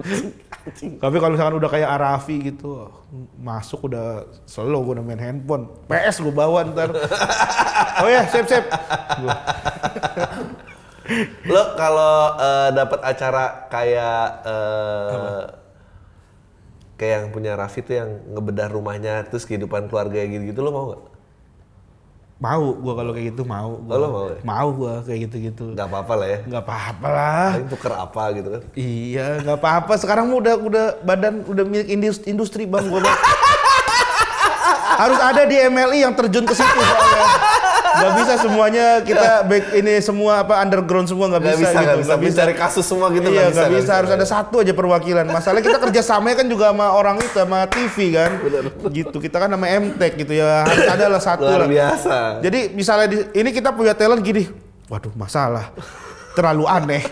Tapi 0.99 1.17
kalau 1.17 1.33
misalkan 1.33 1.57
udah 1.57 1.69
kayak 1.69 1.89
Arafi 1.89 2.37
gitu, 2.45 2.89
masuk 3.37 3.87
udah 3.87 4.25
slow 4.45 4.83
gue 4.83 4.99
main 4.99 5.17
handphone. 5.17 5.69
PS 5.87 6.21
gue 6.21 6.33
bawa 6.33 6.65
ntar. 6.67 6.91
Oh 7.99 8.07
ya, 8.07 8.23
sip 8.27 8.47
sip. 8.47 8.63
Gua- 9.19 9.43
Lo 11.45 11.75
kalau 11.75 12.15
eh, 12.37 12.71
dapat 12.71 13.01
acara 13.03 13.67
kayak 13.67 14.23
eh, 14.45 15.43
kayak 16.95 17.13
yang 17.17 17.27
punya 17.31 17.53
Raffi 17.55 17.81
tuh 17.81 17.95
yang 17.97 18.11
ngebedah 18.29 18.69
rumahnya 18.69 19.25
terus 19.25 19.43
kehidupan 19.43 19.89
keluarga 19.89 20.21
gitu-gitu 20.21 20.61
lo 20.61 20.71
mau 20.71 20.85
nggak? 20.87 21.03
Mau 22.39 22.71
gua 22.79 22.95
kalau 22.95 23.11
kayak 23.11 23.35
gitu 23.35 23.43
mau. 23.43 23.83
Gua. 23.83 23.91
Oh, 23.91 23.99
lo 23.99 24.07
mau 24.15 24.31
ya? 24.31 24.39
Mau 24.47 24.69
gua 24.71 25.03
kayak 25.03 25.27
gitu-gitu. 25.27 25.75
Nggak 25.75 25.91
apa-apa 25.91 26.13
lah 26.15 26.29
ya. 26.31 26.39
Nggak 26.47 26.63
apa-apa 26.63 27.07
lah. 27.11 27.51
Paling 27.59 27.71
tuker 27.75 27.95
apa 27.99 28.23
gitu 28.39 28.49
kan? 28.55 28.63
Iya, 28.79 29.27
nggak 29.43 29.59
apa-apa. 29.59 29.93
Sekarang 29.99 30.31
mah 30.31 30.39
udah 30.39 30.55
udah 30.55 30.87
badan 31.03 31.43
udah 31.51 31.65
milik 31.67 31.91
industri, 31.91 32.31
industri 32.31 32.63
bang 32.71 32.87
gua. 32.87 33.03
Harus 35.03 35.19
ada 35.19 35.43
di 35.51 35.59
MLI 35.59 36.07
yang 36.07 36.15
terjun 36.15 36.47
ke 36.47 36.55
situ 36.55 36.79
soalnya. 36.79 37.27
Gak 37.89 38.13
bisa 38.21 38.35
semuanya 38.39 38.87
kita 39.01 39.43
back 39.43 39.65
ini 39.73 39.93
semua 39.99 40.45
apa 40.45 40.61
underground 40.61 41.09
semua 41.09 41.27
nggak 41.33 41.41
Nggak 41.41 41.57
bisa, 41.57 41.69
bisa, 41.69 41.81
gitu. 41.81 41.87
nggak 42.05 42.21
bisa. 42.21 42.37
Mencari 42.37 42.55
kasus 42.55 42.85
semua 42.85 43.07
gitu 43.11 43.29
Iya 43.29 43.33
nggak 43.33 43.49
bisa. 43.49 43.59
nggak 43.59 43.73
bisa, 43.81 43.93
harus 43.97 44.11
ada 44.13 44.27
satu 44.29 44.55
aja 44.61 44.73
perwakilan. 44.77 45.25
Masalahnya 45.27 45.65
kita 45.65 45.79
kerja 45.81 46.01
sama 46.05 46.35
kan 46.35 46.47
juga 46.47 46.71
sama 46.71 46.87
orang 46.93 47.17
itu 47.19 47.33
sama 47.33 47.59
TV 47.67 47.97
kan, 48.13 48.31
gitu. 48.93 49.17
Kita 49.19 49.37
kan 49.41 49.49
sama 49.49 49.67
MTech 49.67 50.13
gitu 50.17 50.33
ya 50.37 50.69
harus 50.69 50.87
ada 50.87 51.05
lah 51.09 51.23
satu 51.23 51.45
Luar 51.49 51.65
lah. 51.65 51.69
biasa. 51.69 52.17
Jadi 52.45 52.61
misalnya 52.77 53.07
di, 53.09 53.19
ini 53.33 53.51
kita 53.51 53.73
punya 53.73 53.97
talent 53.97 54.21
gini, 54.21 54.45
waduh 54.87 55.15
masalah, 55.17 55.73
terlalu 56.37 56.65
aneh. 56.69 57.03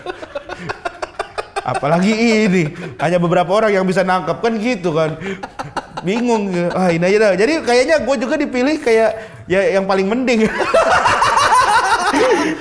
Apalagi 1.67 2.13
ini, 2.47 2.63
hanya 2.95 3.19
beberapa 3.19 3.51
orang 3.51 3.75
yang 3.75 3.83
bisa 3.83 3.99
nangkep 3.99 4.39
kan 4.39 4.53
gitu 4.55 4.95
kan. 4.95 5.19
Bingung, 6.07 6.43
ah 6.71 6.87
ini 6.87 7.03
aja 7.03 7.17
dah. 7.19 7.31
Jadi 7.35 7.53
kayaknya 7.67 7.95
gue 7.99 8.15
juga 8.15 8.39
dipilih 8.39 8.79
kayak 8.79 9.43
ya 9.51 9.75
yang 9.75 9.83
paling 9.83 10.07
mending. 10.07 10.47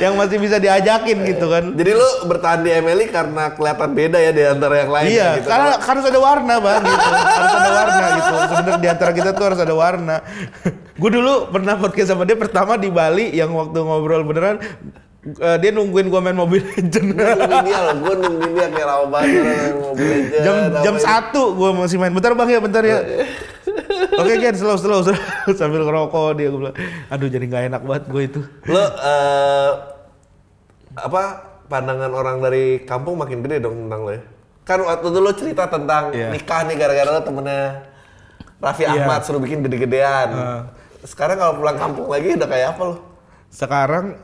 yang 0.02 0.18
masih 0.18 0.36
bisa 0.42 0.58
diajakin 0.58 1.16
gitu 1.24 1.46
kan. 1.46 1.64
Jadi 1.78 1.90
lu 1.94 2.08
bertahan 2.26 2.60
di 2.66 2.70
MLI 2.74 3.06
karena 3.08 3.54
kelihatan 3.54 3.90
beda 3.94 4.18
ya 4.18 4.30
di 4.34 4.42
antara 4.42 4.74
yang 4.82 4.90
lain 4.90 5.08
Iya, 5.08 5.28
gitu. 5.38 5.48
karena 5.48 5.70
harus 5.78 6.04
ada 6.04 6.18
warna 6.18 6.54
bang, 6.58 6.82
gitu. 6.82 7.08
harus 7.14 7.52
ada 7.54 7.70
warna 7.70 7.96
gitu. 8.02 8.32
Sebenarnya 8.36 8.78
di 8.82 8.88
antara 8.90 9.10
kita 9.14 9.30
tuh 9.32 9.44
harus 9.46 9.60
ada 9.62 9.74
warna. 9.74 10.16
Gue 11.00 11.10
dulu 11.12 11.34
pernah 11.52 11.74
podcast 11.76 12.08
sama 12.10 12.24
dia 12.24 12.36
pertama 12.36 12.74
di 12.80 12.88
Bali 12.88 13.30
yang 13.36 13.52
waktu 13.52 13.78
ngobrol 13.78 14.24
beneran 14.24 14.56
eh, 15.28 15.56
dia 15.58 15.70
nungguin 15.70 16.06
gua 16.06 16.20
main 16.20 16.32
Mobile 16.32 16.62
Legend. 16.68 17.08
nungguin 17.12 17.62
dia 17.62 17.78
loh, 17.80 17.94
gue 17.96 18.14
nungguin 18.16 18.52
dia 18.52 18.66
kayak 18.68 18.86
lama 18.86 19.06
banget 19.08 19.30
orang 19.36 19.76
mobil 19.82 20.06
Legend, 20.06 20.42
jam 20.42 20.54
jam 20.80 20.94
satu 20.96 21.42
gua 21.52 21.70
masih 21.74 21.96
main. 21.96 22.10
Bentar 22.10 22.32
bang 22.32 22.48
ya, 22.48 22.60
bentar 22.60 22.82
ya. 22.82 22.98
Oke 24.20 24.34
Gen, 24.36 24.54
slow, 24.54 24.76
slow, 24.76 25.00
slow. 25.02 25.18
Sambil 25.58 25.82
ngerokok 25.82 26.36
dia 26.36 26.48
gue 26.48 26.60
bilang, 26.60 26.76
aduh 27.06 27.28
jadi 27.28 27.44
nggak 27.44 27.62
enak 27.68 27.82
banget 27.82 28.04
gue 28.06 28.22
itu. 28.24 28.40
Lo 28.66 28.80
eh, 28.80 29.70
apa 30.94 31.22
pandangan 31.66 32.08
orang 32.10 32.36
dari 32.38 32.64
kampung 32.82 33.18
makin 33.18 33.42
gede 33.42 33.60
dong 33.60 33.86
tentang 33.86 34.00
lo 34.02 34.12
ya? 34.12 34.22
Kan 34.62 34.78
waktu 34.82 35.06
itu 35.06 35.18
lo 35.20 35.32
cerita 35.32 35.64
tentang 35.66 36.10
Iya. 36.10 36.32
nikah 36.32 36.64
nih 36.64 36.76
gara-gara 36.76 37.10
lo 37.10 37.20
temennya 37.20 37.62
Raffi 38.56 38.82
Iya. 38.82 39.04
Ahmad 39.04 39.20
suruh 39.22 39.38
bikin 39.38 39.60
gede-gedean. 39.60 40.28
Heeh. 40.32 40.60
Sekarang 41.04 41.36
kalau 41.36 41.52
pulang 41.56 41.76
kampung 41.76 42.08
lagi 42.08 42.34
udah 42.34 42.48
kayak 42.48 42.68
apa 42.74 42.82
lo? 42.82 42.96
Sekarang 43.46 44.16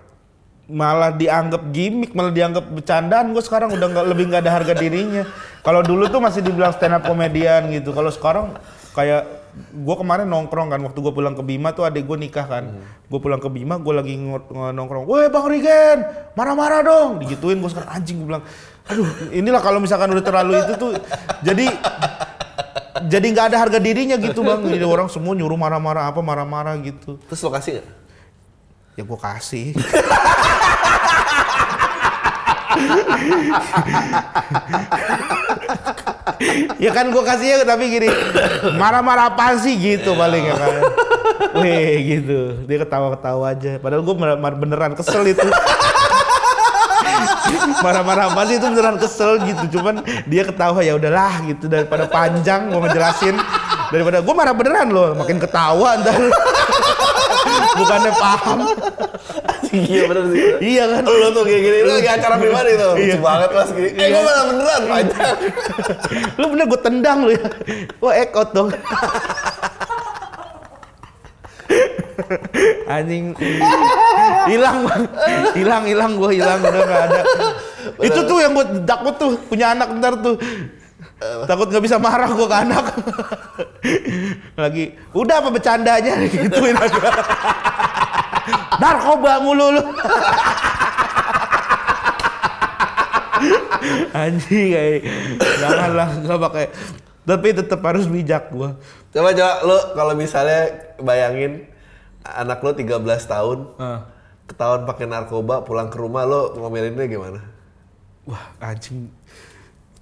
malah 0.71 1.11
dianggap 1.11 1.75
gimmick, 1.75 2.15
malah 2.15 2.31
dianggap 2.31 2.65
bercandaan. 2.71 3.35
Gue 3.35 3.43
sekarang 3.43 3.75
udah 3.75 3.87
nggak 3.91 4.07
lebih 4.07 4.25
nggak 4.31 4.43
ada 4.47 4.53
harga 4.63 4.75
dirinya. 4.79 5.27
Kalau 5.63 5.83
dulu 5.83 6.07
tuh 6.11 6.23
masih 6.23 6.43
dibilang 6.43 6.75
stand 6.75 6.95
up 6.99 7.03
komedian 7.07 7.71
gitu. 7.71 7.91
Kalau 7.95 8.11
sekarang 8.11 8.55
kayak 8.93 9.43
gue 9.53 9.97
kemarin 10.01 10.25
nongkrong 10.33 10.73
kan 10.73 10.81
waktu 10.81 10.97
gue 10.97 11.13
pulang 11.13 11.37
ke 11.37 11.45
Bima 11.45 11.77
tuh 11.77 11.85
adik 11.85 12.09
gue 12.09 12.17
nikah 12.17 12.47
kan. 12.49 12.65
Gue 13.11 13.21
pulang 13.21 13.43
ke 13.43 13.51
Bima 13.53 13.77
gue 13.77 13.95
lagi 13.95 14.15
nongkrong. 14.17 15.05
Woi 15.05 15.29
bang 15.29 15.47
Rigen, 15.47 15.99
marah-marah 16.39 16.81
dong. 16.87 17.21
Digituin 17.21 17.61
gue 17.61 17.71
sekarang 17.71 17.91
anjing 17.93 18.23
gue 18.23 18.29
bilang. 18.33 18.45
Aduh 18.89 19.07
inilah 19.31 19.63
kalau 19.63 19.79
misalkan 19.79 20.11
udah 20.11 20.25
terlalu 20.25 20.59
itu 20.59 20.73
tuh 20.75 20.91
jadi 21.47 21.69
jadi 23.03 23.27
nggak 23.35 23.47
ada 23.55 23.59
harga 23.61 23.79
dirinya 23.83 24.17
gitu 24.17 24.41
bang. 24.43 24.63
Jadi 24.63 24.85
orang 24.87 25.07
semua 25.13 25.37
nyuruh 25.37 25.59
marah-marah 25.59 26.11
apa 26.11 26.21
marah-marah 26.23 26.75
gitu. 26.81 27.19
Terus 27.29 27.41
lo 27.45 27.51
kasih? 27.53 27.85
Ya 28.93 29.09
gue 29.09 29.19
kasih. 29.19 29.73
ya 36.77 36.91
kan 36.93 37.09
gue 37.09 37.23
kasih 37.25 37.47
ya 37.47 37.65
tapi 37.65 37.89
gini 37.89 38.09
marah-marah 38.77 39.33
apa 39.33 39.57
sih? 39.57 39.81
Gitu 39.81 40.13
paling 40.13 40.45
ya 40.45 40.57
kan 40.61 40.75
Weh 41.57 42.21
gitu. 42.21 42.69
Dia 42.69 42.85
ketawa-ketawa 42.85 43.57
aja. 43.57 43.81
Padahal 43.81 44.05
gue 44.05 44.15
beneran 44.61 44.93
kesel 44.93 45.25
itu. 45.25 45.49
Marah-marah 47.81 48.29
apa 48.29 48.45
sih? 48.45 48.61
Itu 48.61 48.69
beneran 48.69 49.01
kesel 49.01 49.41
gitu. 49.41 49.81
Cuman 49.81 50.05
dia 50.29 50.45
ketawa 50.45 50.85
ya 50.85 51.01
udahlah 51.01 51.41
gitu. 51.49 51.65
Daripada 51.65 52.05
panjang 52.13 52.69
gue 52.69 52.81
ngejelasin. 52.85 53.41
Daripada 53.89 54.21
gue 54.21 54.35
marah 54.37 54.53
beneran 54.53 54.89
loh 54.93 55.17
makin 55.17 55.41
ketawa 55.41 55.97
ntar 56.01 56.17
bukannya 57.77 58.13
paham 58.17 58.59
iya 59.73 60.03
bener 60.05 60.25
sih. 60.29 60.41
iya 60.61 60.85
kan 60.85 61.03
Lo 61.09 61.29
tuh 61.33 61.49
kayak 61.49 61.63
gini, 61.65 61.79
lo 61.81 61.93
lagi 61.97 62.11
acara 62.13 62.35
pribadi 62.37 62.73
tuh. 62.77 62.93
Iya. 62.93 63.17
Banget 63.25 63.51
mas 63.57 63.71
gini. 63.73 63.89
Eh 63.97 64.07
gue 64.13 64.21
malah 64.21 64.45
beneran 64.53 64.83
panjang. 64.85 65.37
lu 66.41 66.47
bener 66.53 66.67
gue 66.69 66.81
tendang 66.85 67.19
lu 67.25 67.31
ya 67.33 67.47
wah 68.03 68.15
ekot 68.17 68.49
dong 68.53 68.69
anjing 72.87 73.35
hilang 74.47 74.79
hilang 75.57 75.85
hilang 75.89 76.13
gue 76.21 76.31
hilang 76.39 76.59
udah 76.61 76.83
nggak 76.85 77.03
ada 77.09 77.23
itu 78.05 78.21
tuh 78.29 78.39
yang 78.43 78.53
gue 78.53 78.67
takut 78.85 79.15
tuh 79.17 79.31
punya 79.49 79.73
anak 79.75 79.89
ntar 79.99 80.15
tuh 80.21 80.37
takut 81.47 81.69
nggak 81.69 81.85
bisa 81.85 81.97
marah 81.99 82.31
gue 82.31 82.47
ke 82.47 82.57
anak. 82.57 82.85
Lagi 84.63 84.85
udah 85.13 85.37
apa 85.43 85.49
bercandanya? 85.51 86.13
Gituin 86.33 86.77
aja 86.77 86.99
narkoba 88.83 89.39
mulu 89.43 89.67
lu. 89.79 89.83
Anjing 94.15 94.67
kayak 94.75 95.01
janganlah 95.59 96.09
nggak 96.23 96.41
pakai. 96.51 96.67
Tapi 97.23 97.49
tetap 97.55 97.81
harus 97.87 98.11
bijak 98.11 98.51
gua. 98.51 98.75
Coba 99.15 99.31
coba 99.31 99.53
lo 99.63 99.79
kalau 99.95 100.15
misalnya 100.19 100.75
bayangin 100.99 101.71
anak 102.27 102.59
lo 102.63 102.75
13 102.75 102.99
tahun 103.31 103.59
ketahuan 104.51 104.83
pakai 104.87 105.07
narkoba 105.07 105.63
pulang 105.63 105.87
ke 105.87 105.99
rumah 106.03 106.27
lo 106.27 106.55
ngomelinnya 106.59 107.07
gimana? 107.07 107.41
wah 108.27 108.55
anjing 108.63 109.11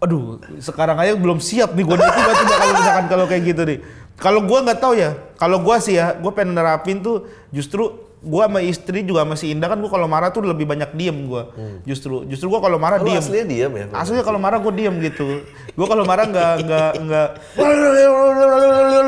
aduh 0.00 0.40
sekarang 0.64 0.96
aja 0.96 1.12
belum 1.12 1.38
siap 1.44 1.76
nih 1.76 1.84
gua 1.84 1.96
itu 2.00 2.08
berarti 2.08 2.44
kalau 2.56 2.72
misalkan 2.72 3.06
kalau 3.12 3.24
kayak 3.28 3.42
gitu 3.52 3.62
nih 3.68 3.78
kalau 4.16 4.40
gua 4.48 4.58
nggak 4.64 4.80
tahu 4.80 4.94
ya 4.96 5.10
kalau 5.36 5.60
gua 5.60 5.76
sih 5.76 6.00
ya 6.00 6.16
gua 6.16 6.32
pengen 6.32 6.56
nerapin 6.56 7.04
tuh 7.04 7.28
justru 7.52 8.08
gua 8.20 8.48
sama 8.48 8.64
istri 8.64 9.04
juga 9.04 9.28
masih 9.28 9.52
indah 9.52 9.68
kan 9.68 9.76
gua 9.76 9.92
kalau 9.92 10.08
marah 10.08 10.32
tuh 10.32 10.40
lebih 10.40 10.64
banyak 10.64 10.96
diem 10.96 11.28
gua 11.28 11.52
justru 11.84 12.24
justru 12.24 12.48
gua 12.48 12.64
kalau 12.64 12.80
marah 12.80 12.96
Lo 12.96 13.12
diem 13.12 13.20
aslinya 13.20 13.44
diam 13.44 13.72
ya? 13.76 13.84
Aslinya 13.92 14.24
kalau 14.24 14.40
marah 14.40 14.58
gue 14.60 14.72
diem 14.72 14.94
gitu. 15.04 15.44
Gue 15.76 15.86
kalau 15.88 16.04
marah 16.04 16.24
nggak 16.28 16.52
nggak 16.64 16.90
nggak 17.00 17.28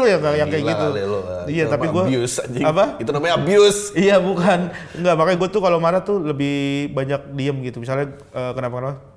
ya 0.05 0.17
yang 0.45 0.49
kayak 0.49 0.65
gitu. 0.65 0.85
ah. 0.93 1.45
Iya 1.49 1.65
tapi 1.73 1.87
gue 1.89 2.05
apa? 2.65 2.85
Itu 3.01 3.11
namanya 3.13 3.35
abuse. 3.41 3.97
Iya 3.97 4.17
bukan. 4.21 4.73
Enggak 4.97 5.15
makanya 5.17 5.39
gue 5.41 5.49
tuh 5.53 5.63
kalau 5.65 5.79
marah 5.81 6.01
tuh 6.05 6.21
lebih 6.21 6.89
banyak 6.93 7.21
diem 7.37 7.57
gitu. 7.65 7.81
Misalnya 7.81 8.17
eh, 8.33 8.53
kenapa 8.57 8.75
kenapa? 8.81 9.12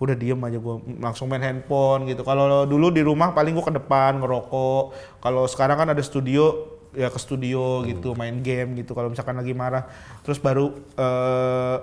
Udah 0.00 0.16
diem 0.16 0.40
aja 0.40 0.56
gue 0.56 0.74
langsung 0.96 1.28
main 1.28 1.44
handphone 1.44 2.08
gitu. 2.08 2.24
Kalau 2.24 2.64
dulu 2.64 2.88
di 2.88 3.04
rumah 3.04 3.36
paling 3.36 3.52
gue 3.52 3.64
ke 3.64 3.74
depan 3.76 4.16
ngerokok. 4.16 4.84
Kalau 5.20 5.44
sekarang 5.44 5.76
kan 5.76 5.88
ada 5.92 6.00
studio 6.00 6.72
ya 6.96 7.06
ke 7.06 7.20
studio 7.20 7.84
gitu 7.84 8.16
main 8.16 8.40
game 8.40 8.80
gitu. 8.80 8.96
Kalau 8.96 9.12
misalkan 9.12 9.36
lagi 9.36 9.52
marah 9.52 9.84
terus 10.24 10.40
baru 10.40 10.72
eh, 10.96 11.76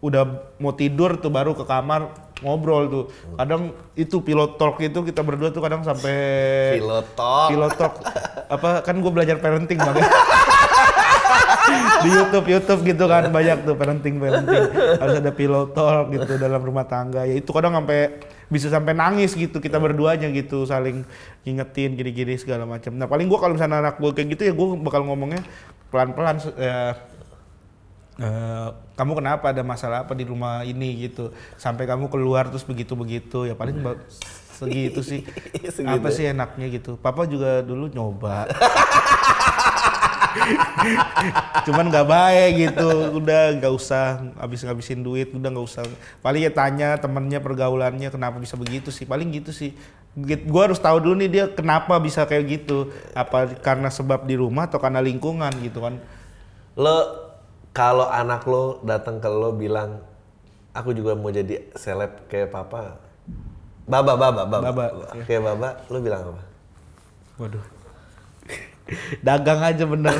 udah 0.00 0.22
mau 0.62 0.72
tidur 0.72 1.20
tuh 1.20 1.28
baru 1.28 1.52
ke 1.52 1.68
kamar 1.68 2.08
ngobrol 2.40 2.88
tuh. 2.88 3.04
Kadang 3.36 3.76
itu 3.92 4.16
pilot 4.24 4.56
talk 4.56 4.80
itu 4.80 5.04
kita 5.04 5.20
berdua 5.20 5.52
tuh 5.52 5.60
kadang 5.60 5.84
sampai 5.84 6.16
Pilotok. 6.80 7.48
pilot 7.52 7.72
talk. 7.76 7.94
Apa 8.48 8.80
kan 8.80 8.96
gue 8.96 9.12
belajar 9.12 9.36
parenting 9.44 9.76
bang. 9.76 9.96
ya. 10.00 10.08
di 12.04 12.08
YouTube 12.14 12.46
YouTube 12.46 12.80
gitu 12.86 13.04
kan 13.10 13.28
banyak 13.30 13.66
tuh 13.66 13.74
parenting 13.74 14.20
parenting. 14.22 14.64
Harus 14.98 15.16
ada 15.20 15.32
pilot 15.34 15.74
talk 15.74 16.10
gitu 16.14 16.38
dalam 16.38 16.60
rumah 16.62 16.86
tangga. 16.86 17.26
Ya 17.26 17.34
itu 17.36 17.50
kadang 17.50 17.74
sampai 17.74 18.22
bisa 18.48 18.72
sampai 18.72 18.96
nangis 18.96 19.36
gitu 19.36 19.60
kita 19.60 19.76
berduanya 19.76 20.32
gitu 20.32 20.64
saling 20.64 21.04
ngingetin 21.44 21.94
gini-gini 21.94 22.34
segala 22.40 22.64
macam. 22.64 22.96
Nah 22.96 23.04
paling 23.04 23.28
gue 23.28 23.38
kalau 23.38 23.52
misalnya 23.54 23.84
anak 23.84 24.00
gue 24.00 24.10
kayak 24.16 24.28
gitu 24.38 24.42
ya 24.48 24.52
gue 24.56 24.66
bakal 24.80 25.04
ngomongnya 25.04 25.44
pelan-pelan 25.92 26.40
ya 26.56 26.96
eh, 28.18 28.68
kamu 28.96 29.12
kenapa 29.20 29.52
ada 29.52 29.62
masalah 29.62 30.08
apa 30.08 30.16
di 30.16 30.24
rumah 30.24 30.64
ini? 30.64 31.08
gitu. 31.08 31.30
Sampai 31.60 31.84
kamu 31.84 32.08
keluar 32.08 32.48
terus 32.48 32.64
begitu 32.64 32.96
begitu 32.96 33.44
ya 33.44 33.54
paling 33.54 33.84
segitu 34.58 35.00
sih. 35.06 35.22
Segitu. 35.76 36.02
Apa 36.02 36.08
sih 36.10 36.26
enaknya 36.26 36.66
gitu? 36.72 36.98
Papa 36.98 37.28
juga 37.30 37.62
dulu 37.62 37.86
nyoba 37.86 38.48
cuman 41.66 41.90
nggak 41.90 42.08
baik 42.08 42.50
gitu 42.56 42.88
udah 43.18 43.56
nggak 43.58 43.72
usah 43.74 44.22
habis 44.38 44.62
ngabisin 44.64 45.00
duit 45.02 45.32
udah 45.34 45.48
nggak 45.50 45.66
usah 45.66 45.82
paling 46.20 46.44
ya 46.46 46.52
tanya 46.52 46.96
temennya 47.00 47.40
pergaulannya 47.40 48.08
kenapa 48.08 48.36
bisa 48.40 48.54
begitu 48.54 48.88
sih 48.94 49.04
paling 49.04 49.28
gitu 49.32 49.50
sih 49.50 49.72
gue 50.18 50.62
harus 50.62 50.80
tahu 50.82 50.98
dulu 50.98 51.14
nih 51.22 51.30
dia 51.30 51.44
kenapa 51.52 51.94
bisa 52.02 52.26
kayak 52.26 52.44
gitu 52.60 52.90
apa 53.14 53.54
karena 53.60 53.92
sebab 53.92 54.26
di 54.26 54.34
rumah 54.34 54.66
atau 54.66 54.82
karena 54.82 54.98
lingkungan 54.98 55.52
gitu 55.62 55.84
kan 55.84 56.00
Lo 56.78 57.26
kalau 57.74 58.06
anak 58.06 58.46
lo 58.46 58.78
datang 58.86 59.18
ke 59.18 59.26
lo 59.26 59.50
bilang 59.50 59.98
aku 60.70 60.94
juga 60.94 61.18
mau 61.18 61.34
jadi 61.34 61.66
seleb 61.74 62.30
kayak 62.30 62.54
papa. 62.54 63.02
Baba, 63.88 64.14
baba, 64.14 64.46
baba. 64.46 64.70
Baba, 64.70 64.84
Kayak 65.26 65.42
baba, 65.48 65.68
lo 65.90 65.98
bilang 65.98 66.22
apa? 66.22 66.42
Waduh. 67.42 67.77
Dagang 69.20 69.60
aja 69.60 69.84
bener. 69.84 70.12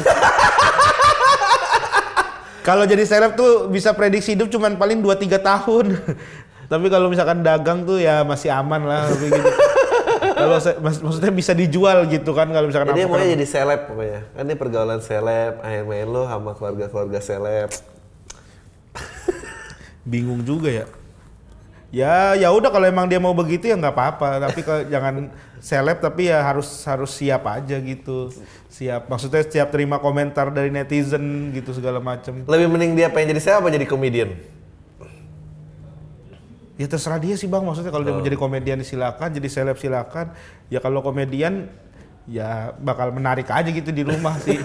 kalau 2.68 2.84
jadi 2.84 3.00
seleb 3.08 3.32
tuh 3.32 3.72
bisa 3.72 3.96
prediksi 3.96 4.36
hidup 4.36 4.52
cuman 4.52 4.76
paling 4.76 5.00
2-3 5.00 5.40
tahun. 5.40 5.86
Tapi 6.72 6.86
kalau 6.92 7.08
misalkan 7.08 7.40
dagang 7.40 7.88
tuh 7.88 7.96
ya 7.96 8.20
masih 8.28 8.52
aman 8.52 8.84
lah 8.84 9.08
gitu. 9.16 9.40
kalau 10.36 10.60
mak- 10.60 11.00
maksudnya 11.00 11.32
bisa 11.32 11.56
dijual 11.56 12.04
gitu 12.12 12.36
kan 12.36 12.52
kalau 12.52 12.68
misalkan 12.68 12.92
Jadi 12.92 13.08
maunya 13.08 13.32
jadi 13.32 13.46
seleb 13.48 13.88
pokoknya. 13.88 14.20
Kan 14.36 14.44
ini 14.44 14.54
pergaulan 14.54 15.00
seleb, 15.00 15.64
main-main 15.64 16.04
lo 16.04 16.28
sama 16.28 16.52
keluarga-keluarga 16.52 17.24
seleb. 17.24 17.72
bingung 20.04 20.44
juga 20.44 20.68
ya. 20.68 20.84
Ya 21.88 22.36
ya 22.36 22.52
udah 22.52 22.68
kalau 22.68 22.84
emang 22.84 23.08
dia 23.08 23.16
mau 23.16 23.32
begitu 23.32 23.64
ya 23.64 23.76
nggak 23.80 23.96
apa-apa 23.96 24.44
tapi 24.44 24.60
kalau 24.60 24.84
jangan 24.92 25.32
seleb 25.56 26.04
tapi 26.04 26.28
ya 26.28 26.44
harus 26.44 26.68
harus 26.84 27.10
siap 27.16 27.48
aja 27.48 27.80
gitu. 27.80 28.28
Siap 28.68 29.08
maksudnya 29.08 29.40
siap 29.48 29.72
terima 29.72 29.96
komentar 29.96 30.52
dari 30.52 30.68
netizen 30.68 31.48
gitu 31.56 31.72
segala 31.72 31.96
macam. 31.96 32.44
Lebih 32.44 32.68
mending 32.68 32.92
dia 32.92 33.08
pengen 33.08 33.32
jadi 33.32 33.40
seleb 33.40 33.64
apa 33.64 33.68
jadi 33.72 33.88
komedian? 33.88 34.36
Ya 36.78 36.86
terserah 36.86 37.18
dia 37.18 37.34
sih 37.34 37.50
bang, 37.50 37.66
maksudnya 37.66 37.90
kalau 37.90 38.06
dia 38.06 38.14
mau 38.14 38.22
jadi 38.22 38.38
komedian 38.38 38.78
silakan, 38.86 39.34
jadi 39.34 39.48
seleb 39.50 39.74
silakan. 39.82 40.30
Ya 40.70 40.78
kalau 40.78 41.02
komedian 41.02 41.66
ya 42.28 42.76
bakal 42.78 43.10
menarik 43.10 43.48
aja 43.50 43.66
gitu 43.66 43.90
di 43.90 44.04
rumah 44.06 44.36
sih. 44.44 44.60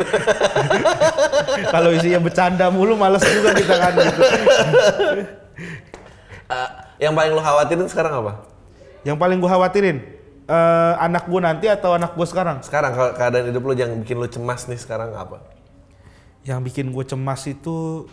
kalau 1.73 1.89
isinya 1.89 2.19
bercanda 2.21 2.69
mulu 2.69 2.99
males 2.99 3.23
juga 3.23 3.55
kita 3.57 3.75
kan 3.79 3.93
gitu. 3.97 4.21
Eh, 6.51 6.69
yang 6.97 7.13
paling 7.13 7.33
lo 7.33 7.41
khawatirin 7.41 7.87
sekarang 7.87 8.13
apa? 8.19 8.33
Yang 9.03 9.17
paling 9.19 9.37
gua 9.37 9.51
khawatirin 9.53 9.97
eh, 10.45 10.93
anak 10.99 11.25
gua 11.25 11.41
nanti 11.43 11.67
atau 11.67 11.95
anak 11.95 12.13
gua 12.13 12.27
sekarang? 12.27 12.57
Sekarang 12.61 12.91
kalau 12.93 13.11
keadaan 13.13 13.49
hidup 13.49 13.63
lo 13.63 13.73
yang 13.73 13.91
bikin 13.99 14.17
lo 14.17 14.27
cemas 14.27 14.65
nih 14.65 14.77
sekarang 14.77 15.13
apa? 15.13 15.41
Yang 16.43 16.59
bikin 16.67 16.85
gue 16.91 17.05
cemas 17.07 17.47
itu 17.47 18.03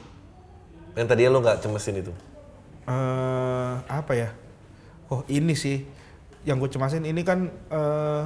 Yang 0.95 1.07
tadi 1.11 1.27
lo 1.27 1.43
nggak 1.43 1.59
cemesin 1.61 1.99
itu. 1.99 2.13
eh 2.87 3.73
apa 3.87 4.13
ya? 4.15 4.31
Oh 5.11 5.27
ini 5.27 5.55
sih 5.55 5.83
yang 6.43 6.59
gue 6.59 6.71
cemasin 6.71 7.03
ini 7.03 7.23
kan 7.23 7.51
eh 7.69 8.25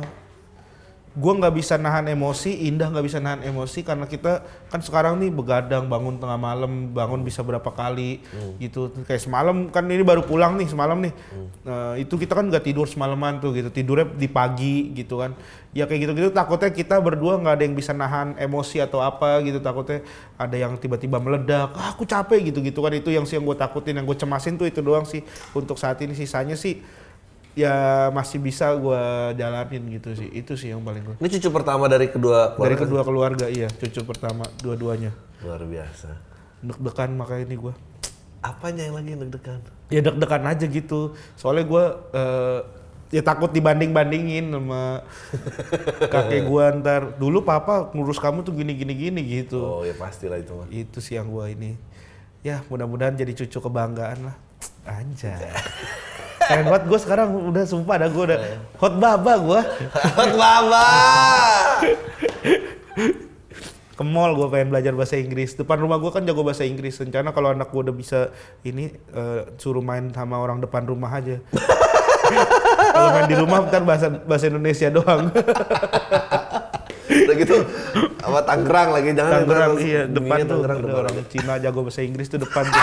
gue 1.14 1.32
nggak 1.38 1.54
bisa 1.54 1.78
nahan 1.78 2.10
emosi, 2.10 2.66
Indah 2.66 2.90
nggak 2.90 3.06
bisa 3.06 3.22
nahan 3.22 3.46
emosi 3.46 3.86
karena 3.86 4.02
kita 4.02 4.42
kan 4.66 4.82
sekarang 4.82 5.22
nih 5.22 5.30
begadang 5.30 5.86
bangun 5.86 6.18
tengah 6.18 6.34
malam, 6.34 6.90
bangun 6.90 7.22
bisa 7.22 7.38
berapa 7.46 7.70
kali 7.70 8.18
gitu. 8.58 8.90
Kayak 9.06 9.22
semalam 9.22 9.70
kan 9.70 9.86
ini 9.86 10.02
baru 10.02 10.26
pulang 10.26 10.58
nih 10.58 10.66
semalam 10.66 10.98
nih, 10.98 11.14
Eh, 11.64 12.02
itu 12.02 12.18
kita 12.18 12.34
kan 12.34 12.50
nggak 12.50 12.66
tidur 12.66 12.90
semalaman 12.90 13.38
tuh 13.38 13.54
gitu, 13.54 13.70
tidurnya 13.70 14.10
di 14.10 14.26
pagi 14.26 14.90
gitu 14.90 15.22
kan. 15.22 15.38
Ya 15.70 15.86
kayak 15.86 16.10
gitu-gitu 16.10 16.34
takutnya 16.34 16.74
kita 16.74 16.98
berdua 16.98 17.38
nggak 17.38 17.54
ada 17.58 17.64
yang 17.66 17.78
bisa 17.78 17.94
nahan 17.94 18.34
emosi 18.34 18.82
atau 18.82 18.98
apa 18.98 19.38
gitu 19.46 19.62
takutnya 19.62 20.02
ada 20.34 20.56
yang 20.58 20.74
tiba-tiba 20.82 21.22
meledak, 21.22 21.78
ah, 21.78 21.94
aku 21.94 22.02
capek 22.10 22.50
gitu-gitu 22.50 22.82
kan. 22.82 22.90
Itu 22.90 23.14
yang 23.14 23.22
sih 23.22 23.38
yang 23.38 23.46
gue 23.46 23.54
takutin, 23.54 23.94
yang 23.94 24.06
gue 24.06 24.18
cemasin 24.18 24.58
tuh 24.58 24.66
itu 24.66 24.82
doang 24.82 25.06
sih. 25.06 25.22
Untuk 25.54 25.78
saat 25.78 26.02
ini 26.02 26.18
sisanya 26.18 26.58
sih 26.58 26.82
ya 27.54 27.74
masih 28.10 28.38
bisa 28.38 28.74
gue 28.74 29.02
jalanin 29.34 29.82
gitu 29.90 30.10
sih. 30.12 30.28
Itu 30.28 30.54
sih 30.54 30.70
yang 30.70 30.82
paling 30.82 31.02
gue 31.02 31.14
Ini 31.18 31.28
cucu 31.38 31.48
pertama 31.48 31.86
dari 31.86 32.06
kedua 32.06 32.52
dari 32.52 32.74
keluarga? 32.74 32.82
kedua 32.82 33.02
keluarga 33.02 33.46
iya. 33.46 33.68
Cucu 33.70 34.02
pertama 34.02 34.42
dua-duanya. 34.58 35.14
Luar 35.40 35.62
biasa. 35.62 36.10
deg-degan 36.60 37.12
makanya 37.12 37.44
ini 37.44 37.56
gue 37.60 37.74
Apanya 38.40 38.82
yang 38.84 38.96
lagi 38.96 39.14
deg-degan? 39.14 39.60
ya 39.88 40.00
deg-degan 40.00 40.42
aja 40.44 40.64
gitu. 40.64 41.12
Soalnya 41.34 41.64
gue 41.64 41.84
eh, 42.12 42.60
ya 43.10 43.22
takut 43.22 43.48
dibanding-bandingin 43.48 44.50
sama 44.50 45.00
kakek 46.12 46.44
gue 46.44 46.64
ntar. 46.80 47.02
Dulu 47.16 47.40
papa 47.40 47.88
ngurus 47.92 48.18
kamu 48.18 48.42
tuh 48.42 48.52
gini 48.52 48.74
gini 48.74 48.92
gini 48.92 49.20
gitu. 49.22 49.60
Oh 49.62 49.82
ya 49.82 49.94
pastilah 49.94 50.36
itu 50.36 50.52
mah. 50.52 50.66
itu 50.68 50.98
sih 50.98 51.14
yang 51.14 51.30
gue 51.30 51.44
ini. 51.52 51.70
Ya 52.42 52.60
mudah-mudahan 52.68 53.14
jadi 53.14 53.32
cucu 53.32 53.56
kebanggaan 53.60 54.28
lah. 54.28 54.36
Anjay 54.84 55.40
keren 56.44 56.64
banget 56.66 56.84
gue 56.84 56.98
sekarang 56.98 57.28
udah 57.48 57.64
sumpah 57.64 57.96
dah 57.96 58.08
gue 58.08 58.24
udah 58.26 58.38
hot 58.76 58.94
baba 58.96 59.32
gue 59.38 59.60
Hot 60.14 60.32
baba. 60.34 60.86
ke 63.94 64.02
mall 64.02 64.34
gue 64.34 64.48
pengen 64.48 64.68
belajar 64.68 64.90
bahasa 64.90 65.14
Inggris. 65.14 65.54
Depan 65.54 65.78
rumah 65.78 65.96
gue 65.96 66.10
kan 66.10 66.20
jago 66.20 66.42
bahasa 66.42 66.66
Inggris 66.66 66.98
rencana 66.98 67.30
kalau 67.30 67.54
anak 67.54 67.70
gue 67.70 67.80
udah 67.80 67.94
bisa 67.94 68.34
ini 68.62 68.90
eh, 68.90 69.40
suruh 69.54 69.78
main 69.80 70.10
sama 70.10 70.34
orang 70.36 70.58
depan 70.58 70.82
rumah 70.82 71.10
aja. 71.10 71.38
Kalau 72.90 73.10
main 73.12 73.26
di 73.26 73.36
rumah 73.36 73.62
ntar 73.64 73.86
bahasa 73.86 74.10
bahasa 74.10 74.50
Indonesia 74.50 74.90
doang. 74.90 75.30
Udah 77.04 77.34
gitu 77.36 77.56
apa 78.18 78.40
Tangerang 78.42 78.88
lagi 78.90 79.08
jangan 79.12 79.32
Tangerang 79.38 79.72
iya 79.78 80.02
depan 80.04 80.38
tuh 80.42 80.58
Tangerang 80.58 80.76
ada 80.76 80.86
depan. 80.88 80.98
orang 80.98 81.14
Cina 81.30 81.54
jago 81.58 81.80
bahasa 81.80 82.00
Inggris 82.02 82.26
tuh 82.26 82.40
depan 82.42 82.64
tuh 82.66 82.82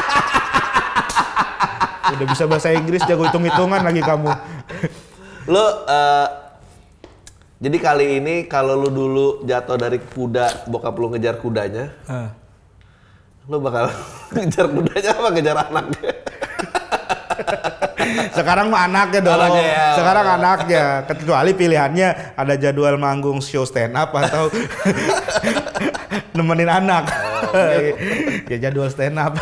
udah 2.02 2.26
bisa 2.26 2.44
bahasa 2.50 2.74
Inggris 2.74 3.06
jago 3.06 3.26
hitung-hitungan 3.28 3.82
lagi 3.86 4.02
kamu 4.02 4.32
Lo 5.50 5.66
eh, 5.90 6.28
jadi 7.62 7.78
kali 7.78 8.06
ini 8.18 8.36
kalau 8.50 8.74
lu 8.74 8.90
dulu 8.90 9.28
jatuh 9.46 9.78
dari 9.78 10.02
kuda, 10.02 10.66
bokap 10.66 10.98
lu 10.98 11.14
ngejar 11.14 11.38
kudanya, 11.38 11.94
lu 13.46 13.62
bakal 13.62 13.94
ngejar 14.34 14.66
kudanya 14.66 15.12
apa 15.14 15.30
ngejar 15.30 15.58
anaknya? 15.70 16.12
Sekarang 18.34 18.74
mah 18.74 18.90
anaknya 18.90 19.20
dong. 19.22 19.38
Anaknya 19.38 19.66
ya. 19.66 19.86
Sekarang 19.94 20.26
anaknya. 20.42 20.86
Kecuali 21.06 21.52
pilihannya 21.54 22.08
ada 22.34 22.54
jadwal 22.58 22.98
manggung 22.98 23.38
show 23.46 23.62
stand 23.62 23.94
up 23.94 24.10
atau 24.10 24.50
nemenin 26.36 26.70
anak. 26.70 27.12
ya 28.52 28.58
jadwal 28.68 28.88
stand 28.88 29.18
up. 29.20 29.36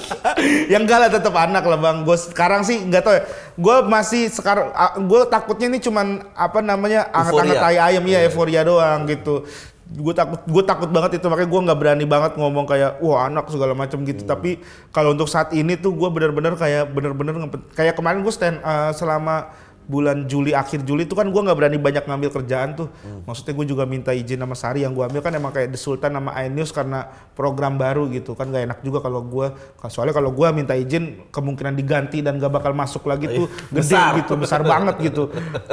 yang 0.72 0.84
enggak 0.84 0.98
lah 1.00 1.10
tetap 1.10 1.34
anak 1.34 1.64
lah 1.64 1.78
bang. 1.78 2.02
Gue 2.02 2.16
sekarang 2.18 2.62
sih 2.66 2.82
nggak 2.82 3.02
tahu 3.02 3.14
ya. 3.16 3.22
Gue 3.56 3.76
masih 3.88 4.28
sekarang, 4.28 4.70
gue 5.06 5.20
takutnya 5.32 5.66
ini 5.72 5.78
cuman 5.80 6.26
apa 6.36 6.60
namanya 6.60 7.08
anget-anget 7.14 7.56
tai 7.56 7.78
ayam 7.80 8.04
ya 8.04 8.24
euforia 8.26 8.62
doang 8.66 9.08
gitu. 9.08 9.46
Gue 9.86 10.10
takut, 10.10 10.42
gue 10.42 10.64
takut 10.66 10.90
banget 10.90 11.22
itu 11.22 11.26
makanya 11.30 11.46
gue 11.46 11.60
nggak 11.70 11.78
berani 11.78 12.04
banget 12.10 12.32
ngomong 12.34 12.66
kayak 12.66 12.98
wah 12.98 13.30
anak 13.30 13.46
segala 13.48 13.72
macam 13.72 14.02
gitu. 14.02 14.26
Tapi 14.26 14.58
kalau 14.90 15.14
untuk 15.14 15.30
saat 15.30 15.54
ini 15.54 15.78
tuh 15.78 15.94
gue 15.94 16.10
bener-bener 16.10 16.58
kayak 16.58 16.90
bener-bener 16.90 17.46
ngepet- 17.46 17.70
kayak 17.78 17.94
kemarin 17.94 18.26
gue 18.26 18.34
stand 18.34 18.58
eh, 18.60 18.90
selama 18.98 19.65
bulan 19.86 20.26
Juli 20.26 20.50
akhir 20.50 20.82
Juli 20.82 21.06
itu 21.06 21.14
kan 21.14 21.30
gue 21.30 21.40
nggak 21.42 21.56
berani 21.56 21.78
banyak 21.78 22.04
ngambil 22.04 22.30
kerjaan 22.42 22.74
tuh. 22.74 22.88
Maksudnya 23.24 23.54
gue 23.54 23.66
juga 23.70 23.84
minta 23.86 24.10
izin 24.10 24.42
sama 24.42 24.58
Sari 24.58 24.82
yang 24.82 24.92
gue 24.92 25.06
ambil 25.06 25.22
kan 25.22 25.32
emang 25.34 25.54
kayak 25.54 25.72
The 25.74 25.78
Sultan 25.78 26.18
sama 26.18 26.34
iNews 26.42 26.74
karena 26.74 27.06
program 27.32 27.78
baru 27.78 28.08
gitu 28.10 28.34
kan 28.34 28.48
gak 28.48 28.64
enak 28.66 28.78
juga 28.80 28.98
kalau 29.04 29.22
gue 29.22 29.46
soalnya 29.86 30.16
kalau 30.16 30.32
gue 30.32 30.48
minta 30.50 30.72
izin 30.72 31.28
kemungkinan 31.30 31.76
diganti 31.76 32.24
dan 32.24 32.40
gak 32.40 32.48
bakal 32.48 32.72
masuk 32.72 33.06
lagi 33.06 33.28
tuh 33.28 33.46
gede 33.70 33.94
Besar. 33.96 34.18
gitu 34.20 34.32
besar 34.36 34.60
banget 34.66 34.96
gitu. 35.12 35.30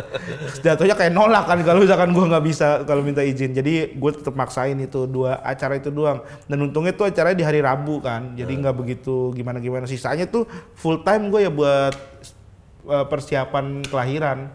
Jatuhnya 0.66 0.96
kayak 0.96 1.14
nolak 1.16 1.50
kan 1.50 1.60
kalau 1.66 1.82
misalkan 1.82 2.12
gue 2.12 2.26
nggak 2.30 2.46
bisa 2.46 2.68
kalau 2.86 3.02
minta 3.02 3.22
izin. 3.26 3.52
Jadi 3.56 3.96
gue 3.98 4.12
tetap 4.14 4.36
maksain 4.36 4.78
itu 4.78 5.06
dua 5.10 5.40
acara 5.42 5.80
itu 5.80 5.90
doang. 5.90 6.22
Dan 6.46 6.70
untungnya 6.70 6.94
tuh 6.94 7.10
acaranya 7.10 7.38
di 7.38 7.46
hari 7.46 7.60
Rabu 7.64 8.00
kan. 8.04 8.36
Jadi 8.36 8.54
nggak 8.60 8.76
begitu 8.76 9.32
gimana 9.34 9.58
gimana. 9.60 9.86
Sisanya 9.90 10.28
tuh 10.28 10.46
full 10.78 11.02
time 11.02 11.32
gue 11.32 11.48
ya 11.48 11.52
buat 11.52 11.94
eh, 12.86 13.06
persiapan 13.06 13.86
kelahiran. 13.86 14.52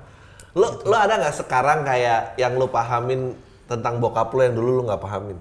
Lo 0.53 0.81
lo 0.83 0.97
ada 0.97 1.17
nggak 1.17 1.37
sekarang 1.37 1.85
kayak 1.85 2.37
yang 2.37 2.57
lo 2.57 2.67
pahamin 2.67 3.33
tentang 3.65 3.99
bokap 3.99 4.33
lo 4.33 4.41
yang 4.41 4.57
dulu 4.57 4.71
lo 4.79 4.83
nggak 4.87 5.01
pahamin? 5.01 5.39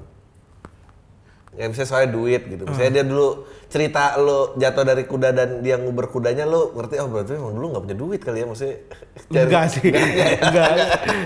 Ya 1.58 1.66
misalnya 1.66 1.90
soalnya 1.90 2.12
duit 2.14 2.46
gitu. 2.46 2.70
Misalnya 2.70 3.02
dia 3.02 3.06
dulu 3.08 3.28
cerita 3.68 4.14
lo 4.16 4.54
jatuh 4.56 4.86
dari 4.86 5.04
kuda 5.04 5.34
dan 5.34 5.50
dia 5.60 5.76
nguber 5.76 6.08
kudanya 6.08 6.46
lo 6.46 6.70
ngerti 6.72 7.02
oh 7.02 7.10
berarti 7.10 7.34
emang 7.34 7.52
dulu 7.52 7.66
nggak 7.74 7.84
punya 7.84 7.98
duit 7.98 8.22
kali 8.22 8.38
ya 8.40 8.46
maksudnya. 8.46 8.78
cari- 9.34 9.42
Enggak 9.42 9.66
sih. 9.74 9.90
Enggak. 10.38 10.70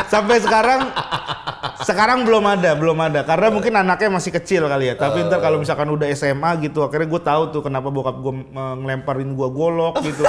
Sampai 0.07 0.38
sekarang 0.39 0.82
sekarang 1.84 2.24
belum 2.24 2.45
ada, 2.47 2.72
belum 2.80 2.95
ada. 2.95 3.20
Karena 3.28 3.51
mungkin 3.51 3.74
anaknya 3.76 4.07
masih 4.07 4.32
kecil 4.32 4.72
kali 4.72 4.88
ya. 4.88 4.95
Tapi 4.95 5.28
ntar 5.28 5.43
kalau 5.43 5.59
misalkan 5.59 5.89
udah 5.89 6.07
SMA 6.16 6.64
gitu, 6.64 6.80
akhirnya 6.80 7.12
gue 7.12 7.22
tahu 7.22 7.43
tuh 7.51 7.62
kenapa 7.66 7.91
bokap 7.91 8.16
gue 8.16 8.34
ngelemparin 8.55 9.36
gue 9.36 9.49
golok 9.51 9.99
gitu. 9.99 10.24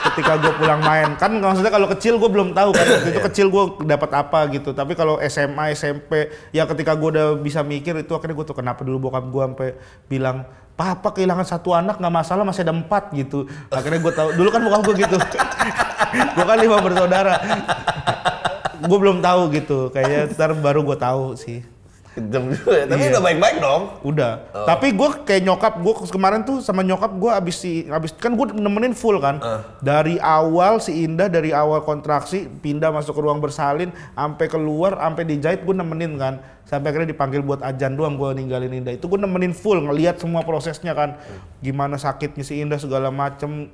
Ketika 0.00 0.40
gue 0.40 0.52
pulang 0.56 0.80
main, 0.80 1.12
kan 1.20 1.32
maksudnya 1.36 1.68
kalau 1.68 1.88
kecil 1.92 2.16
gue 2.16 2.30
belum 2.32 2.56
tahu 2.56 2.70
kan. 2.72 2.86
Waktu 2.88 3.08
itu 3.12 3.20
kecil 3.20 3.46
gue 3.52 3.64
dapat 3.84 4.10
apa 4.16 4.48
gitu. 4.48 4.72
Tapi 4.72 4.92
kalau 4.96 5.20
SMA, 5.20 5.76
SMP, 5.76 6.32
ya 6.50 6.64
ketika 6.64 6.96
gue 6.96 7.08
udah 7.12 7.28
bisa 7.36 7.60
mikir 7.60 8.00
itu 8.00 8.12
akhirnya 8.16 8.36
gue 8.36 8.46
tuh 8.48 8.56
kenapa 8.56 8.80
dulu 8.80 9.10
bokap 9.10 9.24
gue 9.28 9.42
sampai 9.44 9.68
bilang 10.08 10.48
Papa 10.80 11.12
kehilangan 11.12 11.44
satu 11.44 11.76
anak 11.76 12.00
nggak 12.00 12.14
masalah 12.24 12.40
masih 12.40 12.64
ada 12.64 12.72
empat 12.72 13.12
gitu. 13.12 13.44
Akhirnya 13.68 14.00
gue 14.00 14.12
tahu 14.16 14.28
dulu 14.32 14.48
kan 14.48 14.60
bokap 14.64 14.80
gue 14.88 14.96
gitu. 15.04 15.16
gue 16.36 16.44
kan 16.48 16.56
lima 16.56 16.80
bersaudara. 16.80 17.36
gue 18.80 18.98
belum 18.98 19.20
tahu 19.20 19.52
gitu. 19.52 19.92
Kayaknya 19.92 20.32
ntar 20.32 20.56
baru 20.56 20.80
gue 20.80 20.96
tahu 20.96 21.36
sih. 21.36 21.60
Kejam 22.10 22.50
juga 22.50 22.74
ya. 22.74 22.84
Tapi 22.90 23.02
Iya. 23.06 23.10
udah 23.14 23.22
baik-baik 23.22 23.56
dong. 23.62 23.82
Udah. 24.02 24.32
Tapi 24.66 24.86
gue 24.90 25.08
kayak 25.22 25.42
nyokap 25.46 25.74
gue 25.78 25.94
kemarin 26.10 26.42
tuh 26.42 26.58
sama 26.58 26.82
nyokap 26.82 27.14
gue 27.14 27.30
abis 27.30 27.56
si 27.62 27.86
abis 27.86 28.10
kan 28.18 28.34
gue 28.34 28.50
nemenin 28.50 28.90
full 28.92 29.22
kan. 29.22 29.38
Dari 29.78 30.18
awal 30.18 30.82
si 30.82 31.06
Indah 31.06 31.30
dari 31.30 31.54
awal 31.54 31.86
kontraksi 31.86 32.50
pindah 32.50 32.90
masuk 32.90 33.14
ke 33.14 33.20
ruang 33.22 33.38
bersalin 33.38 33.94
sampai 34.12 34.50
keluar 34.50 34.98
sampai 34.98 35.22
dijahit 35.22 35.62
gue 35.62 35.74
nemenin 35.74 36.18
kan. 36.18 36.42
Sampai 36.66 36.90
akhirnya 36.90 37.14
dipanggil 37.14 37.42
buat 37.42 37.62
ajan 37.62 37.94
doang 37.94 38.18
gue 38.18 38.42
ninggalin 38.42 38.82
Indah. 38.82 38.94
Itu 38.94 39.06
gue 39.06 39.18
nemenin 39.18 39.54
full 39.54 39.78
ngelihat 39.78 40.18
semua 40.18 40.42
prosesnya 40.42 40.98
kan. 40.98 41.14
Gimana 41.62 41.94
sakitnya 41.94 42.42
si 42.42 42.58
Indah 42.58 42.82
segala 42.82 43.14
macem 43.14 43.70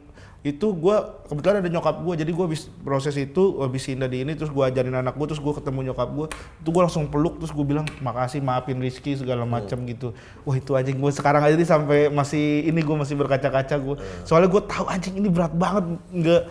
itu 0.47 0.71
gue 0.79 0.97
kebetulan 1.27 1.59
ada 1.59 1.67
nyokap 1.67 2.07
gue 2.07 2.15
jadi 2.23 2.31
gue 2.31 2.47
proses 2.87 3.19
itu 3.19 3.59
habis 3.59 3.83
Indah 3.91 4.07
di 4.07 4.23
ini 4.23 4.39
terus 4.39 4.55
gue 4.55 4.63
ajarin 4.63 4.95
anak 4.95 5.19
gue 5.19 5.27
terus 5.35 5.43
gue 5.43 5.51
ketemu 5.51 5.91
nyokap 5.91 6.07
gue 6.15 6.27
itu 6.63 6.69
gue 6.71 6.83
langsung 6.87 7.11
peluk 7.11 7.43
terus 7.43 7.51
gue 7.51 7.67
bilang 7.67 7.83
makasih 7.99 8.39
maafin 8.39 8.79
Rizky 8.79 9.19
segala 9.19 9.43
macam 9.43 9.83
gitu. 9.83 10.15
Wah 10.47 10.55
itu 10.55 10.71
anjing. 10.79 11.03
Gue 11.03 11.11
sekarang 11.11 11.43
aja 11.43 11.59
nih 11.59 11.67
sampai 11.67 11.99
masih 12.15 12.63
ini 12.63 12.79
gue 12.79 12.95
masih 12.95 13.19
berkaca-kaca 13.19 13.75
gue 13.75 13.97
soalnya 14.23 14.47
gue 14.47 14.63
tahu 14.71 14.87
anjing 14.87 15.19
ini 15.19 15.27
berat 15.27 15.51
banget. 15.51 15.99
Nggak 16.15 16.43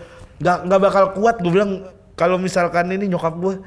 nggak 0.44 0.58
nggak 0.68 0.80
bakal 0.84 1.04
kuat. 1.16 1.40
Gue 1.40 1.52
bilang 1.56 1.88
kalau 2.20 2.36
misalkan 2.36 2.92
ini 2.92 3.08
nyokap 3.08 3.32
gue 3.40 3.64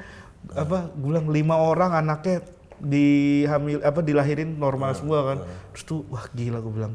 apa 0.54 0.94
gue 0.94 1.10
bilang 1.10 1.26
lima 1.34 1.58
orang 1.58 1.98
anaknya 1.98 2.46
dihamil 2.78 3.82
apa 3.82 4.06
dilahirin 4.06 4.62
normal 4.62 4.94
semua 4.94 5.26
kan. 5.26 5.38
terus 5.74 5.84
tuh 5.90 6.06
wah 6.14 6.30
gila 6.38 6.62
gue 6.62 6.74
bilang. 6.78 6.94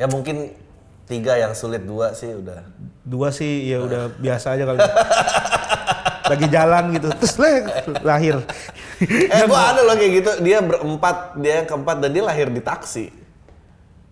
Ya 0.00 0.08
mungkin 0.08 0.56
tiga 1.10 1.34
yang 1.34 1.52
sulit 1.52 1.82
dua 1.82 2.14
sih 2.14 2.30
udah. 2.30 2.62
dua 3.02 3.28
sih 3.28 3.66
ya 3.66 3.82
udah 3.82 4.14
biasa 4.14 4.54
aja 4.54 4.64
kali. 4.64 4.78
Lagi 6.22 6.46
jalan 6.46 6.94
gitu 6.94 7.08
terus 7.12 7.34
leh, 7.36 7.66
lahir. 8.00 8.38
Eh 9.00 9.44
gua 9.44 9.72
ada 9.72 9.80
loh 9.80 9.96
kayak 9.96 10.12
gitu. 10.14 10.30
Dia 10.40 10.60
berempat, 10.60 11.34
dia 11.36 11.52
yang 11.58 11.66
keempat 11.66 11.96
dan 11.98 12.10
dia 12.10 12.20
lahir 12.20 12.46
di 12.46 12.60
taksi. 12.60 13.08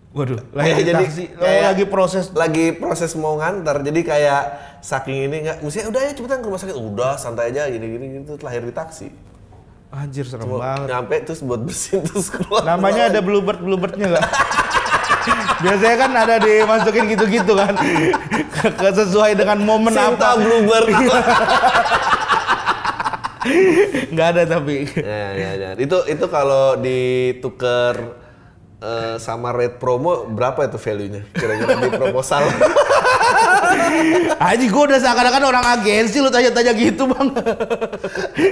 waduh 0.09 0.41
lahir 0.51 0.73
di 0.75 0.83
Jadi 0.83 1.03
taksi. 1.05 1.23
Oh, 1.31 1.39
kayak- 1.39 1.65
lagi 1.69 1.83
proses. 1.85 2.25
lagi 2.33 2.65
proses 2.73 3.13
mau 3.13 3.37
ngantar 3.37 3.79
jadi 3.79 4.01
kayak 4.01 4.41
saking 4.81 5.29
ini 5.29 5.45
nggak 5.45 5.57
mestinya 5.61 5.93
udah 5.93 6.01
ya 6.01 6.11
cepetan 6.11 6.37
ke 6.39 6.45
rumah 6.45 6.57
sakit. 6.57 6.75
Udah 6.75 7.13
santai 7.15 7.45
aja 7.49 7.69
gini 7.69 7.85
gini 7.87 8.05
gitu 8.19 8.41
lahir 8.41 8.59
di 8.59 8.73
taksi. 8.73 9.13
Anjir 9.89 10.21
serem 10.23 10.45
Mau 10.45 10.57
banget. 10.57 10.85
nyampe 10.87 11.15
terus 11.23 11.39
buat 11.39 11.61
bersihin 11.61 12.01
terus 12.03 12.27
keluar. 12.27 12.61
Namanya 12.63 13.07
ada 13.07 13.21
bluebird 13.21 13.57
bluebirdnya 13.59 14.05
nggak 14.11 14.25
biasanya 15.59 15.95
kan 15.99 16.11
ada 16.15 16.35
dimasukin 16.39 17.05
gitu-gitu 17.11 17.53
kan. 17.55 17.73
Sesuai 18.99 19.35
dengan 19.35 19.59
momen 19.63 19.91
Cinta 19.91 20.35
apa. 20.35 20.41
bluebird. 20.41 20.89
Nggak 24.13 24.27
ada 24.35 24.43
tapi. 24.45 24.83
Ya, 24.99 25.27
ya, 25.33 25.51
ya. 25.55 25.69
itu 25.79 25.97
itu 26.11 26.25
kalau 26.27 26.75
ditukar 26.75 28.19
eh, 28.83 29.15
sama 29.19 29.55
rate 29.55 29.79
promo 29.79 30.27
berapa 30.27 30.67
itu 30.67 30.77
value-nya? 30.79 31.23
Kira-kira 31.31 31.73
di 31.79 31.89
proposal 31.95 32.43
Aji 34.39 34.65
gue 34.71 34.83
udah 34.89 34.99
seakan-akan 34.99 35.43
orang 35.43 35.65
agensi 35.79 36.23
lu 36.23 36.31
tanya-tanya 36.31 36.71
gitu 36.73 37.05
bang. 37.09 37.27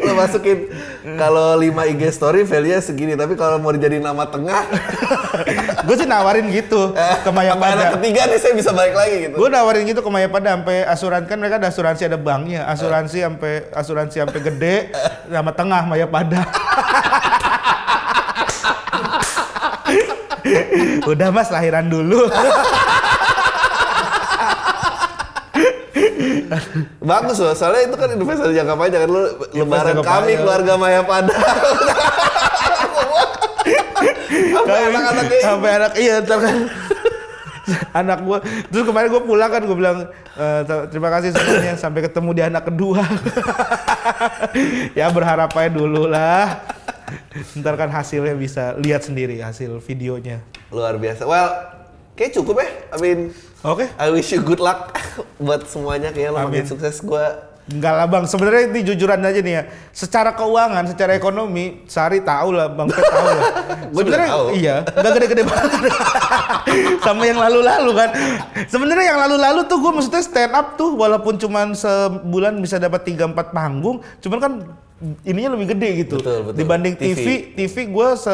Lo 0.04 0.12
masukin 0.16 0.68
kalau 1.16 1.56
5 1.56 1.92
IG 1.96 2.02
story 2.12 2.42
value-nya 2.44 2.84
segini 2.84 3.14
tapi 3.16 3.40
kalau 3.40 3.58
mau 3.58 3.72
dijadiin 3.72 4.04
nama 4.04 4.28
tengah. 4.28 4.68
Gue 5.88 5.96
sih 5.96 6.08
nawarin 6.08 6.48
gitu 6.52 6.92
ke 6.96 7.30
Maya 7.32 7.56
sampai 7.56 7.68
anak 7.72 7.88
Pada 7.88 7.96
ketiga 8.00 8.22
nih 8.28 8.40
saya 8.40 8.54
bisa 8.54 8.72
balik 8.76 8.96
lagi 8.96 9.16
gitu. 9.30 9.36
Gue 9.40 9.50
nawarin 9.50 9.84
gitu 9.88 10.02
ke 10.04 10.10
Maya 10.12 10.28
Pada 10.28 10.60
sampai 10.60 10.84
asuransi 10.84 11.28
kan 11.28 11.38
mereka 11.40 11.56
ada 11.60 11.68
asuransi 11.72 12.04
ada 12.08 12.20
banknya, 12.20 12.68
asuransi 12.68 13.18
sampai 13.24 13.54
asuransi 13.72 14.16
sampai 14.24 14.40
gede 14.42 14.76
sama 15.32 15.52
tengah 15.56 15.82
Maya 15.88 16.08
Pada. 16.08 16.44
Udah 21.08 21.32
Mas 21.32 21.48
lahiran 21.48 21.88
dulu. 21.88 22.28
Bagus 27.12 27.38
loh, 27.40 27.54
soalnya 27.54 27.88
itu 27.88 27.96
kan 27.96 28.10
investasi 28.10 28.54
jangka 28.54 28.76
panjang 28.76 29.02
kan 29.06 29.10
lu 29.10 29.22
lebaran 29.54 29.96
kami 29.98 30.06
panjang. 30.06 30.40
keluarga 30.42 30.74
Maya 30.76 31.02
Pada. 31.04 31.34
Sampai 34.28 34.80
anak-anaknya 34.92 35.40
sampai 35.42 35.70
anak 35.80 35.94
iya 35.98 36.16
ntar 36.22 36.38
kan 36.40 36.58
anak 37.96 38.20
gua 38.24 38.38
terus 38.70 38.84
kemarin 38.86 39.08
gua 39.10 39.24
pulang 39.24 39.50
kan 39.50 39.62
gua 39.64 39.78
bilang 39.78 39.98
"Eh, 40.36 40.62
ter- 40.64 40.88
terima 40.92 41.10
kasih 41.10 41.32
semuanya 41.34 41.74
sampai 41.76 42.06
ketemu 42.06 42.30
di 42.32 42.42
anak 42.44 42.64
kedua 42.68 43.02
ya 45.00 45.08
berharap 45.10 45.52
aja 45.52 45.72
dulu 45.72 46.08
lah 46.08 46.60
ntar 47.56 47.76
kan 47.76 47.90
hasilnya 47.90 48.36
bisa 48.36 48.76
lihat 48.78 49.04
sendiri 49.04 49.40
hasil 49.40 49.80
videonya 49.80 50.44
luar 50.68 51.00
biasa. 51.00 51.24
Well, 51.24 51.48
kayak 52.14 52.36
cukup 52.36 52.60
ya. 52.60 52.68
I 52.92 52.98
mean, 53.00 53.20
oke 53.64 53.88
I 53.96 54.12
wish 54.12 54.36
you 54.36 54.44
good 54.44 54.60
luck 54.60 54.92
buat 55.38 55.66
semuanya 55.66 56.10
kayaknya 56.14 56.36
lo 56.36 56.40
makin 56.50 56.66
sukses 56.68 57.02
gua. 57.02 57.48
Enggak 57.68 57.94
lah 58.00 58.08
bang, 58.08 58.24
sebenarnya 58.24 58.64
ini 58.72 58.80
jujuran 58.80 59.20
aja 59.28 59.40
nih 59.44 59.54
ya. 59.60 59.64
Secara 59.92 60.32
keuangan, 60.40 60.88
secara 60.88 61.20
ekonomi, 61.20 61.84
Sari 61.84 62.24
tahu 62.24 62.56
lah, 62.56 62.72
bang 62.72 62.88
Pet 62.88 63.04
tahu 63.04 63.28
lah. 63.28 63.44
Sebenarnya 63.98 64.30
iya, 64.56 64.76
nggak 64.88 65.12
gede-gede 65.20 65.44
banget. 65.44 65.92
Sama 67.06 67.28
yang 67.28 67.44
lalu-lalu 67.44 67.92
kan. 67.92 68.10
Sebenarnya 68.72 69.06
yang 69.12 69.20
lalu-lalu 69.20 69.68
tuh 69.68 69.84
gue 69.84 69.92
maksudnya 70.00 70.24
stand 70.24 70.56
up 70.56 70.80
tuh, 70.80 70.96
walaupun 70.96 71.36
cuman 71.36 71.76
sebulan 71.76 72.56
bisa 72.64 72.80
dapat 72.80 73.04
3-4 73.04 73.36
panggung, 73.52 74.00
cuman 74.24 74.38
kan 74.40 74.54
ininya 75.22 75.54
lebih 75.54 75.72
gede 75.72 75.90
gitu. 76.02 76.18
Betul, 76.18 76.40
betul. 76.44 76.58
Dibanding 76.58 76.94
TV. 76.96 77.14
TV, 77.14 77.28
TV 77.54 77.76
gue 77.88 78.08
se 78.16 78.34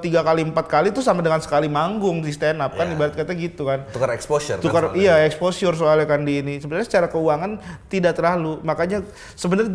tiga 0.00 0.20
kali 0.20 0.44
empat 0.44 0.66
kali 0.66 0.88
tuh 0.88 1.00
sama 1.00 1.18
dengan 1.18 1.40
sekali 1.40 1.66
manggung 1.66 2.20
di 2.20 2.28
stand 2.28 2.60
up 2.60 2.72
kan, 2.72 2.84
Iya. 2.84 2.92
ibarat 2.92 3.14
kata 3.14 3.32
gitu 3.32 3.64
kan 3.64 3.88
Tukar 3.88 4.12
exposure. 4.12 4.56
kan 4.56 4.62
tukar 4.62 4.82
soalnya. 4.86 5.00
iya 5.00 5.24
exposure 5.24 5.72
soalnya 5.72 6.04
kan 6.04 6.20
di 6.20 6.38
ini 6.38 6.54
sebenarnya 6.56 6.84
secara 6.84 7.06
keuangan 7.06 7.56
tidak 7.86 8.12
terlalu 8.12 8.60
makanya 8.60 9.00
sebenarnya 9.32 9.72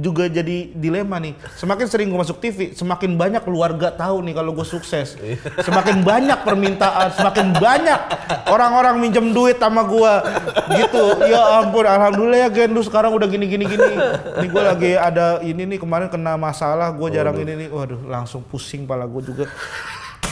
juga 0.00 0.24
jadi 0.26 0.72
dilema 0.72 1.18
nih 1.18 1.36
semakin 1.54 1.84
sering 1.84 2.08
gue 2.08 2.16
masuk 2.18 2.38
TV 2.38 2.72
semakin 2.72 3.14
banyak 3.14 3.42
keluarga 3.42 3.92
tahu 3.92 4.24
nih 4.24 4.34
kalau 4.34 4.50
gue 4.50 4.64
sukses 4.64 5.20
semakin 5.60 6.00
banyak 6.00 6.38
permintaan 6.40 7.12
semakin 7.12 7.52
banyak 7.54 8.00
orang-orang 8.46 8.96
minjem 8.96 9.30
duit 9.30 9.60
sama 9.60 9.84
gue 9.84 10.12
gitu 10.74 11.02
ya 11.24 11.60
ampun 11.60 11.84
alhamdulillah 11.84 12.40
ya 12.40 12.48
Gen 12.48 12.72
lu 12.72 12.80
sekarang 12.80 13.12
udah 13.12 13.26
gini 13.26 13.44
gini 13.44 13.64
gini 13.64 13.92
ini 14.38 14.46
gue 14.46 14.62
lagi 14.62 14.92
ada 14.94 15.38
ini 15.40 15.62
nih 15.66 15.73
kemarin 15.76 16.08
kena 16.08 16.34
masalah 16.34 16.90
gue 16.90 17.08
jarang 17.10 17.36
ini 17.36 17.66
nih 17.66 17.68
waduh 17.68 18.00
langsung 18.04 18.40
pusing 18.40 18.84
pala 18.84 19.04
gue 19.04 19.22
juga 19.22 19.44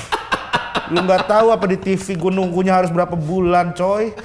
lu 0.93 1.01
nggak 1.01 1.25
tahu 1.25 1.49
apa 1.49 1.65
di 1.67 1.77
TV 1.77 2.15
gue 2.15 2.31
nunggunya 2.31 2.75
harus 2.75 2.91
berapa 2.91 3.15
bulan 3.15 3.73
coy 3.73 4.13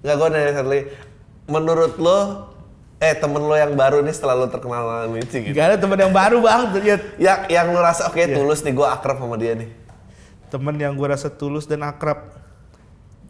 Nggak 0.00 0.16
gue 0.16 0.28
nanya 0.32 0.52
satu 0.56 0.68
lagi. 0.70 0.84
Menurut 1.44 1.94
lo, 2.00 2.18
eh 2.96 3.12
temen 3.12 3.42
lo 3.44 3.52
yang 3.52 3.76
baru 3.76 4.00
nih 4.00 4.14
setelah 4.16 4.32
lo 4.32 4.46
terkenal 4.48 4.80
sama 4.80 5.12
Michi 5.12 5.44
gitu. 5.44 5.52
Gak 5.52 5.66
ada 5.66 5.76
teman 5.76 5.98
yang 6.00 6.08
baru 6.14 6.40
bang, 6.40 6.62
ternyata. 6.72 7.04
Yang 7.20 7.38
yang 7.52 7.66
lo 7.68 7.80
rasa 7.84 8.08
oke 8.08 8.16
Iya. 8.16 8.32
tulus 8.32 8.64
nih 8.64 8.72
gue 8.72 8.86
akrab 8.86 9.20
sama 9.20 9.36
dia 9.36 9.52
nih. 9.52 9.68
Temen 10.48 10.74
yang 10.80 10.96
gue 10.96 11.04
rasa 11.04 11.28
tulus 11.28 11.68
dan 11.68 11.84
akrab. 11.84 12.39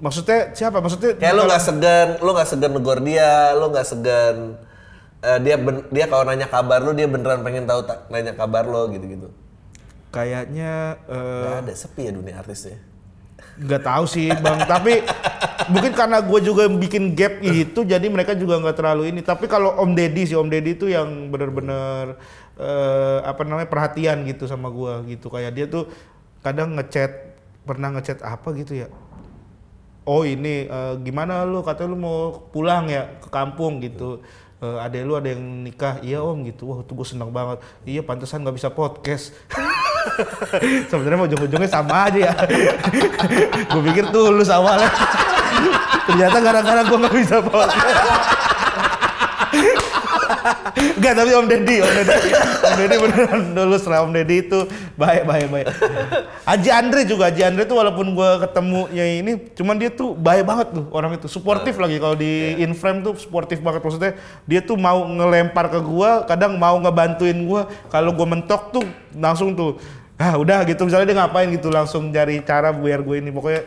Maksudnya 0.00 0.52
siapa? 0.52 0.80
Maksudnya 0.80 1.12
Kayak 1.14 1.34
lo 1.36 1.42
nggak 1.44 1.62
segan, 1.62 2.08
lo 2.18 2.30
nggak 2.32 2.48
segan 2.48 2.72
negor 2.72 2.98
dia, 3.00 3.52
lo 3.52 3.68
nggak 3.68 3.86
segan 3.86 4.36
eh, 5.20 5.38
dia 5.38 5.56
ben- 5.60 5.84
dia 5.88 6.08
kalau 6.08 6.24
nanya 6.24 6.48
kabar 6.48 6.80
lo 6.80 6.96
dia 6.96 7.04
beneran 7.04 7.44
pengen 7.44 7.68
tahu 7.68 7.84
ta- 7.84 8.08
nanya 8.08 8.32
kabar 8.32 8.64
lo 8.64 8.88
gitu-gitu. 8.88 9.28
kayaknya 10.10 10.98
eh, 11.06 11.44
Gak 11.44 11.58
ada 11.62 11.74
sepi 11.76 12.08
ya 12.08 12.12
dunia 12.12 12.34
artisnya. 12.36 12.80
nggak 13.60 13.82
tahu 13.84 14.04
sih 14.08 14.32
bang. 14.32 14.64
Tapi 14.64 15.04
mungkin 15.68 15.92
karena 15.92 16.24
gue 16.24 16.40
juga 16.40 16.64
bikin 16.66 17.12
gap 17.12 17.44
itu, 17.44 17.84
jadi 17.84 18.06
mereka 18.08 18.32
juga 18.32 18.56
nggak 18.56 18.72
terlalu 18.74 19.12
ini. 19.12 19.20
Tapi 19.20 19.44
kalau 19.46 19.76
Om 19.76 19.92
Deddy 19.92 20.24
sih, 20.24 20.34
Om 20.34 20.48
Deddy 20.48 20.74
itu 20.74 20.88
yang 20.88 21.28
bener-bener 21.28 22.16
eh, 22.56 23.18
apa 23.20 23.44
namanya 23.44 23.68
perhatian 23.68 24.24
gitu 24.24 24.48
sama 24.48 24.72
gue 24.72 25.12
gitu. 25.12 25.28
Kayak 25.28 25.52
dia 25.52 25.66
tuh 25.68 25.92
kadang 26.40 26.72
ngechat, 26.74 27.36
pernah 27.62 27.92
ngechat 27.92 28.24
apa 28.24 28.48
gitu 28.56 28.80
ya. 28.80 28.88
Oh 30.04 30.22
ini 30.24 30.68
eh, 30.68 30.94
gimana 31.00 31.44
lu? 31.44 31.60
Katanya 31.64 31.92
lu 31.92 31.98
mau 31.98 32.18
pulang 32.52 32.88
ya 32.88 33.18
ke 33.20 33.28
kampung 33.28 33.80
gitu. 33.80 34.20
Eh 34.60 34.76
adek 34.80 35.02
lu 35.08 35.16
ada 35.16 35.32
yang 35.32 35.42
nikah? 35.64 36.00
Iya 36.04 36.20
om 36.20 36.44
gitu. 36.44 36.68
Wah 36.70 36.84
tuh 36.84 36.94
gue 36.96 37.06
seneng 37.08 37.32
banget. 37.32 37.64
Iya 37.88 38.04
pantesan 38.04 38.44
nggak 38.44 38.56
bisa 38.56 38.68
podcast. 38.68 39.32
Sebenarnya 40.90 41.18
mau 41.20 41.28
ujung-ujungnya 41.28 41.68
sama 41.68 42.08
aja 42.08 42.32
ya. 42.32 42.34
Gue 43.68 43.82
pikir 43.92 44.08
tulus 44.08 44.48
awalnya. 44.48 44.88
Ternyata 46.08 46.40
gara-gara 46.40 46.80
gue 46.88 46.98
nggak 47.04 47.16
bisa 47.20 47.36
podcast 47.44 48.19
Enggak, 50.96 51.14
tapi 51.16 51.30
Om 51.36 51.46
Deddy, 51.46 51.76
Om 51.84 51.92
Deddy, 51.92 52.30
Om 52.64 52.74
Deddy 52.78 52.96
beneran 52.96 53.42
dulu 53.52 53.76
setelah 53.76 54.00
Om 54.04 54.12
Deddy 54.16 54.36
itu 54.48 54.64
baik, 54.96 55.22
baik, 55.28 55.46
baik. 55.52 55.66
Haji 56.48 56.70
Andre 56.72 57.00
juga, 57.04 57.28
Haji 57.28 57.42
Andre 57.44 57.62
tuh 57.68 57.76
walaupun 57.76 58.16
gue 58.16 58.30
ketemunya 58.48 59.04
ini, 59.20 59.52
cuman 59.52 59.76
dia 59.76 59.90
tuh 59.92 60.16
baik 60.16 60.44
banget 60.48 60.66
tuh 60.72 60.84
orang 60.90 61.16
itu, 61.16 61.28
suportif 61.28 61.76
lagi 61.76 62.00
kalau 62.00 62.16
di 62.16 62.56
in 62.60 62.72
frame 62.72 63.04
tuh 63.04 63.14
suportif 63.16 63.60
banget. 63.60 63.84
Maksudnya 63.84 64.12
dia 64.48 64.60
tuh 64.64 64.80
mau 64.80 65.04
ngelempar 65.04 65.68
ke 65.68 65.80
gue, 65.80 66.10
kadang 66.24 66.56
mau 66.56 66.76
ngebantuin 66.80 67.36
gue, 67.36 67.62
kalau 67.92 68.10
gue 68.16 68.26
mentok 68.26 68.72
tuh 68.72 68.84
langsung 69.16 69.52
tuh, 69.52 69.76
ah 70.20 70.36
udah 70.36 70.64
gitu. 70.68 70.84
Misalnya 70.88 71.06
dia 71.12 71.16
ngapain 71.20 71.48
gitu 71.52 71.68
langsung 71.72 72.08
cari 72.12 72.40
cara 72.44 72.72
biar 72.72 73.00
gue 73.04 73.16
ini. 73.20 73.30
Pokoknya 73.32 73.62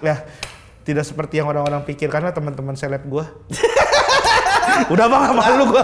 ya 0.00 0.24
tidak 0.84 1.04
seperti 1.08 1.40
yang 1.40 1.48
orang-orang 1.48 1.84
pikir. 1.84 2.12
Karena 2.12 2.32
teman-teman 2.32 2.76
seleb 2.76 3.04
gue 3.04 3.24
udah 4.90 5.06
bang. 5.08 5.30
Malu 5.34 5.64
gue 5.72 5.82